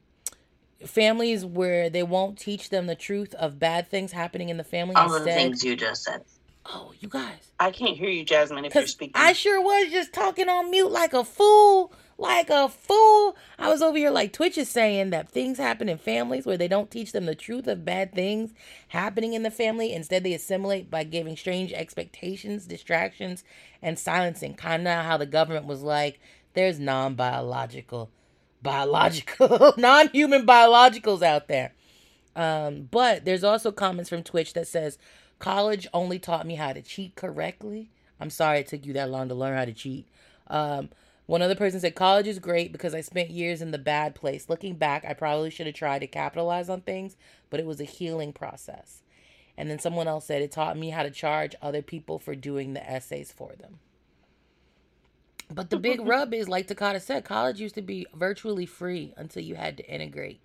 families 0.85 1.45
where 1.45 1.89
they 1.91 2.03
won't 2.03 2.39
teach 2.39 2.71
them 2.71 2.87
the 2.87 2.95
truth 2.95 3.35
of 3.35 3.59
bad 3.59 3.89
things 3.89 4.13
happening 4.13 4.49
in 4.49 4.57
the 4.57 4.65
family. 4.65 4.95
All 4.97 5.15
of 5.15 5.25
the 5.25 5.33
things 5.33 5.65
you 5.65 5.77
just 5.77 6.03
said. 6.05 6.23
oh, 6.67 6.93
you 6.99 7.09
guys. 7.09 7.53
i 7.61 7.71
can't 7.71 7.97
hear 7.97 8.09
you 8.09 8.25
jasmine 8.25 8.65
if 8.65 8.75
you're 8.75 8.87
speaking 8.87 9.13
I 9.15 9.33
sure 9.35 9.61
was 9.61 9.91
just 9.93 10.13
talking 10.13 10.49
on 10.49 10.71
mute 10.71 10.91
like 10.91 11.13
a 11.13 11.23
fool, 11.25 11.93
like 12.17 12.49
a 12.51 12.69
fool. 12.71 13.37
I 13.59 13.69
was 13.69 13.83
over 13.83 13.99
here 13.99 14.11
like 14.11 14.33
Twitch 14.33 14.57
is 14.57 14.69
saying 14.69 15.11
that 15.11 15.29
things 15.29 15.59
happen 15.59 15.89
in 15.89 15.99
families 15.99 16.47
where 16.47 16.57
they 16.57 16.69
don't 16.69 16.91
teach 16.91 17.13
them 17.13 17.27
the 17.27 17.35
truth 17.35 17.67
of 17.67 17.85
bad 17.85 18.15
things 18.15 18.53
happening 18.89 19.35
in 19.35 19.43
the 19.43 19.51
family. 19.51 19.93
Instead, 19.93 20.25
they 20.25 20.33
assimilate 20.33 20.91
by 20.91 21.05
giving 21.05 21.37
strange 21.37 21.73
expectations, 21.73 22.67
distractions, 22.67 23.45
and 23.83 23.99
silencing. 23.99 24.55
Kind 24.55 24.89
of 24.89 25.05
how 25.05 25.17
the 25.19 25.27
government 25.27 25.67
was 25.67 25.83
like, 25.83 26.19
"There's 26.55 26.81
non-biological, 26.81 28.11
biological, 28.63 29.75
non-human 29.77 30.47
biologicals 30.47 31.23
out 31.23 31.49
there." 31.49 31.75
Um, 32.37 32.89
but 32.91 33.25
there's 33.25 33.45
also 33.45 33.71
comments 33.71 34.11
from 34.11 34.23
Twitch 34.23 34.55
that 34.55 34.67
says, 34.67 34.99
college 35.39 35.87
only 35.93 36.19
taught 36.19 36.47
me 36.47 36.57
how 36.57 36.73
to 36.73 36.83
cheat 36.83 37.15
correctly. 37.15 37.91
I'm 38.21 38.31
sorry 38.31 38.61
it 38.61 38.69
took 38.69 38.87
you 38.87 38.93
that 38.95 39.11
long 39.11 39.29
to 39.29 39.35
learn 39.35 39.57
how 39.57 39.65
to 39.65 39.73
cheat. 39.73 40.09
Um, 40.49 40.91
one 41.27 41.43
other 41.43 41.55
person 41.55 41.81
said, 41.81 41.95
college 41.95 42.27
is 42.27 42.39
great 42.39 42.71
because 42.71 42.95
I 42.95 43.01
spent 43.01 43.31
years 43.31 43.63
in 43.63 43.71
the 43.71 43.79
bad 43.79 44.15
place. 44.15 44.49
Looking 44.49 44.75
back, 44.75 45.05
I 45.07 45.15
probably 45.15 45.51
should 45.51 45.67
have 45.67 45.75
tried 45.75 46.01
to 46.01 46.07
capitalize 46.07 46.69
on 46.69 46.83
things, 46.83 47.17
but 47.51 47.61
it 47.61 47.67
was 47.67 47.81
a 47.81 47.85
healing 47.85 48.33
process. 48.33 49.03
And 49.57 49.71
then 49.71 49.79
someone 49.79 50.09
else 50.09 50.27
said, 50.27 50.43
it 50.43 50.53
taught 50.53 50.77
me 50.77 50.91
how 50.91 51.03
to 51.03 51.11
charge 51.11 51.55
other 51.63 51.81
people 51.81 52.19
for 52.19 52.35
doing 52.35 52.75
the 52.75 52.91
essays 52.91 53.33
for 53.33 53.53
them. 53.59 53.79
But 55.53 55.71
the 55.71 55.79
big 55.79 56.01
rub 56.01 56.33
is, 56.35 56.49
like 56.49 56.67
Takata 56.67 57.01
said, 57.01 57.25
college 57.25 57.61
used 57.61 57.75
to 57.75 57.83
be 57.83 58.07
virtually 58.15 58.67
free 58.67 59.13
until 59.17 59.43
you 59.43 59.55
had 59.55 59.77
to 59.77 59.87
integrate. 59.89 60.41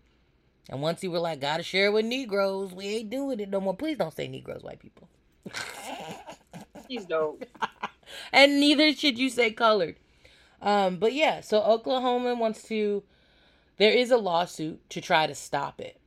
And 0.69 0.81
once 0.81 1.03
you 1.03 1.09
were 1.11 1.19
like, 1.19 1.41
gotta 1.41 1.63
share 1.63 1.91
with 1.91 2.05
Negroes, 2.05 2.73
we 2.73 2.85
ain't 2.87 3.09
doing 3.09 3.39
it 3.39 3.49
no 3.49 3.59
more. 3.59 3.75
Please 3.75 3.97
don't 3.97 4.13
say 4.13 4.27
Negroes, 4.27 4.63
white 4.63 4.79
people. 4.79 5.07
Please 6.85 7.05
don't. 7.05 7.43
And 8.33 8.59
neither 8.59 8.91
should 8.93 9.19
you 9.19 9.29
say 9.29 9.51
colored. 9.51 9.95
Um, 10.63 10.97
but 10.97 11.13
yeah, 11.13 11.41
so 11.41 11.61
Oklahoma 11.61 12.33
wants 12.33 12.63
to. 12.63 13.03
There 13.77 13.91
is 13.91 14.09
a 14.11 14.17
lawsuit 14.17 14.87
to 14.89 14.99
try 14.99 15.27
to 15.27 15.35
stop 15.35 15.79
it. 15.79 15.99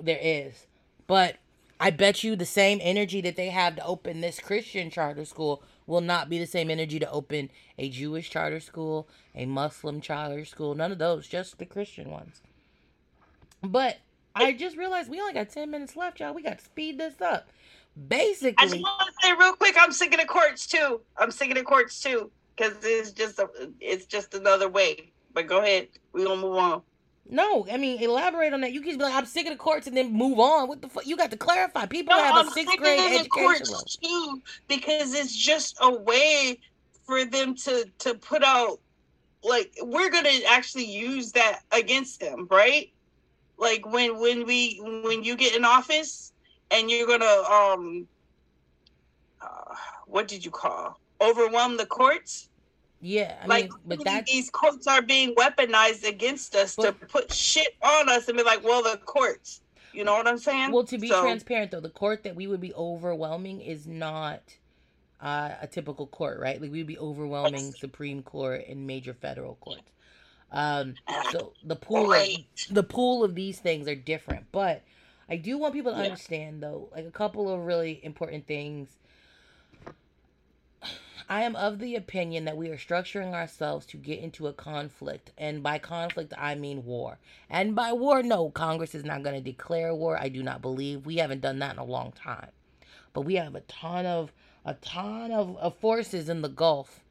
There 0.00 0.18
is. 0.20 0.66
But 1.08 1.36
I 1.80 1.90
bet 1.90 2.22
you 2.22 2.36
the 2.36 2.46
same 2.46 2.78
energy 2.80 3.20
that 3.22 3.36
they 3.36 3.48
have 3.48 3.76
to 3.76 3.84
open 3.84 4.20
this 4.20 4.38
Christian 4.38 4.90
charter 4.90 5.24
school 5.24 5.62
will 5.90 6.00
not 6.00 6.30
be 6.30 6.38
the 6.38 6.46
same 6.46 6.70
energy 6.70 6.98
to 7.00 7.10
open 7.10 7.50
a 7.76 7.90
Jewish 7.90 8.30
charter 8.30 8.60
school, 8.60 9.08
a 9.34 9.44
Muslim 9.44 10.00
charter 10.00 10.44
school, 10.44 10.74
none 10.74 10.92
of 10.92 10.98
those, 10.98 11.26
just 11.26 11.58
the 11.58 11.66
Christian 11.66 12.10
ones. 12.10 12.40
But 13.62 13.98
I 14.34 14.52
just 14.52 14.76
realized 14.76 15.10
we 15.10 15.20
only 15.20 15.34
got 15.34 15.50
10 15.50 15.70
minutes 15.70 15.96
left, 15.96 16.20
y'all. 16.20 16.32
We 16.32 16.42
got 16.42 16.58
to 16.58 16.64
speed 16.64 16.98
this 16.98 17.20
up. 17.20 17.48
Basically, 18.08 18.54
I 18.58 18.68
just 18.68 18.80
want 18.80 19.08
to 19.08 19.26
say 19.26 19.34
real 19.34 19.52
quick, 19.52 19.74
I'm 19.78 19.92
sick 19.92 20.14
of 20.14 20.20
the 20.20 20.26
courts 20.26 20.66
too. 20.66 21.00
I'm 21.18 21.32
sick 21.32 21.50
of 21.50 21.56
the 21.56 21.64
courts 21.64 22.00
too 22.00 22.30
because 22.56 22.76
it's 22.82 23.10
just 23.10 23.38
a, 23.38 23.48
it's 23.80 24.06
just 24.06 24.34
another 24.34 24.68
way. 24.68 25.10
But 25.34 25.48
go 25.48 25.58
ahead, 25.58 25.88
we're 26.12 26.26
gonna 26.26 26.40
move 26.40 26.56
on. 26.56 26.82
No, 27.28 27.66
I 27.70 27.76
mean, 27.76 28.02
elaborate 28.02 28.52
on 28.52 28.60
that. 28.62 28.72
You 28.72 28.80
can 28.80 28.98
be 28.98 29.04
like, 29.04 29.14
I'm 29.14 29.26
sick 29.26 29.46
of 29.46 29.52
the 29.52 29.58
courts 29.58 29.86
and 29.86 29.96
then 29.96 30.12
move 30.12 30.38
on. 30.38 30.68
What 30.68 30.82
the 30.82 30.88
fuck? 30.88 31.06
You 31.06 31.16
got 31.16 31.30
to 31.30 31.36
clarify. 31.36 31.86
People 31.86 32.14
No, 32.14 32.20
have 32.20 32.36
a 32.36 32.44
I'm 32.44 32.50
sixth 32.50 32.70
sick 32.70 32.80
grade 32.80 32.98
education 33.12 33.28
courts 33.30 33.98
too 34.02 34.42
because 34.68 35.14
it's 35.14 35.34
just 35.36 35.76
a 35.80 35.90
way 36.02 36.58
for 37.04 37.24
them 37.24 37.54
to 37.56 37.86
to 38.00 38.14
put 38.16 38.44
out 38.44 38.80
like 39.44 39.72
we're 39.82 40.10
gonna 40.10 40.40
actually 40.48 40.86
use 40.86 41.32
that 41.32 41.60
against 41.72 42.20
them, 42.20 42.46
right? 42.50 42.88
Like 43.58 43.86
when 43.86 44.20
when 44.20 44.46
we 44.46 44.80
when 45.04 45.24
you 45.24 45.36
get 45.36 45.56
in 45.56 45.64
office 45.64 46.32
and 46.70 46.90
you're 46.90 47.06
gonna 47.06 47.26
um 47.26 48.08
uh, 49.42 49.76
what 50.06 50.28
did 50.28 50.44
you 50.44 50.50
call 50.50 51.00
overwhelm 51.20 51.76
the 51.78 51.86
courts? 51.86 52.49
Yeah, 53.00 53.34
I 53.42 53.46
like 53.46 53.70
mean, 53.70 53.80
but 53.86 54.04
that 54.04 54.26
these 54.26 54.50
courts 54.50 54.86
are 54.86 55.00
being 55.00 55.34
weaponized 55.34 56.06
against 56.06 56.54
us 56.54 56.76
to 56.76 56.92
put 56.92 57.32
shit 57.32 57.74
on 57.82 58.08
us 58.10 58.28
and 58.28 58.36
be 58.36 58.44
like, 58.44 58.62
well, 58.62 58.82
the 58.82 58.98
courts. 58.98 59.62
You 59.92 60.04
know 60.04 60.12
what 60.14 60.28
I'm 60.28 60.38
saying? 60.38 60.70
well, 60.70 60.84
to 60.84 60.98
be 60.98 61.08
So- 61.08 61.22
transparent 61.22 61.70
though, 61.70 61.80
the 61.80 61.88
court 61.90 62.22
that 62.24 62.36
we 62.36 62.46
would 62.46 62.60
be 62.60 62.74
overwhelming 62.74 63.60
is 63.60 63.86
not 63.86 64.42
uh, 65.20 65.50
a 65.60 65.66
typical 65.66 66.06
court, 66.06 66.38
right? 66.38 66.60
Like 66.60 66.70
we'd 66.70 66.86
be 66.86 66.98
overwhelming 66.98 67.72
Supreme 67.72 68.22
Court 68.22 68.64
and 68.68 68.86
major 68.86 69.14
federal 69.14 69.56
courts. 69.56 69.90
Um, 70.52 70.94
so 71.30 71.52
the 71.64 71.76
pool, 71.76 72.12
of, 72.12 72.26
the 72.70 72.82
pool 72.82 73.22
of 73.24 73.34
these 73.34 73.58
things 73.58 73.86
are 73.88 73.94
different, 73.94 74.46
but 74.52 74.82
I 75.28 75.36
do 75.36 75.58
want 75.58 75.74
people 75.74 75.92
to 75.92 75.98
Yeah. 75.98 76.04
understand 76.04 76.62
though, 76.62 76.88
like 76.94 77.04
a 77.06 77.10
couple 77.10 77.52
of 77.52 77.60
really 77.66 78.00
important 78.04 78.46
things. 78.46 78.88
I 81.30 81.42
am 81.42 81.54
of 81.54 81.78
the 81.78 81.94
opinion 81.94 82.44
that 82.46 82.56
we 82.56 82.70
are 82.70 82.76
structuring 82.76 83.34
ourselves 83.34 83.86
to 83.86 83.96
get 83.96 84.18
into 84.18 84.48
a 84.48 84.52
conflict. 84.52 85.30
And 85.38 85.62
by 85.62 85.78
conflict, 85.78 86.34
I 86.36 86.56
mean 86.56 86.84
war. 86.84 87.20
And 87.48 87.76
by 87.76 87.92
war, 87.92 88.20
no, 88.20 88.50
Congress 88.50 88.96
is 88.96 89.04
not 89.04 89.22
going 89.22 89.36
to 89.36 89.40
declare 89.40 89.94
war. 89.94 90.18
I 90.20 90.28
do 90.28 90.42
not 90.42 90.60
believe. 90.60 91.06
We 91.06 91.18
haven't 91.18 91.40
done 91.40 91.60
that 91.60 91.74
in 91.74 91.78
a 91.78 91.84
long 91.84 92.10
time. 92.10 92.50
But 93.12 93.20
we 93.20 93.36
have 93.36 93.54
a 93.54 93.60
ton 93.60 94.06
of 94.06 94.32
a 94.64 94.74
ton 94.74 95.30
of, 95.30 95.56
of 95.58 95.76
forces 95.76 96.28
in 96.28 96.42
the 96.42 96.48
Gulf 96.48 97.04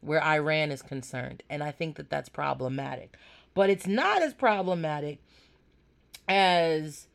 where 0.00 0.24
Iran 0.24 0.72
is 0.72 0.80
concerned. 0.80 1.42
And 1.50 1.62
I 1.62 1.72
think 1.72 1.96
that 1.96 2.08
that's 2.08 2.30
problematic. 2.30 3.18
But 3.52 3.68
it's 3.68 3.86
not 3.86 4.22
as 4.22 4.32
problematic 4.32 5.18
as 6.26 7.06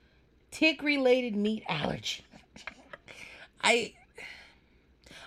tick 0.52 0.84
related 0.84 1.36
meat 1.36 1.64
allergy. 1.68 2.24
I 3.64 3.94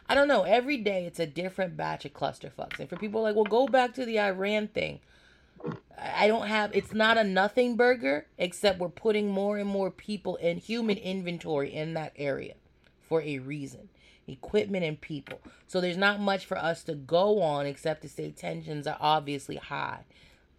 I 0.08 0.14
don't 0.14 0.28
know. 0.28 0.42
Every 0.42 0.76
day 0.76 1.06
it's 1.06 1.20
a 1.20 1.26
different 1.26 1.76
batch 1.76 2.04
of 2.04 2.12
clusterfucks. 2.12 2.78
And 2.78 2.88
for 2.88 2.96
people 2.96 3.22
like, 3.22 3.34
well, 3.34 3.44
go 3.44 3.66
back 3.66 3.94
to 3.94 4.04
the 4.04 4.20
Iran 4.20 4.68
thing. 4.68 5.00
I 5.98 6.26
don't 6.26 6.46
have. 6.46 6.74
It's 6.74 6.92
not 6.92 7.16
a 7.16 7.24
nothing 7.24 7.76
burger, 7.76 8.26
except 8.36 8.78
we're 8.78 8.88
putting 8.90 9.30
more 9.30 9.56
and 9.56 9.68
more 9.68 9.90
people 9.90 10.36
in 10.36 10.58
human 10.58 10.98
inventory 10.98 11.72
in 11.72 11.94
that 11.94 12.12
area 12.16 12.54
for 13.08 13.22
a 13.22 13.38
reason. 13.38 13.88
Equipment 14.26 14.84
and 14.84 15.00
people. 15.00 15.40
So 15.66 15.80
there's 15.80 15.96
not 15.96 16.20
much 16.20 16.44
for 16.44 16.58
us 16.58 16.82
to 16.84 16.94
go 16.94 17.40
on 17.40 17.66
except 17.66 18.02
to 18.02 18.08
say 18.08 18.30
tensions 18.30 18.86
are 18.86 18.98
obviously 19.00 19.56
high. 19.56 20.04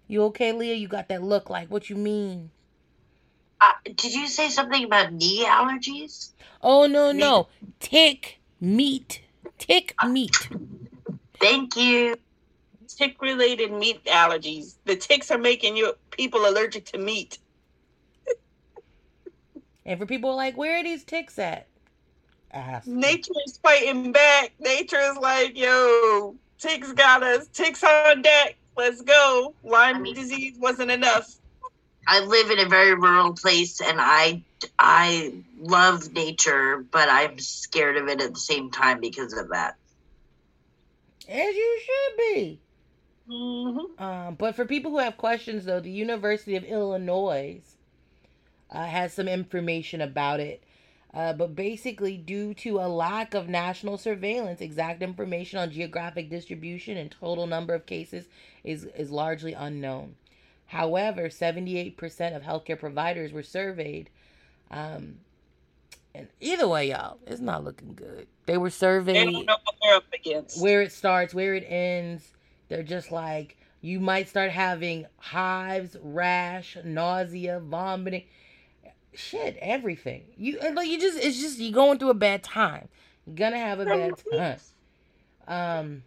You 0.07 0.23
okay, 0.25 0.51
Leah? 0.51 0.75
You 0.75 0.87
got 0.87 1.07
that 1.09 1.23
look 1.23 1.49
like 1.49 1.69
what 1.69 1.89
you 1.89 1.95
mean? 1.95 2.51
Uh, 3.59 3.71
did 3.95 4.13
you 4.13 4.27
say 4.27 4.49
something 4.49 4.83
about 4.83 5.13
knee 5.13 5.45
allergies? 5.45 6.31
Oh 6.61 6.85
no 6.87 7.11
no, 7.11 7.47
tick 7.79 8.39
meat, 8.59 9.21
tick 9.57 9.93
meat. 10.07 10.49
Thank 11.39 11.75
you. 11.75 12.17
tick 12.87 13.21
related 13.21 13.71
meat 13.71 14.03
allergies. 14.05 14.75
The 14.85 14.95
ticks 14.95 15.29
are 15.31 15.37
making 15.37 15.75
you 15.77 15.93
people 16.11 16.45
allergic 16.47 16.85
to 16.87 16.97
meat. 16.97 17.37
And 19.87 19.99
for 19.99 20.07
people 20.07 20.35
like, 20.35 20.57
where 20.57 20.79
are 20.79 20.83
these 20.83 21.03
ticks 21.03 21.37
at? 21.37 21.67
Ask. 22.51 22.87
Nature 22.87 23.33
is 23.45 23.57
fighting 23.57 24.11
back. 24.11 24.53
Nature 24.59 24.99
is 24.99 25.17
like, 25.17 25.55
yo, 25.55 26.35
ticks 26.57 26.91
got 26.93 27.21
us. 27.21 27.47
Ticks 27.49 27.83
on 27.83 28.23
deck. 28.23 28.55
Let's 28.75 29.01
go. 29.03 29.53
Lyme 29.63 29.97
I 29.97 29.99
mean- 29.99 30.15
disease 30.15 30.57
wasn't 30.57 30.89
enough. 30.89 31.35
I 32.07 32.19
live 32.21 32.51
in 32.51 32.59
a 32.59 32.69
very 32.69 32.93
rural 32.93 33.33
place 33.33 33.81
and 33.81 33.97
I 33.99 34.43
I 34.79 35.33
love 35.57 36.11
nature, 36.13 36.85
but 36.91 37.09
I'm 37.09 37.39
scared 37.39 37.97
of 37.97 38.07
it 38.07 38.21
at 38.21 38.33
the 38.33 38.39
same 38.39 38.71
time 38.71 38.99
because 38.99 39.33
of 39.33 39.49
that. 39.49 39.75
As 41.27 41.55
you 41.55 41.81
should 41.85 42.17
be. 42.17 42.61
hmm 43.27 43.79
Um, 43.97 44.35
but 44.35 44.55
for 44.55 44.65
people 44.65 44.91
who 44.91 44.99
have 44.99 45.17
questions, 45.17 45.65
though, 45.65 45.79
the 45.79 45.91
University 45.91 46.55
of 46.55 46.63
Illinois 46.63 47.61
uh, 48.69 48.85
has 48.85 49.13
some 49.13 49.27
information 49.27 50.01
about 50.01 50.39
it. 50.39 50.63
Uh, 51.13 51.31
but 51.33 51.55
basically, 51.55 52.17
due 52.17 52.53
to 52.53 52.79
a 52.79 52.89
lack 52.89 53.33
of 53.33 53.47
national 53.47 53.97
surveillance, 53.97 54.59
exact 54.61 55.01
information 55.01 55.57
on 55.59 55.71
geographic 55.71 56.29
distribution 56.29 56.97
and 56.97 57.09
total 57.09 57.47
number 57.47 57.73
of 57.73 57.85
cases 57.85 58.27
is, 58.63 58.83
is 58.97 59.11
largely 59.11 59.53
unknown. 59.53 60.15
However, 60.67 61.29
78% 61.29 62.35
of 62.35 62.43
healthcare 62.43 62.79
providers 62.79 63.31
were 63.31 63.43
surveyed. 63.43 64.09
Um, 64.71 65.19
and 66.13 66.27
either 66.39 66.67
way, 66.67 66.89
y'all, 66.89 67.17
it's 67.27 67.41
not 67.41 67.63
looking 67.63 67.93
good. 67.93 68.27
They 68.45 68.57
were 68.57 68.69
They 68.69 68.71
surveyed 68.71 69.33
don't 69.33 69.45
know 69.45 69.57
what 69.63 69.75
they're 69.81 69.95
up 69.95 70.05
against. 70.13 70.61
where 70.61 70.81
it 70.81 70.91
starts, 70.91 71.33
where 71.33 71.53
it 71.55 71.65
ends. 71.67 72.33
They're 72.69 72.83
just 72.83 73.11
like 73.11 73.57
you 73.81 73.99
might 73.99 74.27
start 74.29 74.49
having 74.51 75.05
hives, 75.17 75.95
rash, 76.01 76.77
nausea, 76.83 77.59
vomiting, 77.59 78.23
shit, 79.13 79.57
everything. 79.61 80.23
You 80.37 80.59
like 80.73 80.87
you 80.89 80.99
just 80.99 81.19
it's 81.19 81.39
just 81.39 81.59
you 81.59 81.71
going 81.71 81.99
through 81.99 82.09
a 82.09 82.15
bad 82.15 82.43
time. 82.43 82.87
You're 83.27 83.35
gonna 83.35 83.57
have 83.59 83.79
a 83.79 83.85
bad 83.85 84.13
time. 84.31 84.57
Um, 85.47 86.03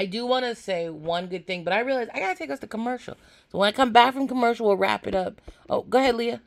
I 0.00 0.06
do 0.06 0.24
want 0.24 0.46
to 0.46 0.54
say 0.54 0.88
one 0.88 1.26
good 1.26 1.46
thing, 1.46 1.62
but 1.62 1.74
I 1.74 1.80
realize 1.80 2.08
I 2.14 2.20
gotta 2.20 2.34
take 2.34 2.48
us 2.48 2.60
to 2.60 2.66
commercial. 2.66 3.18
So 3.52 3.58
when 3.58 3.68
I 3.68 3.72
come 3.72 3.92
back 3.92 4.14
from 4.14 4.26
commercial, 4.26 4.66
we'll 4.66 4.78
wrap 4.78 5.06
it 5.06 5.14
up. 5.14 5.42
Oh, 5.68 5.82
go 5.82 5.98
ahead, 5.98 6.14
Leah. 6.14 6.40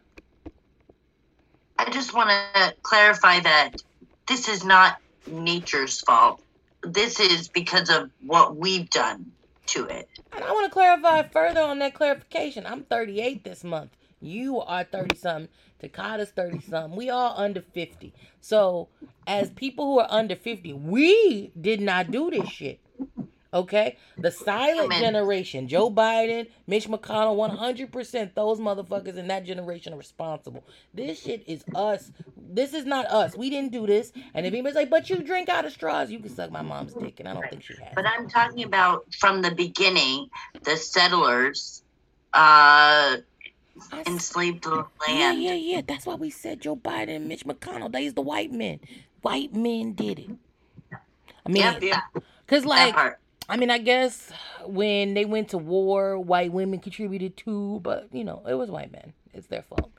I 1.78 1.88
just 1.92 2.16
want 2.16 2.32
to 2.32 2.74
clarify 2.82 3.42
that 3.42 3.76
this 4.28 4.50
is 4.50 4.66
not 4.66 4.98
nature's 5.28 6.02
fault. 6.02 6.42
This 6.82 7.20
is 7.20 7.48
because 7.48 7.92
of 7.92 8.10
what 8.26 8.56
we've 8.56 8.90
done 8.90 9.32
to 9.68 9.86
it. 9.86 10.10
And 10.36 10.44
I 10.44 10.52
want 10.52 10.66
to 10.66 10.74
clarify 10.74 11.22
further 11.22 11.62
on 11.62 11.78
that 11.78 11.94
clarification. 11.94 12.66
I'm 12.66 12.86
38 12.86 13.44
this 13.44 13.64
month. 13.64 13.92
You 14.20 14.62
are 14.62 14.84
30 14.84 15.16
something. 15.16 15.50
Takata's 15.80 16.32
30 16.32 16.62
something. 16.62 16.98
We 16.98 17.12
all 17.12 17.36
under 17.38 17.62
50. 17.62 18.14
So, 18.42 18.88
as 19.28 19.52
people 19.52 19.86
who 19.86 20.00
are 20.00 20.08
under 20.10 20.36
50, 20.36 20.74
we 20.74 21.52
did 21.62 21.82
not 21.82 22.10
do 22.10 22.32
this 22.32 22.50
shit. 22.50 22.80
Okay? 23.54 23.98
The 24.18 24.32
silent 24.32 24.86
Amen. 24.86 25.00
generation, 25.02 25.68
Joe 25.68 25.90
Biden, 25.92 26.48
Mitch 26.68 26.88
McConnell, 26.88 27.36
100%, 27.38 28.34
those 28.34 28.60
motherfuckers 28.60 29.16
in 29.18 29.28
that 29.28 29.46
generation 29.46 29.94
are 29.94 29.98
responsible. 29.98 30.64
This 30.94 31.22
shit 31.22 31.44
is 31.48 31.64
us. 31.76 32.12
This 32.36 32.74
is 32.74 32.86
not 32.86 33.06
us. 33.08 33.36
We 33.38 33.50
didn't 33.50 33.72
do 33.72 33.86
this. 33.88 34.12
And 34.34 34.46
if 34.46 34.54
anybody's 34.54 34.76
like, 34.76 34.90
but 34.90 35.10
you 35.10 35.22
drink 35.24 35.50
out 35.50 35.66
of 35.66 35.72
straws, 35.72 36.10
you 36.12 36.20
can 36.20 36.30
suck 36.30 36.52
my 36.52 36.62
mom's 36.64 36.94
dick. 36.94 37.20
And 37.20 37.30
I 37.30 37.34
don't 37.34 37.48
think 37.50 37.64
she 37.64 37.76
has. 37.76 37.94
But 37.96 38.06
I'm 38.08 38.28
talking 38.28 38.64
about 38.64 39.06
from 39.20 39.42
the 39.42 39.52
beginning, 39.52 40.30
the 40.64 40.76
settlers 40.76 41.84
uh, 42.34 43.18
I 43.92 44.04
enslaved 44.08 44.64
the 44.64 44.86
Yeah, 45.08 45.14
land. 45.14 45.42
yeah, 45.44 45.54
yeah. 45.54 45.76
yeah. 45.76 45.82
That's 45.88 46.06
why 46.06 46.16
we 46.16 46.30
said 46.32 46.62
Joe 46.62 46.76
Biden 46.76 47.16
and 47.18 47.28
Mitch 47.28 47.46
McConnell. 47.46 47.92
They's 47.92 48.14
the 48.16 48.22
white 48.22 48.52
men. 48.52 48.80
White 49.22 49.54
men 49.54 49.94
did 49.94 50.20
it. 50.20 50.30
I 51.46 51.50
mean, 51.50 51.64
Yep, 51.64 51.82
Yeah. 51.84 52.02
cause 52.48 52.66
like. 52.66 52.96
I 53.54 53.56
mean, 53.56 53.70
I 53.70 53.78
guess 53.78 54.32
when 54.66 55.14
they 55.14 55.26
went 55.26 55.50
to 55.50 55.60
war, 55.60 56.18
white 56.18 56.52
women 56.52 56.80
contributed 56.80 57.38
too, 57.38 57.82
but 57.84 58.08
you 58.12 58.24
know, 58.24 58.42
it 58.50 58.56
was 58.56 58.72
white 58.72 58.92
men. 58.92 59.14
It's 59.32 59.46
their 59.46 59.62
fault. 59.62 59.92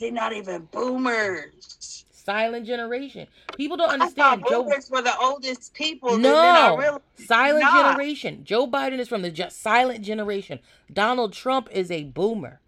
They're 0.00 0.10
not 0.10 0.32
even 0.32 0.66
boomers. 0.70 2.06
Silent 2.10 2.66
generation. 2.66 3.26
People 3.58 3.76
don't 3.76 3.90
I 3.90 3.92
understand. 3.92 4.40
thought 4.40 4.50
Joe, 4.50 4.62
boomers 4.62 4.90
were 4.90 5.02
the 5.02 5.14
oldest 5.18 5.74
people. 5.74 6.14
I 6.14 6.16
no, 6.16 6.76
realized 6.78 7.02
silent 7.26 7.60
not. 7.60 7.92
generation. 7.92 8.40
Joe 8.44 8.66
Biden 8.66 9.00
is 9.00 9.08
from 9.08 9.20
the 9.20 9.30
just 9.30 9.60
silent 9.60 10.02
generation. 10.02 10.58
Donald 10.90 11.34
Trump 11.34 11.68
is 11.70 11.90
a 11.90 12.04
boomer. 12.04 12.62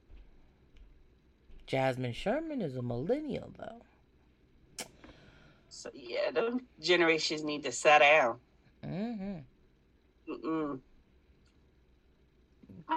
Jasmine 1.66 2.12
Sherman 2.12 2.60
is 2.60 2.76
a 2.76 2.82
millennial, 2.82 3.54
though. 3.58 4.86
So 5.70 5.88
yeah, 5.94 6.30
them 6.30 6.66
generations 6.78 7.42
need 7.42 7.62
to 7.62 7.72
sit 7.72 8.00
down. 8.00 8.36
hmm 8.84 9.38
Mm-mm. 10.30 10.80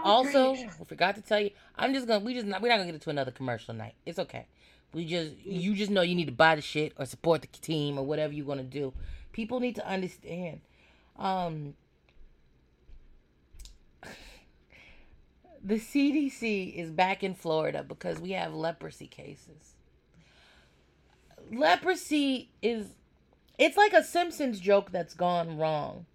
Also, 0.03 0.53
I 0.55 0.67
forgot 0.87 1.15
to 1.15 1.21
tell 1.21 1.39
you, 1.39 1.51
I'm 1.75 1.93
just 1.93 2.07
gonna 2.07 2.23
we 2.23 2.33
just 2.33 2.45
not 2.45 2.61
we're 2.61 2.69
not 2.69 2.75
gonna 2.75 2.87
get 2.87 2.95
into 2.95 3.09
another 3.09 3.31
commercial 3.31 3.73
night. 3.73 3.95
It's 4.05 4.19
okay. 4.19 4.47
We 4.93 5.05
just 5.05 5.35
you 5.45 5.75
just 5.75 5.91
know 5.91 6.01
you 6.01 6.15
need 6.15 6.25
to 6.25 6.31
buy 6.31 6.55
the 6.55 6.61
shit 6.61 6.93
or 6.97 7.05
support 7.05 7.41
the 7.41 7.47
team 7.47 7.97
or 7.97 8.05
whatever 8.05 8.33
you're 8.33 8.45
gonna 8.45 8.63
do. 8.63 8.93
People 9.31 9.59
need 9.59 9.75
to 9.75 9.87
understand. 9.87 10.61
Um 11.17 11.75
the 15.63 15.75
CDC 15.75 16.75
is 16.75 16.91
back 16.91 17.23
in 17.23 17.33
Florida 17.35 17.83
because 17.83 18.19
we 18.19 18.31
have 18.31 18.53
leprosy 18.53 19.07
cases. 19.07 19.75
Leprosy 21.51 22.49
is 22.61 22.87
it's 23.57 23.77
like 23.77 23.93
a 23.93 24.03
Simpsons 24.03 24.59
joke 24.59 24.91
that's 24.91 25.13
gone 25.13 25.57
wrong. 25.57 26.05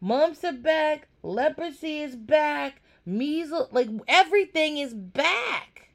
Mumps 0.00 0.44
are 0.44 0.52
back. 0.52 1.08
Leprosy 1.22 2.00
is 2.00 2.16
back. 2.16 2.80
Measles, 3.06 3.72
like 3.72 3.88
everything 4.08 4.78
is 4.78 4.94
back. 4.94 5.90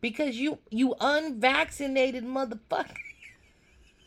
Because 0.00 0.36
you 0.36 0.58
you 0.70 0.94
unvaccinated 1.00 2.24
motherfucker. 2.24 2.94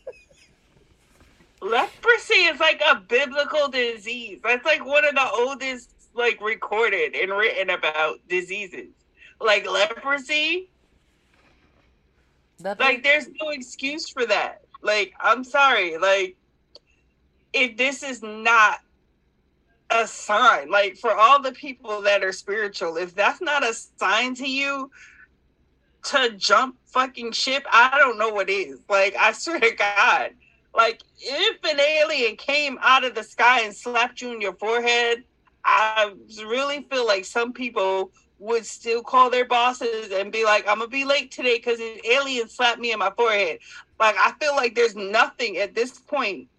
Leprosy 1.61 2.33
is 2.33 2.59
like 2.59 2.81
a 2.89 2.95
biblical 2.95 3.69
disease. 3.69 4.39
That's 4.43 4.65
like 4.65 4.85
one 4.85 5.05
of 5.05 5.15
the 5.15 5.29
oldest, 5.39 5.91
like 6.13 6.39
recorded 6.41 7.15
and 7.15 7.31
written 7.31 7.69
about 7.69 8.19
diseases. 8.29 8.89
Like 9.41 9.69
leprosy, 9.69 10.69
That's 12.59 12.79
like 12.79 13.03
there's 13.03 13.27
no 13.41 13.49
excuse 13.49 14.09
for 14.09 14.25
that. 14.25 14.61
Like 14.81 15.13
I'm 15.19 15.43
sorry, 15.43 15.97
like 15.97 16.37
if 17.53 17.77
this 17.77 18.03
is 18.03 18.21
not 18.21 18.79
a 19.89 20.07
sign, 20.07 20.69
like 20.69 20.97
for 20.97 21.11
all 21.11 21.41
the 21.41 21.51
people 21.51 22.01
that 22.01 22.23
are 22.23 22.31
spiritual, 22.31 22.97
if 22.97 23.13
that's 23.15 23.41
not 23.41 23.63
a 23.63 23.73
sign 23.73 24.35
to 24.35 24.49
you 24.49 24.89
to 26.05 26.31
jump 26.37 26.77
fucking 26.85 27.31
ship, 27.31 27.65
I 27.71 27.97
don't 27.97 28.17
know 28.17 28.29
what 28.29 28.49
is. 28.49 28.79
Like 28.89 29.15
I 29.15 29.31
swear 29.33 29.59
to 29.59 29.75
God. 29.75 30.31
Like 30.73 31.01
if 31.19 31.57
an 31.63 31.79
alien 31.79 32.35
came 32.35 32.77
out 32.81 33.05
of 33.05 33.15
the 33.15 33.23
sky 33.23 33.61
and 33.61 33.75
slapped 33.75 34.21
you 34.21 34.33
in 34.33 34.41
your 34.41 34.55
forehead, 34.55 35.23
I 35.63 36.13
really 36.45 36.85
feel 36.91 37.05
like 37.05 37.25
some 37.25 37.53
people 37.53 38.11
would 38.37 38.65
still 38.65 39.01
call 39.01 39.29
their 39.29 39.45
bosses 39.45 40.11
and 40.11 40.31
be 40.31 40.43
like, 40.43 40.67
"I'm 40.67 40.79
gonna 40.79 40.89
be 40.89 41.05
late 41.05 41.31
today 41.31 41.57
because 41.57 41.79
an 41.79 41.99
alien 42.03 42.49
slapped 42.49 42.79
me 42.79 42.91
in 42.91 42.99
my 42.99 43.11
forehead." 43.15 43.59
Like 43.99 44.15
I 44.17 44.33
feel 44.39 44.55
like 44.55 44.75
there's 44.75 44.95
nothing 44.95 45.57
at 45.57 45.73
this 45.73 45.97
point 45.97 46.49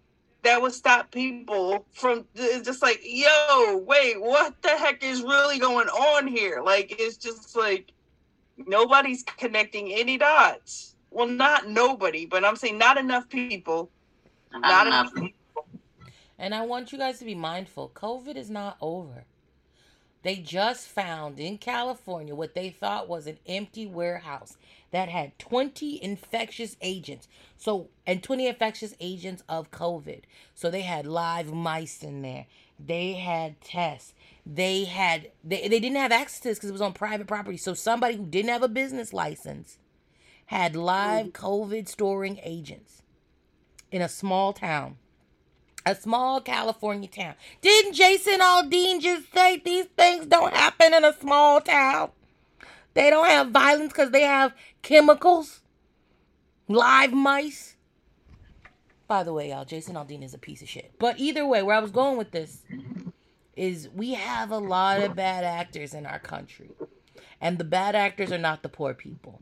that 0.47 0.61
would 0.61 0.73
stop 0.73 1.11
people 1.11 1.85
from 1.93 2.25
just 2.35 2.81
like, 2.81 3.01
"Yo, 3.03 3.77
wait, 3.77 4.21
what 4.21 4.61
the 4.63 4.69
heck 4.69 5.03
is 5.03 5.21
really 5.21 5.59
going 5.59 5.87
on 5.89 6.27
here?" 6.27 6.61
Like 6.63 6.95
it's 6.99 7.17
just 7.17 7.55
like 7.55 7.91
nobody's 8.57 9.23
connecting 9.23 9.93
any 9.93 10.17
dots. 10.17 10.95
Well, 11.11 11.27
not 11.27 11.69
nobody, 11.69 12.25
but 12.25 12.45
I'm 12.45 12.55
saying 12.55 12.77
not 12.77 12.97
enough 12.97 13.29
people. 13.29 13.91
Not 14.51 14.61
Not 14.61 14.87
enough. 14.87 15.11
enough. 15.15 15.31
And 16.39 16.53
I 16.55 16.61
want 16.61 16.91
you 16.91 16.97
guys 16.97 17.19
to 17.19 17.25
be 17.25 17.35
mindful. 17.35 17.89
COVID 17.95 18.35
is 18.35 18.49
not 18.49 18.77
over. 18.81 19.25
They 20.23 20.37
just 20.37 20.87
found 20.87 21.39
in 21.39 21.57
California 21.57 22.35
what 22.35 22.53
they 22.53 22.69
thought 22.69 23.07
was 23.07 23.27
an 23.27 23.39
empty 23.47 23.85
warehouse 23.87 24.57
that 24.91 25.09
had 25.09 25.37
20 25.39 26.03
infectious 26.03 26.75
agents. 26.81 27.27
So, 27.57 27.89
and 28.05 28.21
20 28.21 28.47
infectious 28.47 28.93
agents 28.99 29.43
of 29.49 29.71
COVID. 29.71 30.21
So 30.53 30.69
they 30.69 30.81
had 30.81 31.05
live 31.07 31.51
mice 31.51 32.03
in 32.03 32.21
there. 32.21 32.45
They 32.79 33.13
had 33.13 33.59
tests. 33.61 34.13
They 34.45 34.85
had, 34.85 35.31
they, 35.43 35.67
they 35.67 35.79
didn't 35.79 35.97
have 35.97 36.11
access 36.11 36.39
to 36.41 36.49
this 36.49 36.57
because 36.59 36.69
it 36.69 36.73
was 36.73 36.81
on 36.81 36.93
private 36.93 37.27
property. 37.27 37.57
So 37.57 37.73
somebody 37.73 38.15
who 38.15 38.25
didn't 38.25 38.51
have 38.51 38.63
a 38.63 38.67
business 38.67 39.11
license 39.11 39.79
had 40.45 40.75
live 40.75 41.27
mm. 41.27 41.31
COVID 41.31 41.87
storing 41.87 42.39
agents 42.43 43.01
in 43.91 44.01
a 44.01 44.09
small 44.09 44.53
town 44.53 44.97
a 45.87 45.95
small 45.95 46.41
California 46.41 47.07
town. 47.07 47.33
Didn't 47.61 47.93
Jason 47.93 48.41
Aldean 48.41 48.99
just 48.99 49.33
say 49.33 49.61
these 49.63 49.85
things 49.85 50.25
don't 50.25 50.53
happen 50.53 50.93
in 50.93 51.05
a 51.05 51.13
small 51.13 51.61
town? 51.61 52.11
They 52.93 53.09
don't 53.09 53.27
have 53.27 53.51
violence 53.51 53.93
because 53.93 54.11
they 54.11 54.23
have 54.23 54.53
chemicals, 54.81 55.61
live 56.67 57.13
mice. 57.13 57.75
By 59.07 59.23
the 59.23 59.33
way, 59.33 59.49
y'all, 59.49 59.65
Jason 59.65 59.95
Aldean 59.95 60.23
is 60.23 60.33
a 60.33 60.37
piece 60.37 60.61
of 60.61 60.67
shit. 60.67 60.93
But 60.99 61.19
either 61.19 61.45
way, 61.45 61.63
where 61.63 61.75
I 61.75 61.79
was 61.79 61.91
going 61.91 62.17
with 62.17 62.31
this 62.31 62.63
is 63.55 63.89
we 63.89 64.13
have 64.13 64.51
a 64.51 64.57
lot 64.57 65.01
of 65.01 65.15
bad 65.15 65.43
actors 65.43 65.93
in 65.93 66.05
our 66.05 66.19
country. 66.19 66.71
And 67.39 67.57
the 67.57 67.63
bad 67.63 67.95
actors 67.95 68.31
are 68.31 68.37
not 68.37 68.63
the 68.63 68.69
poor 68.69 68.93
people. 68.93 69.41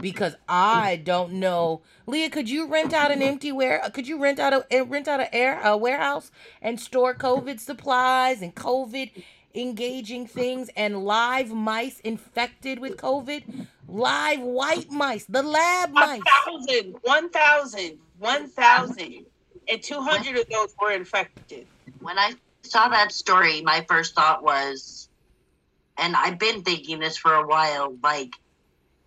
Because 0.00 0.34
I 0.48 1.02
don't 1.04 1.34
know, 1.34 1.82
Leah. 2.06 2.30
Could 2.30 2.48
you 2.48 2.66
rent 2.66 2.94
out 2.94 3.10
an 3.10 3.20
empty 3.20 3.52
ware? 3.52 3.82
Could 3.92 4.08
you 4.08 4.18
rent 4.18 4.38
out 4.38 4.54
a 4.54 4.66
eh, 4.70 4.84
rent 4.88 5.06
out 5.06 5.20
a 5.20 5.34
air 5.34 5.60
a 5.62 5.76
warehouse 5.76 6.30
and 6.62 6.80
store 6.80 7.14
COVID 7.14 7.60
supplies 7.60 8.40
and 8.40 8.54
COVID 8.54 9.10
engaging 9.54 10.26
things 10.26 10.70
and 10.76 11.04
live 11.04 11.52
mice 11.52 12.00
infected 12.00 12.78
with 12.78 12.96
COVID? 12.96 13.66
Live 13.88 14.40
white 14.40 14.90
mice, 14.90 15.24
the 15.26 15.42
lab 15.42 15.90
mice. 15.92 16.22
1,000, 16.46 16.96
1,000, 17.02 17.98
1,000. 18.18 19.26
And 19.68 19.82
200 19.82 20.38
of 20.38 20.48
those 20.48 20.74
were 20.80 20.90
infected. 20.90 21.66
When 22.00 22.18
I 22.18 22.32
saw 22.62 22.88
that 22.88 23.12
story, 23.12 23.62
my 23.62 23.84
first 23.88 24.14
thought 24.14 24.42
was, 24.42 25.08
and 25.98 26.16
I've 26.16 26.38
been 26.38 26.62
thinking 26.62 26.98
this 26.98 27.16
for 27.16 27.34
a 27.34 27.46
while, 27.46 27.96
like 28.02 28.32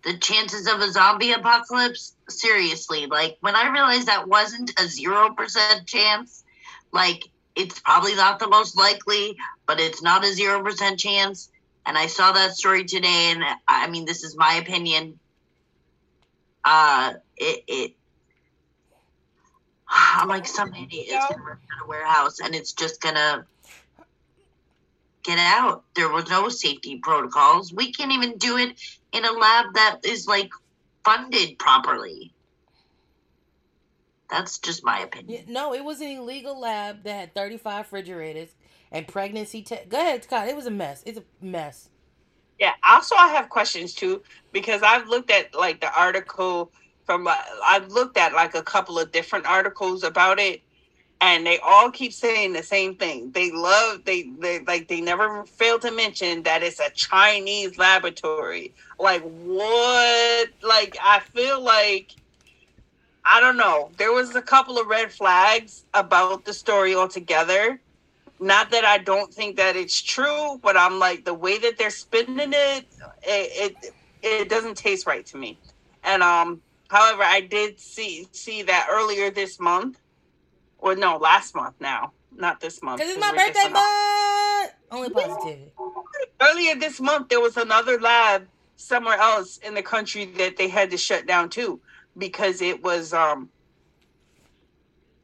the 0.02 0.16
chances 0.18 0.66
of 0.68 0.80
a 0.80 0.90
zombie 0.90 1.32
apocalypse. 1.32 2.14
Seriously, 2.28 3.06
like 3.06 3.36
when 3.40 3.54
I 3.54 3.70
realized 3.70 4.06
that 4.08 4.28
wasn't 4.28 4.72
a 4.80 4.86
zero 4.86 5.34
percent 5.34 5.86
chance, 5.86 6.44
like 6.92 7.28
it's 7.56 7.80
probably 7.80 8.14
not 8.14 8.38
the 8.38 8.48
most 8.48 8.76
likely, 8.76 9.36
but 9.66 9.80
it's 9.80 10.02
not 10.02 10.24
a 10.24 10.32
zero 10.32 10.62
percent 10.62 11.00
chance. 11.00 11.50
And 11.86 11.96
I 11.96 12.06
saw 12.06 12.32
that 12.32 12.52
story 12.52 12.84
today, 12.84 13.32
and 13.32 13.44
I 13.66 13.88
mean, 13.88 14.04
this 14.04 14.22
is 14.22 14.36
my 14.36 14.54
opinion. 14.54 15.18
Uh, 16.64 17.14
it, 17.36 17.64
it 17.66 17.92
I'm 19.88 20.28
like, 20.28 20.46
some 20.46 20.74
idiot 20.74 21.06
is 21.08 21.24
gonna 21.30 21.42
rent 21.42 21.60
out 21.72 21.84
a 21.84 21.88
warehouse, 21.88 22.40
and 22.40 22.54
it's 22.54 22.72
just 22.72 23.00
gonna 23.00 23.46
get 25.24 25.38
out. 25.38 25.84
There 25.94 26.08
was 26.08 26.28
no 26.28 26.48
safety 26.48 26.98
protocols. 27.02 27.72
We 27.72 27.92
can't 27.92 28.12
even 28.12 28.36
do 28.36 28.58
it 28.58 28.78
in 29.12 29.24
a 29.24 29.32
lab 29.32 29.74
that 29.74 30.00
is 30.04 30.26
like 30.26 30.50
funded 31.04 31.58
properly. 31.58 32.32
That's 34.30 34.58
just 34.58 34.84
my 34.84 35.00
opinion. 35.00 35.44
Yeah, 35.46 35.52
no, 35.52 35.74
it 35.74 35.84
was 35.84 36.00
an 36.00 36.08
illegal 36.08 36.58
lab 36.60 37.04
that 37.04 37.14
had 37.14 37.34
35 37.34 37.86
refrigerators 37.86 38.48
and 38.90 39.06
pregnancy 39.06 39.62
test. 39.62 39.88
Go 39.88 39.98
ahead, 40.00 40.24
Scott. 40.24 40.48
It 40.48 40.56
was 40.56 40.66
a 40.66 40.70
mess. 40.70 41.02
It's 41.06 41.18
a 41.18 41.24
mess. 41.40 41.90
Yeah. 42.58 42.72
Also, 42.88 43.14
I 43.16 43.28
have 43.28 43.48
questions 43.50 43.94
too 43.94 44.22
because 44.52 44.82
I've 44.82 45.08
looked 45.08 45.30
at 45.30 45.54
like 45.54 45.80
the 45.80 45.92
article 45.98 46.72
from. 47.04 47.26
uh, 47.26 47.34
I've 47.64 47.88
looked 47.88 48.16
at 48.16 48.32
like 48.32 48.54
a 48.54 48.62
couple 48.62 48.98
of 48.98 49.12
different 49.12 49.46
articles 49.46 50.02
about 50.04 50.38
it, 50.40 50.62
and 51.20 51.46
they 51.46 51.58
all 51.58 51.90
keep 51.90 52.12
saying 52.14 52.54
the 52.54 52.62
same 52.62 52.96
thing. 52.96 53.30
They 53.32 53.50
love 53.52 54.04
they 54.04 54.24
they 54.40 54.60
like 54.60 54.88
they 54.88 55.02
never 55.02 55.44
fail 55.44 55.78
to 55.80 55.90
mention 55.92 56.44
that 56.44 56.62
it's 56.62 56.80
a 56.80 56.90
Chinese 56.90 57.78
laboratory. 57.78 58.74
Like 58.98 59.22
what? 59.22 60.48
Like 60.62 60.96
I 61.02 61.20
feel 61.20 61.60
like 61.60 62.16
I 63.28 63.40
don't 63.40 63.56
know. 63.56 63.90
There 63.98 64.12
was 64.12 64.36
a 64.36 64.42
couple 64.42 64.78
of 64.78 64.86
red 64.86 65.10
flags 65.10 65.84
about 65.92 66.44
the 66.44 66.54
story 66.54 66.94
altogether. 66.94 67.80
Not 68.38 68.70
that 68.70 68.84
I 68.84 68.98
don't 68.98 69.34
think 69.34 69.56
that 69.56 69.74
it's 69.74 70.00
true, 70.00 70.60
but 70.62 70.76
I'm 70.76 71.00
like 71.00 71.24
the 71.24 71.34
way 71.34 71.58
that 71.58 71.76
they're 71.76 71.90
spinning 71.90 72.52
it, 72.52 72.86
it 73.24 73.74
it, 73.82 73.94
it 74.22 74.48
doesn't 74.48 74.76
taste 74.76 75.08
right 75.08 75.26
to 75.26 75.38
me. 75.38 75.58
And 76.04 76.22
um, 76.22 76.62
however, 76.88 77.24
I 77.24 77.40
did 77.40 77.80
see 77.80 78.28
see 78.30 78.62
that 78.62 78.86
earlier 78.88 79.30
this 79.30 79.58
month, 79.58 79.98
or 80.78 80.94
no, 80.94 81.16
last 81.16 81.56
month 81.56 81.74
now, 81.80 82.12
not 82.36 82.60
this 82.60 82.80
month. 82.80 83.00
Because 83.00 83.16
it's 83.16 83.20
my 83.20 83.32
birthday 83.32 83.68
month. 83.68 84.72
Only 84.92 85.10
positivity. 85.10 85.72
earlier 86.40 86.76
this 86.76 87.00
month 87.00 87.28
there 87.28 87.40
was 87.40 87.56
another 87.56 87.98
lab 87.98 88.46
somewhere 88.76 89.18
else 89.18 89.56
in 89.58 89.74
the 89.74 89.82
country 89.82 90.26
that 90.26 90.56
they 90.56 90.68
had 90.68 90.90
to 90.90 90.96
shut 90.96 91.26
down 91.26 91.48
too 91.48 91.80
because 92.16 92.62
it 92.62 92.82
was 92.82 93.12
um 93.12 93.50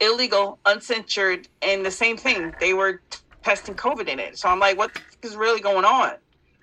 illegal 0.01 0.61
uncensored 0.65 1.49
and 1.63 1.85
the 1.85 1.91
same 1.91 2.17
thing. 2.17 2.55
They 2.59 2.75
were 2.75 3.03
t- 3.11 3.19
testing 3.45 3.75
covid 3.77 4.09
in 4.09 4.19
it. 4.19 4.39
So 4.39 4.49
i'm 4.49 4.59
like 4.61 4.77
what 4.79 4.93
is 5.23 5.37
really 5.37 5.61
going 5.61 5.85
on? 5.85 6.13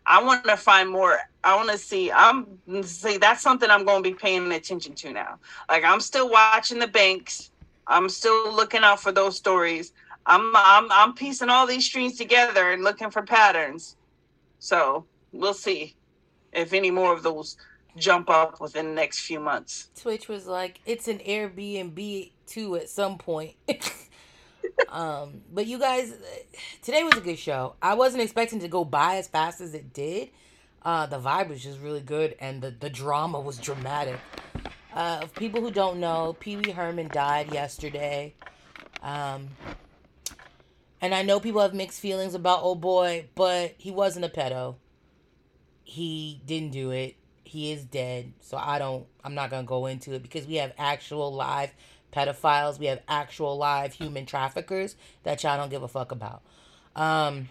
I 0.05 0.23
want 0.23 0.43
to 0.45 0.57
find 0.57 0.89
more 0.89 1.17
i 1.43 1.55
want 1.55 1.69
to 1.71 1.77
see 1.77 2.11
i'm 2.11 2.59
see 2.83 3.17
that's 3.17 3.41
something 3.41 3.69
i'm 3.69 3.85
going 3.85 4.03
to 4.03 4.09
be 4.09 4.15
paying 4.15 4.51
attention 4.51 4.95
to 4.95 5.13
now. 5.13 5.39
Like 5.69 5.83
i'm 5.83 6.01
still 6.01 6.29
watching 6.29 6.79
the 6.79 6.87
banks. 6.87 7.51
I'm 7.87 8.09
still 8.09 8.53
looking 8.53 8.83
out 8.83 9.01
for 9.01 9.11
those 9.11 9.37
stories. 9.37 9.91
I'm 10.25 10.51
i'm, 10.55 10.91
I'm 10.91 11.13
piecing 11.13 11.49
all 11.49 11.67
these 11.67 11.85
strings 11.85 12.17
together 12.17 12.71
and 12.71 12.83
looking 12.83 13.11
for 13.11 13.23
patterns. 13.23 13.95
So 14.59 15.07
we'll 15.31 15.53
see 15.53 15.95
if 16.51 16.73
any 16.73 16.91
more 16.91 17.13
of 17.13 17.23
those 17.23 17.55
jump 17.97 18.29
up 18.29 18.59
within 18.61 18.87
the 18.87 18.93
next 18.93 19.19
few 19.19 19.39
months. 19.39 19.89
Twitch 19.99 20.27
was 20.27 20.47
like, 20.47 20.79
it's 20.85 21.07
an 21.07 21.19
Airbnb 21.19 22.31
too 22.45 22.75
at 22.75 22.89
some 22.89 23.17
point. 23.17 23.55
um, 24.89 25.41
but 25.51 25.65
you 25.65 25.79
guys, 25.79 26.13
today 26.81 27.03
was 27.03 27.15
a 27.15 27.21
good 27.21 27.39
show. 27.39 27.75
I 27.81 27.95
wasn't 27.95 28.23
expecting 28.23 28.59
to 28.59 28.67
go 28.67 28.85
by 28.85 29.17
as 29.17 29.27
fast 29.27 29.61
as 29.61 29.73
it 29.73 29.93
did. 29.93 30.29
Uh, 30.81 31.05
the 31.05 31.19
vibe 31.19 31.49
was 31.49 31.61
just 31.61 31.79
really 31.81 31.99
good, 31.99 32.35
and 32.39 32.61
the 32.61 32.71
the 32.71 32.89
drama 32.89 33.39
was 33.39 33.57
dramatic. 33.57 34.17
Uh, 34.93 35.19
of 35.21 35.35
people 35.35 35.61
who 35.61 35.71
don't 35.71 35.99
know, 35.99 36.35
Pee 36.39 36.55
Wee 36.55 36.71
Herman 36.71 37.09
died 37.09 37.53
yesterday. 37.53 38.33
Um, 39.03 39.49
and 41.01 41.13
I 41.13 41.21
know 41.21 41.39
people 41.39 41.61
have 41.61 41.73
mixed 41.73 41.99
feelings 41.99 42.33
about 42.33 42.63
old 42.63 42.81
boy, 42.81 43.27
but 43.35 43.75
he 43.77 43.91
wasn't 43.91 44.25
a 44.25 44.29
pedo. 44.29 44.75
He 45.83 46.41
didn't 46.45 46.71
do 46.71 46.91
it. 46.91 47.15
He 47.49 47.71
is 47.71 47.83
dead. 47.83 48.33
So 48.41 48.57
I 48.57 48.77
don't 48.77 49.07
I'm 49.23 49.33
not 49.33 49.49
gonna 49.49 49.65
go 49.65 49.87
into 49.87 50.13
it 50.13 50.21
because 50.21 50.45
we 50.45 50.55
have 50.55 50.71
actual 50.77 51.33
live 51.33 51.73
pedophiles. 52.13 52.77
We 52.77 52.85
have 52.85 53.01
actual 53.07 53.57
live 53.57 53.93
human 53.93 54.27
traffickers 54.27 54.95
that 55.23 55.41
y'all 55.41 55.57
don't 55.57 55.71
give 55.71 55.81
a 55.81 55.87
fuck 55.87 56.11
about. 56.11 56.43
Um 56.95 57.49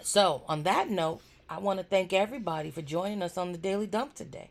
so 0.00 0.42
on 0.46 0.62
that 0.62 0.88
note, 0.90 1.22
I 1.50 1.58
want 1.58 1.80
to 1.80 1.84
thank 1.84 2.12
everybody 2.12 2.70
for 2.70 2.82
joining 2.82 3.20
us 3.20 3.36
on 3.36 3.50
the 3.50 3.58
Daily 3.58 3.88
Dump 3.88 4.14
today. 4.14 4.50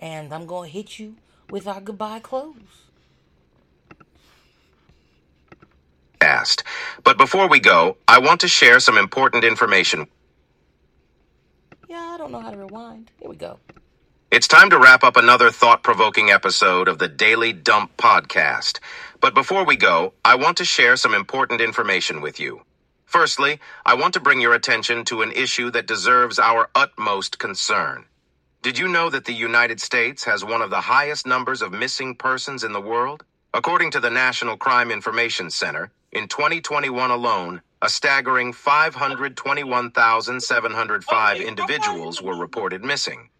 And 0.00 0.32
I'm 0.32 0.46
gonna 0.46 0.68
hit 0.68 1.00
you 1.00 1.16
with 1.50 1.66
our 1.66 1.80
goodbye 1.80 2.20
close. 2.20 2.54
Asked. 6.20 6.62
But 7.02 7.18
before 7.18 7.48
we 7.48 7.58
go, 7.58 7.96
I 8.06 8.20
want 8.20 8.40
to 8.42 8.48
share 8.48 8.78
some 8.78 8.96
important 8.96 9.42
information. 9.42 10.06
Yeah, 11.88 12.12
I 12.14 12.18
don't 12.18 12.32
know 12.32 12.40
how 12.40 12.50
to 12.50 12.58
rewind. 12.58 13.12
Here 13.20 13.30
we 13.30 13.36
go. 13.36 13.60
It's 14.30 14.48
time 14.48 14.70
to 14.70 14.78
wrap 14.78 15.04
up 15.04 15.16
another 15.16 15.50
thought 15.50 15.82
provoking 15.84 16.30
episode 16.30 16.88
of 16.88 16.98
the 16.98 17.08
Daily 17.08 17.52
Dump 17.52 17.96
podcast. 17.96 18.80
But 19.20 19.34
before 19.34 19.64
we 19.64 19.76
go, 19.76 20.14
I 20.24 20.34
want 20.36 20.58
to 20.58 20.66
share 20.66 20.96
some 20.96 21.14
important 21.14 21.60
information 21.62 22.20
with 22.20 22.40
you. 22.40 22.62
Firstly, 23.06 23.60
I 23.86 23.94
want 23.94 24.14
to 24.14 24.20
bring 24.20 24.40
your 24.40 24.54
attention 24.54 25.04
to 25.06 25.22
an 25.22 25.32
issue 25.32 25.70
that 25.72 25.86
deserves 25.86 26.38
our 26.38 26.70
utmost 26.74 27.38
concern. 27.38 28.06
Did 28.62 28.78
you 28.78 28.88
know 28.88 29.10
that 29.10 29.24
the 29.24 29.32
United 29.34 29.80
States 29.80 30.24
has 30.24 30.44
one 30.44 30.62
of 30.62 30.70
the 30.70 30.82
highest 30.82 31.26
numbers 31.26 31.62
of 31.62 31.72
missing 31.72 32.14
persons 32.16 32.64
in 32.64 32.74
the 32.74 32.80
world? 32.82 33.24
According 33.54 33.92
to 33.92 34.00
the 34.00 34.10
National 34.10 34.58
Crime 34.58 34.90
Information 34.90 35.50
Center, 35.50 35.92
in 36.12 36.28
2021 36.28 37.10
alone, 37.10 37.62
a 37.86 37.88
staggering 37.88 38.52
521,705 38.52 41.40
individuals 41.40 42.20
were 42.20 42.36
reported 42.36 42.84
missing. 42.84 43.30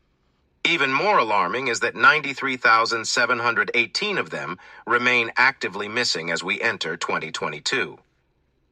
Even 0.65 0.93
more 0.93 1.19
alarming 1.19 1.67
is 1.69 1.81
that 1.81 1.97
93,718 1.97 4.19
of 4.19 4.31
them 4.31 4.57
remain 4.87 5.33
actively 5.37 5.89
missing 5.89 6.31
as 6.31 6.45
we 6.45 6.61
enter 6.61 6.97
2022. 6.97 7.99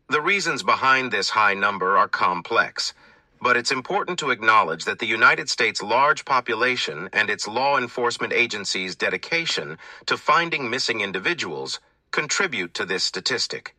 The 0.09 0.21
reasons 0.23 0.63
behind 0.63 1.11
this 1.13 1.31
high 1.31 1.55
number 1.55 1.97
are 1.99 2.09
complex, 2.09 2.95
but 3.43 3.57
it's 3.57 3.73
important 3.73 4.19
to 4.21 4.31
acknowledge 4.31 4.85
that 4.87 4.99
the 5.01 5.07
United 5.07 5.51
States' 5.51 5.83
large 5.83 6.25
population 6.25 7.09
and 7.13 7.29
its 7.31 7.47
law 7.49 7.77
enforcement 7.79 8.33
agencies' 8.33 8.95
dedication 8.97 9.77
to 10.07 10.17
finding 10.17 10.71
missing 10.71 11.01
individuals 11.03 11.79
contribute 12.13 12.73
to 12.75 12.85
this 12.87 13.05
statistic. 13.05 13.75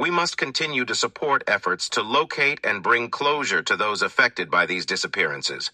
We 0.00 0.10
must 0.10 0.38
continue 0.38 0.86
to 0.86 0.96
support 0.96 1.44
efforts 1.46 1.90
to 1.90 2.02
locate 2.02 2.60
and 2.64 2.82
bring 2.82 3.10
closure 3.10 3.62
to 3.64 3.76
those 3.76 4.02
affected 4.02 4.50
by 4.50 4.66
these 4.66 4.86
disappearances. 4.86 5.72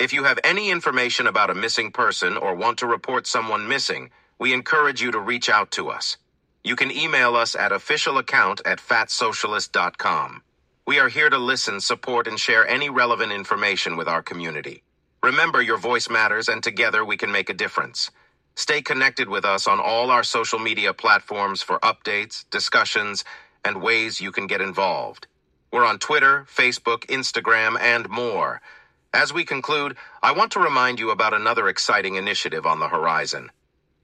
If 0.00 0.12
you 0.12 0.24
have 0.26 0.40
any 0.44 0.70
information 0.70 1.28
about 1.28 1.50
a 1.50 1.56
missing 1.56 1.92
person 1.92 2.36
or 2.36 2.54
want 2.54 2.80
to 2.80 2.88
report 2.88 3.26
someone 3.28 3.68
missing, 3.68 4.10
we 4.38 4.54
encourage 4.54 5.02
you 5.02 5.12
to 5.12 5.20
reach 5.20 5.50
out 5.50 5.72
to 5.72 5.90
us. 5.90 6.18
You 6.64 6.76
can 6.76 6.92
email 6.92 7.36
us 7.36 7.56
at 7.56 7.72
officialaccount 7.72 8.62
at 8.66 8.80
fatsocialist.com. 8.80 10.42
We 10.86 11.00
are 11.00 11.08
here 11.08 11.30
to 11.30 11.38
listen, 11.38 11.80
support, 11.80 12.28
and 12.28 12.38
share 12.38 12.68
any 12.68 12.90
relevant 12.90 13.32
information 13.32 13.96
with 13.96 14.08
our 14.08 14.22
community. 14.22 14.84
Remember, 15.24 15.62
your 15.62 15.78
voice 15.78 16.10
matters, 16.10 16.50
and 16.50 16.62
together 16.62 17.06
we 17.06 17.16
can 17.18 17.32
make 17.32 17.50
a 17.50 17.54
difference. 17.54 18.12
Stay 18.56 18.82
connected 18.82 19.30
with 19.30 19.46
us 19.46 19.68
on 19.68 19.80
all 19.80 20.10
our 20.12 20.24
social 20.24 20.60
media 20.60 20.94
platforms 20.94 21.62
for 21.62 21.80
updates, 21.80 22.44
discussions, 22.50 23.24
and 23.64 23.82
ways 23.82 24.20
you 24.20 24.32
can 24.32 24.46
get 24.46 24.60
involved. 24.62 25.26
We're 25.72 25.86
on 25.86 25.98
Twitter, 25.98 26.46
Facebook, 26.48 27.06
Instagram, 27.06 27.78
and 27.80 28.08
more. 28.10 28.60
As 29.14 29.32
we 29.32 29.44
conclude, 29.44 29.96
I 30.22 30.32
want 30.32 30.52
to 30.52 30.60
remind 30.60 31.00
you 31.00 31.10
about 31.10 31.34
another 31.34 31.68
exciting 31.68 32.16
initiative 32.16 32.66
on 32.66 32.80
the 32.80 32.88
horizon 32.88 33.50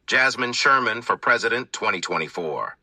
Jasmine 0.07 0.53
Sherman 0.55 1.03
for 1.03 1.17
President 1.17 1.73
2024. 1.73 2.77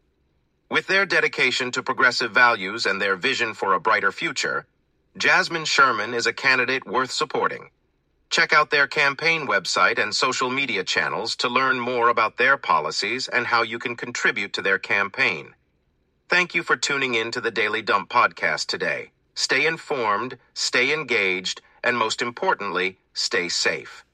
With 0.72 0.88
their 0.88 1.06
dedication 1.06 1.72
to 1.72 1.84
progressive 1.84 2.32
values 2.34 2.86
and 2.88 3.02
their 3.02 3.16
vision 3.16 3.54
for 3.54 3.74
a 3.74 3.80
brighter 3.82 4.12
future, 4.12 4.66
Jasmine 5.18 5.66
Sherman 5.66 6.14
is 6.14 6.28
a 6.28 6.34
candidate 6.34 6.88
worth 6.88 7.12
supporting. 7.12 7.70
Check 8.30 8.54
out 8.54 8.72
their 8.72 8.88
campaign 8.88 9.48
website 9.48 10.00
and 10.04 10.16
social 10.16 10.50
media 10.52 10.84
channels 10.84 11.36
to 11.38 11.50
learn 11.50 11.80
more 11.80 12.10
about 12.10 12.38
their 12.38 12.58
policies 12.58 13.30
and 13.30 13.48
how 13.48 13.64
you 13.64 13.80
can 13.80 13.96
contribute 13.96 14.54
to 14.54 14.64
their 14.64 14.80
campaign. 14.80 15.56
Thank 16.32 16.56
you 16.56 16.64
for 16.64 16.78
tuning 16.78 17.16
in 17.16 17.32
to 17.34 17.42
the 17.42 17.52
Daily 17.52 17.84
Dump 17.84 18.10
podcast 18.10 18.68
today. 18.68 19.12
Stay 19.36 19.68
informed, 19.68 20.38
stay 20.56 20.94
engaged, 20.94 21.62
and 21.84 21.98
most 21.98 22.24
importantly, 22.24 23.00
stay 23.14 23.50
safe. 23.50 24.06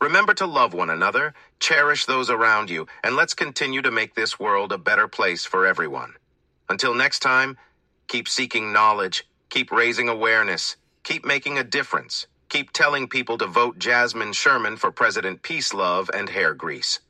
Remember 0.00 0.34
to 0.34 0.46
love 0.46 0.74
one 0.74 0.90
another, 0.90 1.34
cherish 1.60 2.06
those 2.06 2.30
around 2.30 2.70
you, 2.70 2.86
and 3.04 3.16
let's 3.16 3.34
continue 3.34 3.82
to 3.82 3.92
make 3.92 4.14
this 4.16 4.40
world 4.40 4.72
a 4.72 4.78
better 4.78 5.08
place 5.08 5.44
for 5.44 5.66
everyone. 5.66 6.14
Until 6.70 6.94
next 6.94 7.20
time, 7.20 7.58
keep 8.08 8.28
seeking 8.28 8.72
knowledge, 8.72 9.28
keep 9.50 9.70
raising 9.70 10.08
awareness, 10.08 10.76
keep 11.04 11.26
making 11.26 11.58
a 11.58 11.64
difference, 11.64 12.26
keep 12.48 12.72
telling 12.72 13.08
people 13.08 13.38
to 13.38 13.46
vote 13.46 13.78
Jasmine 13.78 14.32
Sherman 14.32 14.78
for 14.78 14.92
President 14.92 15.42
Peace 15.42 15.74
Love 15.74 16.10
and 16.14 16.30
Hair 16.30 16.54
Grease. 16.54 17.00